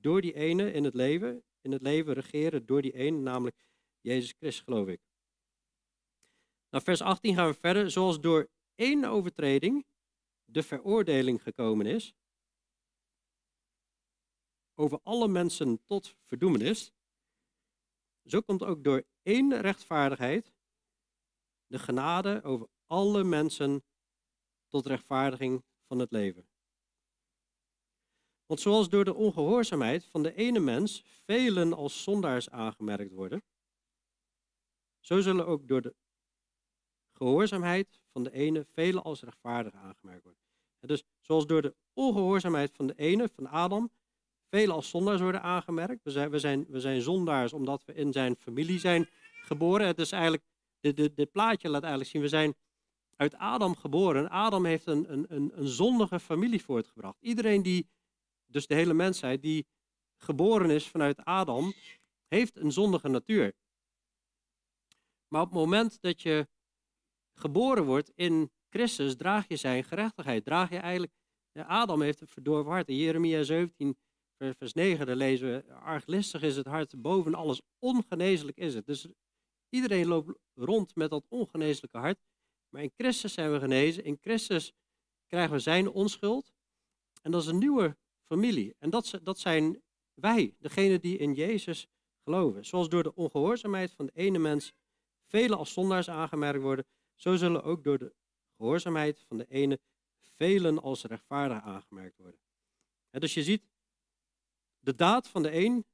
door 0.00 0.20
die 0.20 0.34
ene 0.34 0.72
in 0.72 0.84
het 0.84 0.94
leven. 0.94 1.44
In 1.60 1.72
het 1.72 1.82
leven 1.82 2.12
regeren 2.12 2.66
door 2.66 2.82
die 2.82 2.92
ene, 2.92 3.18
namelijk 3.18 3.64
Jezus 4.00 4.34
Christus, 4.38 4.64
geloof 4.64 4.88
ik. 4.88 5.00
Nou, 6.70 6.84
vers 6.84 7.00
18 7.00 7.34
gaan 7.34 7.48
we 7.48 7.54
verder. 7.54 7.90
Zoals 7.90 8.20
door 8.20 8.48
één 8.74 9.04
overtreding 9.04 9.86
de 10.44 10.62
veroordeling 10.62 11.42
gekomen 11.42 11.86
is, 11.86 12.14
over 14.74 15.00
alle 15.02 15.28
mensen 15.28 15.84
tot 15.84 16.16
verdoemenis, 16.24 16.92
zo 18.24 18.40
komt 18.40 18.62
ook 18.62 18.84
door 18.84 19.04
één 19.22 19.60
rechtvaardigheid 19.60 20.52
de 21.66 21.78
genade 21.78 22.42
over 22.42 22.68
alle 22.86 23.24
mensen 23.24 23.84
tot 24.68 24.86
rechtvaardiging 24.86 25.64
van 25.86 25.98
het 25.98 26.10
leven. 26.10 26.49
Want 28.50 28.62
zoals 28.62 28.88
door 28.88 29.04
de 29.04 29.14
ongehoorzaamheid 29.14 30.04
van 30.04 30.22
de 30.22 30.34
ene 30.34 30.58
mens 30.58 31.04
velen 31.24 31.72
als 31.72 32.02
zondaars 32.02 32.50
aangemerkt 32.50 33.12
worden, 33.12 33.42
zo 35.00 35.20
zullen 35.20 35.46
ook 35.46 35.68
door 35.68 35.80
de 35.82 35.94
gehoorzaamheid 37.12 38.00
van 38.12 38.22
de 38.22 38.32
ene 38.32 38.66
velen 38.72 39.02
als 39.02 39.22
rechtvaardig 39.22 39.74
aangemerkt 39.74 40.22
worden. 40.22 40.40
dus 40.80 41.02
zoals 41.20 41.46
door 41.46 41.62
de 41.62 41.74
ongehoorzaamheid 41.92 42.72
van 42.72 42.86
de 42.86 42.94
ene, 42.96 43.28
van 43.28 43.46
Adam, 43.48 43.90
velen 44.48 44.74
als 44.74 44.90
zondaars 44.90 45.20
worden 45.20 45.42
aangemerkt. 45.42 46.04
We 46.04 46.10
zijn, 46.10 46.30
we 46.30 46.38
zijn, 46.38 46.66
we 46.68 46.80
zijn 46.80 47.00
zondaars 47.00 47.52
omdat 47.52 47.84
we 47.84 47.94
in 47.94 48.12
zijn 48.12 48.36
familie 48.36 48.78
zijn 48.78 49.08
geboren. 49.42 49.86
Het 49.86 49.98
is 49.98 50.12
eigenlijk, 50.12 50.44
dit, 50.80 51.16
dit, 51.16 51.30
plaatje 51.30 51.68
laat 51.68 51.82
eigenlijk 51.82 52.10
zien, 52.10 52.22
we 52.22 52.28
zijn 52.28 52.54
uit 53.16 53.34
Adam 53.34 53.76
geboren. 53.76 54.30
Adam 54.30 54.64
heeft 54.64 54.86
een, 54.86 55.12
een, 55.12 55.26
een, 55.28 55.52
een 55.54 55.68
zondige 55.68 56.20
familie 56.20 56.62
voortgebracht. 56.62 57.16
Iedereen 57.20 57.62
die, 57.62 57.88
dus 58.50 58.66
de 58.66 58.74
hele 58.74 58.94
mensheid, 58.94 59.42
die 59.42 59.66
geboren 60.16 60.70
is 60.70 60.88
vanuit 60.88 61.24
Adam, 61.24 61.72
heeft 62.28 62.56
een 62.56 62.72
zondige 62.72 63.08
natuur. 63.08 63.54
Maar 65.28 65.42
op 65.42 65.48
het 65.48 65.58
moment 65.58 66.00
dat 66.00 66.22
je 66.22 66.48
geboren 67.34 67.84
wordt 67.84 68.12
in 68.14 68.50
Christus, 68.68 69.16
draag 69.16 69.48
je 69.48 69.56
zijn 69.56 69.84
gerechtigheid. 69.84 70.44
Draag 70.44 70.70
je 70.70 70.78
eigenlijk, 70.78 71.12
Adam 71.52 72.02
heeft 72.02 72.20
het 72.20 72.30
verdorven 72.30 72.72
hart. 72.72 72.88
In 72.88 72.96
Jeremia 72.96 73.42
17, 73.42 73.98
vers 74.36 74.72
9, 74.72 75.06
daar 75.06 75.16
lezen 75.16 75.48
we, 75.52 75.72
arglistig 75.72 76.42
is 76.42 76.56
het 76.56 76.66
hart, 76.66 77.02
boven 77.02 77.34
alles 77.34 77.60
ongeneeslijk 77.78 78.56
is 78.56 78.74
het. 78.74 78.86
Dus 78.86 79.08
iedereen 79.68 80.06
loopt 80.06 80.38
rond 80.54 80.94
met 80.94 81.10
dat 81.10 81.26
ongeneeslijke 81.28 81.98
hart. 81.98 82.18
Maar 82.68 82.82
in 82.82 82.92
Christus 82.96 83.32
zijn 83.32 83.52
we 83.52 83.58
genezen. 83.58 84.04
In 84.04 84.18
Christus 84.20 84.72
krijgen 85.26 85.52
we 85.52 85.58
zijn 85.58 85.88
onschuld. 85.88 86.52
En 87.22 87.30
dat 87.30 87.42
is 87.42 87.48
een 87.48 87.58
nieuwe 87.58 87.96
familie. 88.32 88.74
En 88.78 88.90
dat, 88.90 89.20
dat 89.22 89.38
zijn 89.38 89.82
wij, 90.14 90.54
degene 90.58 90.98
die 90.98 91.16
in 91.18 91.34
Jezus 91.34 91.88
geloven. 92.22 92.66
Zoals 92.66 92.88
door 92.88 93.02
de 93.02 93.14
ongehoorzaamheid 93.14 93.92
van 93.92 94.06
de 94.06 94.12
ene 94.14 94.38
mens 94.38 94.72
velen 95.26 95.58
als 95.58 95.72
zondaars 95.72 96.08
aangemerkt 96.08 96.62
worden, 96.62 96.86
zo 97.14 97.36
zullen 97.36 97.62
ook 97.62 97.84
door 97.84 97.98
de 97.98 98.14
gehoorzaamheid 98.56 99.24
van 99.28 99.36
de 99.38 99.46
ene 99.48 99.80
velen 100.18 100.82
als 100.82 101.04
rechtvaardig 101.04 101.62
aangemerkt 101.62 102.16
worden. 102.16 102.40
dus 103.10 103.34
je 103.34 103.42
ziet, 103.42 103.70
de 104.78 104.94
daad 104.94 105.28
van 105.28 105.42
de 105.42 105.52
een 105.52 105.84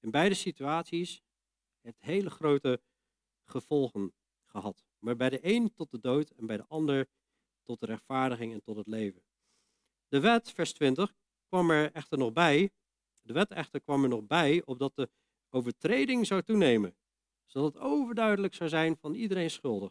in 0.00 0.10
beide 0.10 0.34
situaties 0.34 1.22
heeft 1.80 2.00
hele 2.00 2.30
grote 2.30 2.80
gevolgen 3.44 4.12
gehad. 4.44 4.84
Maar 4.98 5.16
bij 5.16 5.30
de 5.30 5.38
een 5.42 5.74
tot 5.74 5.90
de 5.90 6.00
dood 6.00 6.30
en 6.30 6.46
bij 6.46 6.56
de 6.56 6.66
ander 6.68 7.08
tot 7.62 7.80
de 7.80 7.86
rechtvaardiging 7.86 8.52
en 8.52 8.62
tot 8.62 8.76
het 8.76 8.86
leven. 8.86 9.22
De 10.10 10.20
wet, 10.20 10.50
vers 10.50 10.72
20, 10.72 11.14
kwam 11.48 11.70
er 11.70 11.92
echter 11.92 12.18
nog 12.18 12.32
bij. 12.32 12.70
De 13.22 13.32
wet 13.32 13.50
echter 13.50 13.80
kwam 13.80 14.02
er 14.02 14.08
nog 14.08 14.26
bij, 14.26 14.62
opdat 14.64 14.96
de 14.96 15.10
overtreding 15.48 16.26
zou 16.26 16.42
toenemen. 16.42 16.96
Zodat 17.46 17.74
het 17.74 17.82
overduidelijk 17.82 18.54
zou 18.54 18.68
zijn 18.68 18.96
van 18.96 19.14
iedereen 19.14 19.50
schuldig. 19.50 19.90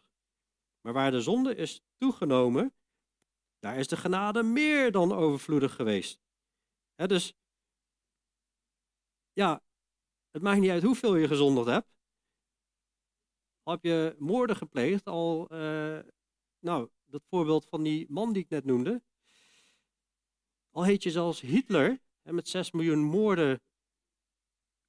Maar 0.80 0.92
waar 0.92 1.10
de 1.10 1.20
zonde 1.20 1.54
is 1.54 1.82
toegenomen, 1.96 2.74
daar 3.58 3.78
is 3.78 3.88
de 3.88 3.96
genade 3.96 4.42
meer 4.42 4.92
dan 4.92 5.12
overvloedig 5.12 5.74
geweest. 5.74 6.20
dus 6.94 7.34
ja, 9.32 9.62
het 10.30 10.42
maakt 10.42 10.60
niet 10.60 10.70
uit 10.70 10.82
hoeveel 10.82 11.16
je 11.16 11.26
gezondigd 11.26 11.66
hebt. 11.66 11.88
Al 13.62 13.72
heb 13.72 13.84
je 13.84 14.16
moorden 14.18 14.56
gepleegd, 14.56 15.06
al, 15.06 15.54
uh, 15.54 15.98
nou, 16.58 16.90
dat 17.04 17.22
voorbeeld 17.28 17.66
van 17.66 17.82
die 17.82 18.06
man 18.08 18.32
die 18.32 18.42
ik 18.42 18.48
net 18.48 18.64
noemde. 18.64 19.02
Al 20.70 20.84
heet 20.84 21.02
je 21.02 21.10
zelfs 21.10 21.40
Hitler, 21.40 22.00
en 22.22 22.34
met 22.34 22.48
6 22.48 22.70
miljoen 22.70 23.02
moorden 23.02 23.62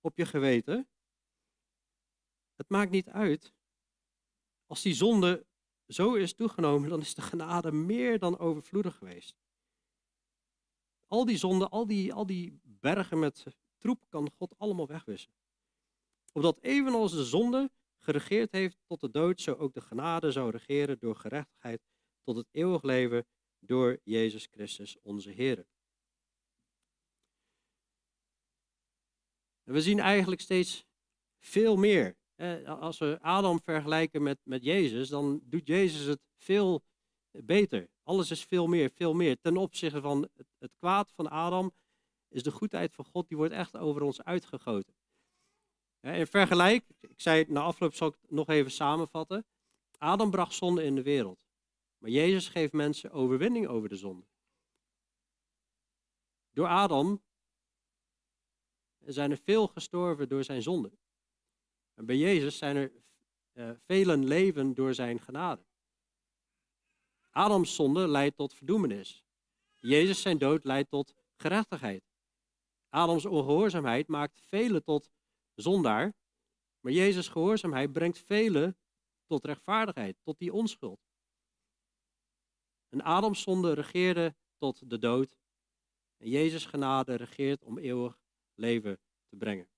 op 0.02 0.18
je 0.18 0.26
geweten. 0.26 0.90
Het 2.56 2.70
maakt 2.70 2.92
niet 2.92 3.10
uit. 3.10 3.54
Als 4.66 4.82
die 4.82 4.94
zonde 4.94 5.46
zo 5.88 6.14
is 6.14 6.34
toegenomen, 6.34 6.90
dan 6.90 7.00
is 7.00 7.16
de 7.16 7.22
genade 7.22 7.72
meer 7.72 8.20
dan 8.20 8.38
overvloedig 8.38 8.96
geweest. 8.96 9.36
Al 11.08 11.26
die 11.26 11.38
zonden, 11.38 11.70
al 11.70 11.88
die, 11.88 12.14
al 12.14 12.26
die 12.26 12.60
bergen 12.64 13.20
met 13.20 13.46
troep 13.78 14.06
kan 14.10 14.32
God 14.32 14.54
allemaal 14.58 14.88
wegwissen. 14.88 15.34
Opdat 16.34 16.60
evenals 16.62 17.12
de 17.12 17.26
zonde 17.26 17.72
geregeerd 18.00 18.52
heeft 18.52 18.78
tot 18.86 19.00
de 19.00 19.10
dood, 19.10 19.42
zo 19.42 19.54
ook 19.54 19.74
de 19.74 19.82
genade 19.82 20.32
zou 20.32 20.52
regeren 20.52 21.00
door 21.00 21.16
gerechtigheid 21.16 21.82
tot 22.24 22.36
het 22.36 22.48
eeuwig 22.52 22.84
leven 22.84 23.26
door 23.64 24.00
Jezus 24.04 24.48
Christus 24.52 24.98
onze 25.02 25.30
Heer. 25.30 25.66
we 29.64 29.82
zien 29.82 30.00
eigenlijk 30.00 30.42
steeds 30.42 30.86
veel 31.40 31.76
meer 31.76 32.16
als 32.66 32.98
we 32.98 33.18
Adam 33.22 33.62
vergelijken 33.64 34.24
met, 34.24 34.40
met 34.44 34.64
Jezus, 34.64 35.10
dan 35.10 35.42
doet 35.44 35.68
Jezus 35.68 36.06
het 36.06 36.20
veel 36.38 36.84
beter. 37.32 37.90
Alles 38.04 38.32
is 38.32 38.44
veel 38.44 38.68
meer, 38.68 38.90
veel 38.90 39.14
meer. 39.14 39.40
Ten 39.40 39.58
opzichte 39.58 40.02
van 40.02 40.30
het, 40.34 40.48
het 40.58 40.72
kwaad 40.78 41.12
van 41.16 41.30
Adam 41.30 41.72
is 42.30 42.44
de 42.44 42.52
goedheid 42.52 42.94
van 42.94 43.06
God, 43.06 43.28
die 43.28 43.38
wordt 43.38 43.54
echt 43.54 43.78
over 43.78 44.02
ons 44.02 44.24
uitgegoten. 44.24 44.94
In 46.00 46.28
vergelijk, 46.28 46.86
ik 47.00 47.22
zei 47.22 47.40
het 47.40 47.50
na 47.50 47.62
afloop 47.62 47.94
zal 47.94 48.08
ik 48.08 48.18
het 48.22 48.32
nog 48.32 48.48
even 48.48 48.72
samenvatten. 48.72 49.46
Adam 49.98 50.32
bracht 50.32 50.54
zonde 50.54 50.84
in 50.84 50.96
de 50.96 51.04
wereld. 51.04 51.46
Maar 52.02 52.10
Jezus 52.10 52.48
geeft 52.48 52.74
mensen 52.74 53.12
overwinning 53.12 53.68
over 53.68 53.90
de 53.90 53.96
zonde. 53.96 54.26
Door 56.52 56.68
Adam 56.68 57.24
zijn 59.00 59.32
er 59.32 59.38
veel 59.38 59.68
gestorven 59.68 60.30
door 60.30 60.44
zijn 60.44 60.62
zonde. 60.62 60.92
Bij 61.94 62.18
Jezus 62.18 62.58
zijn 62.58 62.76
er 62.76 62.92
uh, 63.54 63.72
velen 63.86 64.26
leven 64.26 64.74
door 64.74 64.94
zijn 64.94 65.20
genade. 65.20 65.66
Adams 67.30 67.76
zonde 67.76 68.08
leidt 68.08 68.36
tot 68.36 68.54
verdoemenis. 68.54 69.26
Jezus 69.76 70.22
zijn 70.22 70.38
dood 70.38 70.64
leidt 70.64 70.90
tot 70.90 71.16
gerechtigheid. 71.36 72.04
Adams 72.90 73.26
ongehoorzaamheid 73.26 74.08
maakt 74.08 74.42
velen 74.46 74.84
tot 74.84 75.12
zondaar, 75.56 76.14
maar 76.80 76.92
Jezus' 76.92 77.28
gehoorzaamheid 77.28 77.92
brengt 77.92 78.20
velen 78.20 78.78
tot 79.26 79.46
rechtvaardigheid, 79.46 80.18
tot 80.24 80.40
die 80.40 80.54
onschuld. 80.54 81.11
En 82.92 83.02
Adams 83.02 83.42
zonde 83.42 83.74
regeerde 83.74 84.36
tot 84.58 84.90
de 84.90 85.00
dood. 85.00 85.38
En 86.18 86.30
Jezus' 86.30 86.66
genade 86.66 87.16
regeert 87.16 87.64
om 87.64 87.78
eeuwig 87.78 88.20
leven 88.54 89.00
te 89.30 89.36
brengen. 89.36 89.70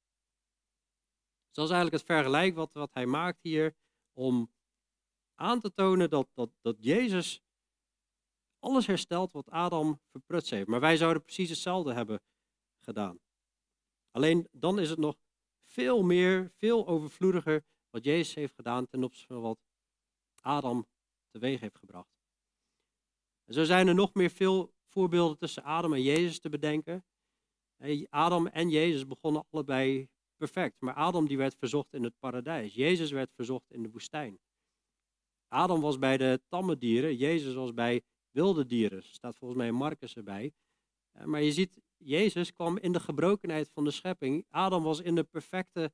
Dus 1.46 1.56
dat 1.56 1.66
is 1.66 1.72
eigenlijk 1.72 2.04
het 2.04 2.16
vergelijk 2.16 2.56
wat, 2.56 2.74
wat 2.74 2.94
hij 2.94 3.06
maakt 3.06 3.40
hier 3.42 3.76
om 4.14 4.52
aan 5.36 5.60
te 5.60 5.74
tonen 5.74 6.10
dat, 6.10 6.30
dat, 6.34 6.50
dat 6.62 6.76
Jezus 6.80 7.42
alles 8.60 8.88
herstelt 8.88 9.32
wat 9.32 9.50
Adam 9.50 10.02
verprutst 10.10 10.50
heeft. 10.50 10.68
Maar 10.68 10.80
wij 10.80 10.98
zouden 10.98 11.24
precies 11.24 11.50
hetzelfde 11.50 11.94
hebben 11.94 12.22
gedaan. 12.80 13.20
Alleen 14.12 14.48
dan 14.52 14.80
is 14.80 14.90
het 14.90 15.00
nog 15.00 15.16
veel 15.60 16.04
meer, 16.04 16.52
veel 16.56 16.88
overvloediger 16.88 17.66
wat 17.90 18.04
Jezus 18.04 18.34
heeft 18.34 18.54
gedaan 18.54 18.88
ten 18.88 19.04
opzichte 19.04 19.34
van 19.34 19.42
wat 19.42 19.60
Adam 20.42 20.88
teweeg 21.28 21.60
heeft 21.60 21.78
gebracht. 21.78 22.13
Zo 23.48 23.64
zijn 23.64 23.88
er 23.88 23.96
nog 23.96 24.14
meer 24.14 24.30
veel 24.30 24.74
voorbeelden 24.90 25.38
tussen 25.38 25.64
Adam 25.64 25.94
en 25.94 26.02
Jezus 26.02 26.40
te 26.40 26.50
bedenken. 26.50 27.06
Adam 28.10 28.48
en 28.48 28.70
Jezus 28.70 29.08
begonnen 29.08 29.46
allebei 29.50 30.10
perfect, 30.38 30.82
maar 30.82 30.94
Adam 30.94 31.28
die 31.28 31.38
werd 31.38 31.56
verzocht 31.56 31.94
in 31.94 32.04
het 32.04 32.20
paradijs. 32.20 32.74
Jezus 32.74 33.12
werd 33.12 33.32
verzocht 33.36 33.72
in 33.72 33.84
de 33.84 33.90
woestijn. 33.90 34.40
Adam 35.48 35.82
was 35.82 36.00
bij 36.00 36.18
de 36.18 36.42
tamme 36.48 36.78
dieren, 36.78 37.16
Jezus 37.16 37.54
was 37.54 37.74
bij 37.74 38.02
wilde 38.32 38.66
dieren. 38.66 38.98
Er 38.98 39.04
staat 39.04 39.38
volgens 39.38 39.60
mij 39.60 39.72
Marcus 39.72 40.16
erbij. 40.16 40.54
Maar 41.26 41.42
je 41.42 41.52
ziet, 41.52 41.82
Jezus 41.98 42.54
kwam 42.54 42.78
in 42.78 42.92
de 42.92 43.00
gebrokenheid 43.00 43.70
van 43.70 43.84
de 43.84 43.92
schepping. 43.92 44.46
Adam 44.50 44.84
was 44.84 45.00
in 45.00 45.16
de 45.16 45.24
perfecte 45.24 45.94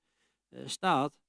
eh, 0.49 0.67
staat. 0.67 1.19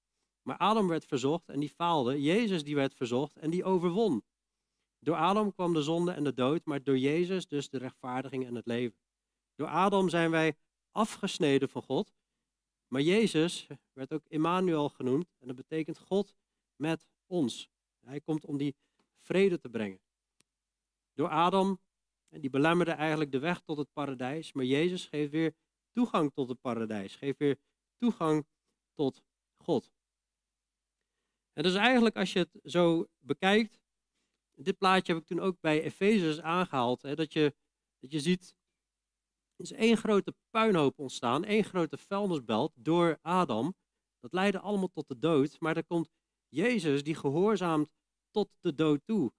Maar 0.43 0.57
Adam 0.57 0.89
werd 0.89 1.05
verzocht 1.05 1.49
en 1.49 1.61
die 1.61 1.69
faalde. 1.69 2.23
Jezus 2.23 2.65
die 2.65 2.75
werd 2.75 2.95
verzocht 2.95 3.37
en 3.37 3.51
die 3.51 3.65
overwon. 3.65 4.25
Door 5.03 5.17
Adam 5.17 5.55
kwam 5.55 5.75
de 5.75 5.83
zonde 5.83 6.13
en 6.13 6.25
de 6.25 6.35
dood, 6.35 6.65
maar 6.65 6.83
door 6.83 6.99
Jezus 6.99 7.47
dus 7.47 7.69
de 7.69 7.79
rechtvaardiging 7.79 8.47
en 8.47 8.55
het 8.55 8.67
leven. 8.67 8.99
Door 9.55 9.69
Adam 9.69 10.09
zijn 10.09 10.31
wij 10.31 10.57
afgesneden 10.91 11.69
van 11.69 11.83
God. 11.83 12.13
Maar 12.87 13.01
Jezus 13.01 13.67
werd 13.93 14.13
ook 14.13 14.25
Emmanuel 14.29 14.89
genoemd 14.89 15.35
en 15.39 15.47
dat 15.47 15.57
betekent 15.57 15.99
God 15.99 16.35
met 16.77 17.07
ons. 17.27 17.71
Hij 18.01 18.21
komt 18.21 18.45
om 18.45 18.57
die 18.57 18.77
vrede 19.19 19.59
te 19.59 19.69
brengen. 19.69 20.01
Door 21.15 21.29
Adam 21.29 21.81
die 22.29 22.51
belemmerde 22.51 22.93
eigenlijk 22.93 23.33
de 23.33 23.39
weg 23.39 23.61
tot 23.61 23.79
het 23.79 23.93
paradijs. 23.93 24.53
Maar 24.53 24.65
Jezus 24.65 25.07
geeft 25.07 25.31
weer 25.31 25.55
toegang 25.93 26.33
tot 26.33 26.49
het 26.49 26.61
paradijs. 26.61 27.17
Geeft 27.17 27.39
weer 27.39 27.59
toegang 27.97 28.47
tot 28.95 29.23
God. 29.57 29.93
En 31.53 31.63
dus 31.63 31.75
eigenlijk 31.75 32.17
als 32.17 32.33
je 32.33 32.39
het 32.39 32.73
zo 32.73 33.07
bekijkt. 33.19 33.80
Dit 34.63 34.79
plaatje 34.79 35.13
heb 35.13 35.23
ik 35.23 35.29
toen 35.29 35.41
ook 35.41 35.61
bij 35.61 35.83
Efezus 35.83 36.41
aangehaald. 36.41 37.03
Hè, 37.03 37.15
dat, 37.15 37.33
je, 37.33 37.55
dat 37.99 38.13
je 38.13 38.21
ziet. 38.21 38.55
Er 39.57 39.65
is 39.65 39.73
één 39.73 39.97
grote 39.97 40.35
puinhoop 40.51 40.99
ontstaan. 40.99 41.45
één 41.45 41.65
grote 41.65 41.97
vuilnisbelt 41.97 42.73
door 42.75 43.19
Adam. 43.23 43.75
Dat 44.21 44.33
leidde 44.33 44.61
allemaal 44.61 44.91
tot 44.91 45.09
de 45.09 45.19
dood. 45.19 45.61
Maar 45.61 45.77
er 45.77 45.85
komt 45.85 46.11
Jezus 46.49 47.03
die 47.03 47.15
gehoorzaamt 47.15 47.91
tot 48.31 48.51
de 48.61 48.75
dood 48.75 49.01
toe. 49.05 49.33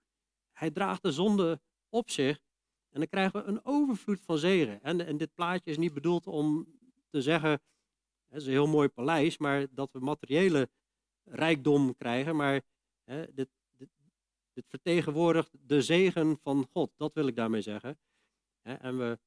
Hij 0.51 0.71
draagt 0.71 1.03
de 1.03 1.11
zonde 1.11 1.61
op 1.89 2.09
zich. 2.09 2.39
En 2.89 2.99
dan 2.99 3.09
krijgen 3.09 3.41
we 3.41 3.47
een 3.47 3.65
overvloed 3.65 4.21
van 4.21 4.37
zegen. 4.37 4.81
En, 4.81 5.05
en 5.05 5.17
dit 5.17 5.33
plaatje 5.33 5.71
is 5.71 5.77
niet 5.77 5.93
bedoeld 5.93 6.27
om 6.27 6.67
te 7.09 7.21
zeggen, 7.21 7.51
het 8.27 8.41
is 8.41 8.45
een 8.45 8.51
heel 8.51 8.67
mooi 8.67 8.87
paleis, 8.87 9.37
maar 9.37 9.67
dat 9.71 9.91
we 9.91 9.99
materiële 9.99 10.69
rijkdom 11.23 11.95
krijgen. 11.95 12.35
Maar 12.35 12.61
hè, 13.03 13.33
dit, 13.33 13.49
dit, 14.53 14.65
vertegenwoordigt 14.67 15.51
de 15.67 15.81
zegen 15.81 16.37
van 16.37 16.67
God. 16.71 16.91
Dat 16.97 17.13
wil 17.13 17.27
ik 17.27 17.35
daarmee 17.35 17.61
zeggen. 17.61 17.99
En 18.61 18.97
we 18.97 19.19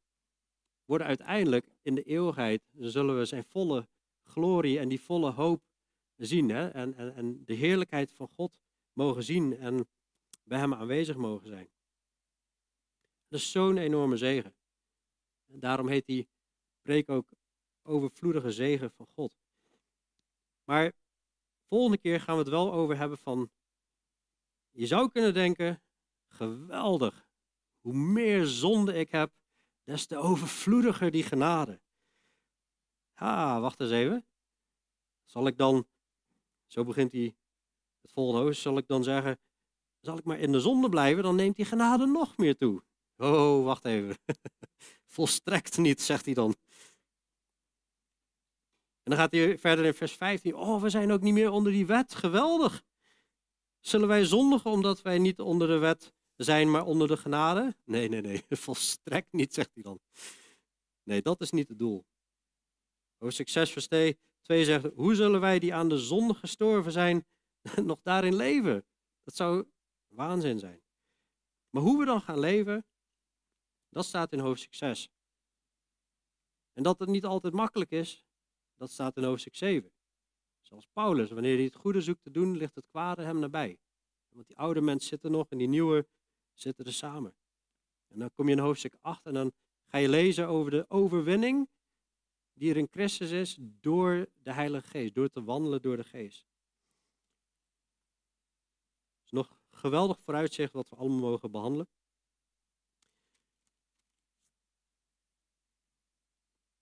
worden 0.85 1.07
uiteindelijk 1.07 1.67
in 1.83 1.95
de 1.95 2.03
eeuwigheid, 2.03 2.63
zullen 2.79 3.19
we 3.19 3.25
zijn 3.25 3.45
volle 3.45 3.89
glorie 4.23 4.79
en 4.79 4.89
die 4.89 5.01
volle 5.01 5.31
hoop 5.31 5.63
zien. 6.17 6.49
Hè? 6.49 6.69
En, 6.69 6.95
en, 6.95 7.15
en 7.15 7.45
de 7.45 7.55
heerlijkheid 7.55 8.13
van 8.13 8.29
God 8.29 8.59
mogen 8.93 9.23
zien 9.23 9.57
en 9.57 9.89
bij 10.45 10.59
hem 10.59 10.75
aanwezig 10.75 11.17
mogen 11.17 11.49
zijn. 11.49 11.69
Dat 13.29 13.41
is 13.41 13.51
zo'n 13.51 13.77
enorme 13.77 14.17
zegen. 14.17 14.55
En 15.47 15.61
daarom 15.61 15.89
heet 15.89 16.07
die 16.07 16.29
preek 16.83 17.11
ook 17.11 17.29
overvloedige 17.83 18.53
zegen 18.53 18.91
van 18.91 19.07
God. 19.15 19.37
Maar 20.65 20.93
volgende 21.69 21.99
keer 21.99 22.21
gaan 22.21 22.35
we 22.35 22.41
het 22.41 22.51
wel 22.51 22.73
over 22.73 22.97
hebben 22.97 23.19
van, 23.19 23.51
je 24.75 24.87
zou 24.87 25.11
kunnen 25.11 25.35
denken, 25.35 25.83
geweldig. 26.29 27.29
Hoe 27.81 27.95
meer 27.95 28.47
zonde 28.47 28.95
ik 28.95 29.11
heb, 29.11 29.33
des 29.85 30.07
te 30.07 30.17
overvloediger 30.17 31.11
die 31.11 31.23
genade. 31.23 31.81
Ah, 33.15 33.61
wacht 33.61 33.81
eens 33.81 33.91
even. 33.91 34.27
Zal 35.25 35.47
ik 35.47 35.57
dan, 35.57 35.87
zo 36.67 36.85
begint 36.85 37.13
hij 37.13 37.37
het 38.01 38.13
volgende 38.13 38.41
hoofdstuk, 38.41 38.63
zal 38.63 38.79
ik 38.79 38.87
dan 38.87 39.05
zeggen, 39.05 39.39
zal 40.01 40.19
ik 40.19 40.25
maar 40.25 40.39
in 40.39 40.53
de 40.53 40.61
zonde 40.61 40.89
blijven, 40.89 41.23
dan 41.23 41.37
neemt 41.37 41.57
die 41.57 41.65
genade 41.65 42.07
nog 42.07 42.37
meer 42.37 42.57
toe. 42.57 42.83
Oh, 43.17 43.65
wacht 43.65 43.85
even. 43.85 44.17
Volstrekt 45.07 45.77
niet, 45.77 46.03
zegt 46.03 46.25
hij 46.25 46.35
dan. 46.35 46.55
En 49.03 49.11
dan 49.11 49.19
gaat 49.19 49.33
hij 49.33 49.59
verder 49.59 49.85
in 49.85 49.95
vers 49.95 50.13
15. 50.13 50.55
Oh, 50.55 50.83
we 50.83 50.91
zijn 50.91 51.13
ook 51.13 51.21
niet 51.21 51.35
meer 51.35 51.51
onder 51.51 51.73
die 51.73 51.87
wet. 51.87 52.15
Geweldig. 52.15 52.83
Zullen 53.87 54.09
wij 54.09 54.25
zondigen 54.25 54.71
omdat 54.71 55.03
wij 55.03 55.19
niet 55.19 55.41
onder 55.41 55.69
de 55.69 55.79
wet 55.79 56.15
zijn, 56.37 56.71
maar 56.71 56.85
onder 56.85 57.09
de 57.09 57.17
genade? 57.17 57.77
Nee, 57.85 58.09
nee, 58.09 58.21
nee. 58.21 58.45
Volstrekt 58.67 59.33
niet, 59.33 59.55
zegt 59.55 59.71
hij 59.75 59.83
dan. 59.83 60.01
Nee, 61.03 61.23
dat 61.23 61.41
is 61.41 61.51
niet 61.51 61.69
het 61.69 61.79
doel. 61.79 62.05
Hoofdstuk 63.19 63.49
6, 63.49 63.71
vers 63.71 63.87
2 63.87 64.19
zegt, 64.65 64.85
hoe 64.95 65.15
zullen 65.15 65.41
wij 65.41 65.59
die 65.59 65.75
aan 65.75 65.89
de 65.89 65.99
zonde 65.99 66.35
gestorven 66.35 66.93
zijn, 66.93 67.27
nog 67.91 67.99
daarin 68.03 68.35
leven? 68.35 68.87
Dat 69.23 69.35
zou 69.35 69.67
waanzin 70.09 70.59
zijn. 70.59 70.83
Maar 71.71 71.83
hoe 71.83 71.99
we 71.99 72.05
dan 72.05 72.21
gaan 72.21 72.39
leven, 72.39 72.87
dat 73.89 74.05
staat 74.05 74.33
in 74.33 74.39
hoofdstuk 74.39 74.75
6. 74.75 75.09
En 76.73 76.83
dat 76.83 76.99
het 76.99 77.09
niet 77.09 77.25
altijd 77.25 77.55
makkelijk 77.55 77.91
is, 77.91 78.25
dat 78.77 78.91
staat 78.91 79.17
in 79.17 79.25
hoofdstuk 79.25 79.57
7. 79.57 79.94
Zoals 80.75 80.93
Paulus, 80.93 81.31
wanneer 81.31 81.55
hij 81.55 81.65
het 81.65 81.75
goede 81.75 82.01
zoekt 82.01 82.23
te 82.23 82.31
doen, 82.31 82.57
ligt 82.57 82.75
het 82.75 82.87
kwade 82.89 83.23
hem 83.23 83.39
nabij. 83.39 83.79
Want 84.29 84.47
die 84.47 84.57
oude 84.57 84.81
mens 84.81 85.07
zit 85.07 85.25
er 85.25 85.31
nog 85.31 85.51
en 85.51 85.59
die 85.59 85.69
nieuwe 85.69 86.07
zitten 86.53 86.85
er 86.85 86.93
samen. 86.93 87.35
En 88.09 88.19
dan 88.19 88.31
kom 88.35 88.47
je 88.47 88.53
in 88.53 88.59
hoofdstuk 88.59 88.97
8 89.01 89.27
en 89.27 89.35
dan 89.35 89.53
ga 89.85 89.99
je 89.99 90.09
lezen 90.09 90.49
over 90.49 90.71
de 90.71 90.85
overwinning 90.89 91.69
die 92.53 92.71
er 92.71 92.77
in 92.77 92.89
Christus 92.91 93.31
is 93.31 93.57
door 93.61 94.27
de 94.43 94.53
Heilige 94.53 94.89
Geest, 94.89 95.15
door 95.15 95.29
te 95.29 95.45
wandelen 95.45 95.83
door 95.83 95.97
de 95.97 96.05
Geest. 96.05 96.47
Het 99.17 99.25
is 99.25 99.31
nog 99.31 99.59
geweldig 99.71 100.19
vooruitzicht 100.21 100.73
wat 100.73 100.89
we 100.89 100.97
allemaal 100.97 101.31
mogen 101.31 101.51
behandelen. 101.51 101.89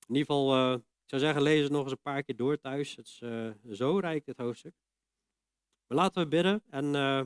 In 0.06 0.14
ieder 0.14 0.34
geval, 0.34 0.74
ik 0.74 0.82
zou 1.12 1.24
zeggen, 1.24 1.42
lees 1.42 1.62
het 1.62 1.72
nog 1.72 1.82
eens 1.82 1.92
een 1.92 2.00
paar 2.00 2.22
keer 2.22 2.36
door 2.36 2.58
thuis. 2.58 2.96
Het 2.96 3.06
is 3.06 3.20
uh, 3.20 3.52
zo 3.70 3.98
rijk, 3.98 4.24
dit 4.24 4.36
hoofdstuk. 4.36 4.74
Maar 5.86 5.98
laten 5.98 6.22
we 6.22 6.28
bidden. 6.28 6.62
En 6.70 6.84
uh, 6.84 7.22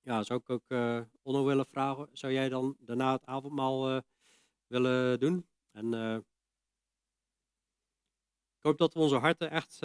ja, 0.00 0.22
zou 0.22 0.40
ik 0.40 0.50
ook 0.50 0.64
uh, 0.68 1.00
Onno 1.22 1.44
willen 1.44 1.66
vragen, 1.66 2.08
zou 2.12 2.32
jij 2.32 2.48
dan 2.48 2.76
daarna 2.80 3.12
het 3.12 3.24
avondmaal 3.24 4.02
willen 4.66 5.20
doen? 5.20 5.48
En 5.70 5.92
ik 8.56 8.62
hoop 8.62 8.78
dat 8.78 8.94
we 8.94 9.00
onze 9.00 9.16
harten 9.16 9.50
echt 9.50 9.80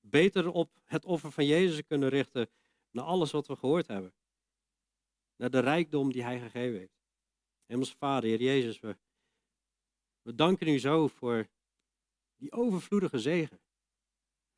beter 0.00 0.50
op 0.50 0.70
het 0.84 1.04
offer 1.04 1.32
van 1.32 1.46
Jezus 1.46 1.86
kunnen 1.86 2.08
richten. 2.08 2.50
Naar 2.90 3.04
alles 3.04 3.30
wat 3.30 3.46
we 3.46 3.56
gehoord 3.56 3.86
hebben. 3.86 4.14
Naar 5.36 5.50
de 5.50 5.60
rijkdom 5.60 6.12
die 6.12 6.22
Hij 6.22 6.40
gegeven 6.40 6.78
heeft. 6.78 7.00
Hemels 7.66 7.94
Vader, 7.94 8.28
Heer 8.28 8.42
Jezus, 8.42 8.80
we 8.80 8.96
we 10.28 10.34
danken 10.34 10.68
u 10.68 10.78
zo 10.78 11.08
voor 11.08 11.48
Die 12.36 12.52
overvloedige 12.52 13.18
zegen. 13.18 13.60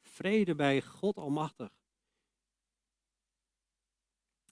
Vrede 0.00 0.54
bij 0.54 0.82
God 0.82 1.16
Almachtig. 1.16 1.72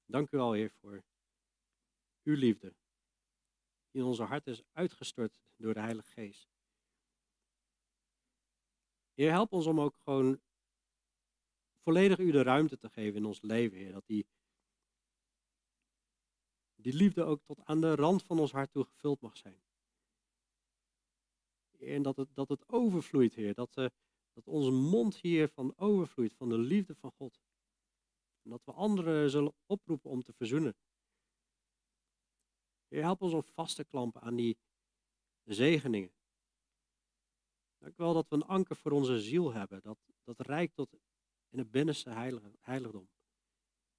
Dank 0.06 0.30
u 0.30 0.36
wel, 0.36 0.52
Heer, 0.52 0.70
voor 0.70 1.04
uw 2.22 2.34
liefde. 2.34 2.74
Die 3.90 4.00
in 4.00 4.08
onze 4.08 4.22
hart 4.22 4.46
is 4.46 4.62
uitgestort 4.72 5.40
door 5.56 5.74
de 5.74 5.80
Heilige 5.80 6.10
Geest. 6.10 6.48
Heer, 9.14 9.30
help 9.30 9.52
ons 9.52 9.66
om 9.66 9.80
ook 9.80 9.96
gewoon 9.96 10.40
volledig 11.82 12.18
u 12.18 12.30
de 12.30 12.42
ruimte 12.42 12.78
te 12.78 12.90
geven 12.90 13.16
in 13.16 13.24
ons 13.24 13.40
leven, 13.40 13.78
Heer. 13.78 13.92
Dat 13.92 14.06
die, 14.06 14.26
die 16.74 16.94
liefde 16.94 17.22
ook 17.22 17.42
tot 17.44 17.64
aan 17.64 17.80
de 17.80 17.94
rand 17.94 18.22
van 18.22 18.38
ons 18.38 18.52
hart 18.52 18.72
toe 18.72 18.84
gevuld 18.84 19.20
mag 19.20 19.36
zijn. 19.36 19.66
En 21.78 22.02
dat 22.02 22.16
het, 22.16 22.28
dat 22.34 22.48
het 22.48 22.68
overvloeit, 22.68 23.34
Heer. 23.34 23.54
Dat, 23.54 23.76
uh, 23.76 23.86
dat 24.32 24.46
onze 24.46 24.70
mond 24.70 25.16
hiervan 25.16 25.76
overvloeit, 25.76 26.34
van 26.34 26.48
de 26.48 26.58
liefde 26.58 26.94
van 26.94 27.12
God. 27.12 27.40
En 28.42 28.50
dat 28.50 28.64
we 28.64 28.72
anderen 28.72 29.30
zullen 29.30 29.54
oproepen 29.66 30.10
om 30.10 30.22
te 30.22 30.32
verzoenen. 30.32 30.76
Heer, 32.88 33.02
help 33.02 33.22
ons 33.22 33.32
om 33.32 33.42
vast 33.42 33.76
te 33.76 33.84
klampen 33.84 34.20
aan 34.20 34.34
die 34.34 34.58
zegeningen. 35.44 36.12
Dank 37.78 37.96
wel 37.96 38.14
dat 38.14 38.28
we 38.28 38.36
een 38.36 38.42
anker 38.42 38.76
voor 38.76 38.92
onze 38.92 39.20
ziel 39.20 39.52
hebben. 39.52 39.80
Dat, 39.82 39.98
dat 40.24 40.40
rijkt 40.40 40.74
tot 40.74 40.92
in 41.48 41.58
het 41.58 41.70
binnenste 41.70 42.10
heiligdom. 42.60 43.08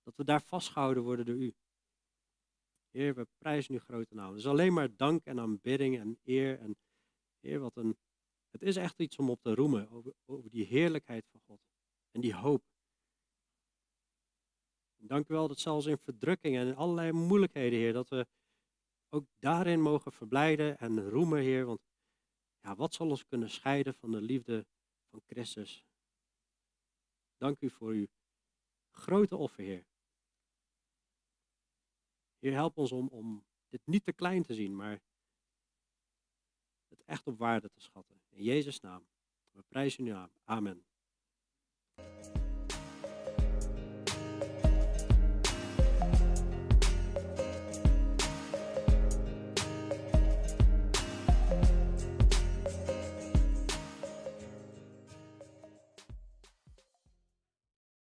Dat 0.04 0.16
we 0.16 0.24
daar 0.24 0.42
vastgehouden 0.42 1.04
worden 1.04 1.26
door 1.26 1.36
u. 1.36 1.56
Heer, 2.90 3.16
we 3.16 3.28
prijzen 3.38 3.74
uw 3.74 3.80
grote 3.80 4.16
naam. 4.16 4.36
Is 4.36 4.48
alleen 4.48 4.74
maar 4.74 4.96
dank 4.96 5.26
en 5.26 5.40
aanbidding 5.40 6.00
en 6.00 6.20
eer. 6.24 6.60
En 6.60 6.78
Heer, 7.40 7.60
wat 7.60 7.76
een, 7.76 7.98
het 8.50 8.62
is 8.62 8.76
echt 8.76 9.00
iets 9.00 9.18
om 9.18 9.30
op 9.30 9.42
te 9.42 9.54
roemen 9.54 9.90
over, 9.90 10.14
over 10.26 10.50
die 10.50 10.66
heerlijkheid 10.66 11.26
van 11.32 11.42
God. 11.46 11.62
En 12.12 12.22
die 12.22 12.36
hoop. 12.36 12.64
Dank 14.96 15.30
u 15.30 15.34
wel 15.34 15.48
dat 15.48 15.60
zelfs 15.60 15.86
in 15.86 15.98
verdrukkingen 15.98 16.68
en 16.68 16.76
allerlei 16.76 17.12
moeilijkheden, 17.12 17.80
Heer, 17.80 17.94
dat 17.94 18.10
we 18.10 18.28
ook 19.10 19.26
daarin 19.40 19.82
mogen 19.82 20.12
verblijden 20.12 20.78
en 20.78 21.10
roemen, 21.10 21.42
Heer. 21.42 21.66
Want 21.66 21.82
ja, 22.62 22.76
wat 22.76 22.94
zal 22.94 23.10
ons 23.10 23.26
kunnen 23.26 23.50
scheiden 23.50 23.94
van 23.94 24.12
de 24.12 24.22
liefde 24.22 24.66
van 25.10 25.22
Christus? 25.26 25.86
Dank 27.38 27.62
u 27.62 27.70
voor 27.70 27.92
uw 27.92 28.08
grote 28.92 29.36
offer, 29.36 29.64
Heer. 29.64 29.86
Heer, 32.40 32.54
help 32.54 32.78
ons 32.78 32.92
om, 32.92 33.08
om 33.08 33.46
dit 33.68 33.82
niet 33.86 34.06
te 34.06 34.14
klein 34.14 34.44
te 34.44 34.54
zien, 34.54 34.76
maar 34.76 35.02
echt 37.06 37.28
op 37.28 37.38
waarde 37.38 37.70
te 37.70 37.82
schatten. 37.82 38.16
In 38.30 38.44
Jezus' 38.44 38.80
naam. 38.80 39.06
We 39.52 39.64
prijzen 39.68 40.08
u 40.08 40.10
aan. 40.10 40.30
Amen. 40.44 40.84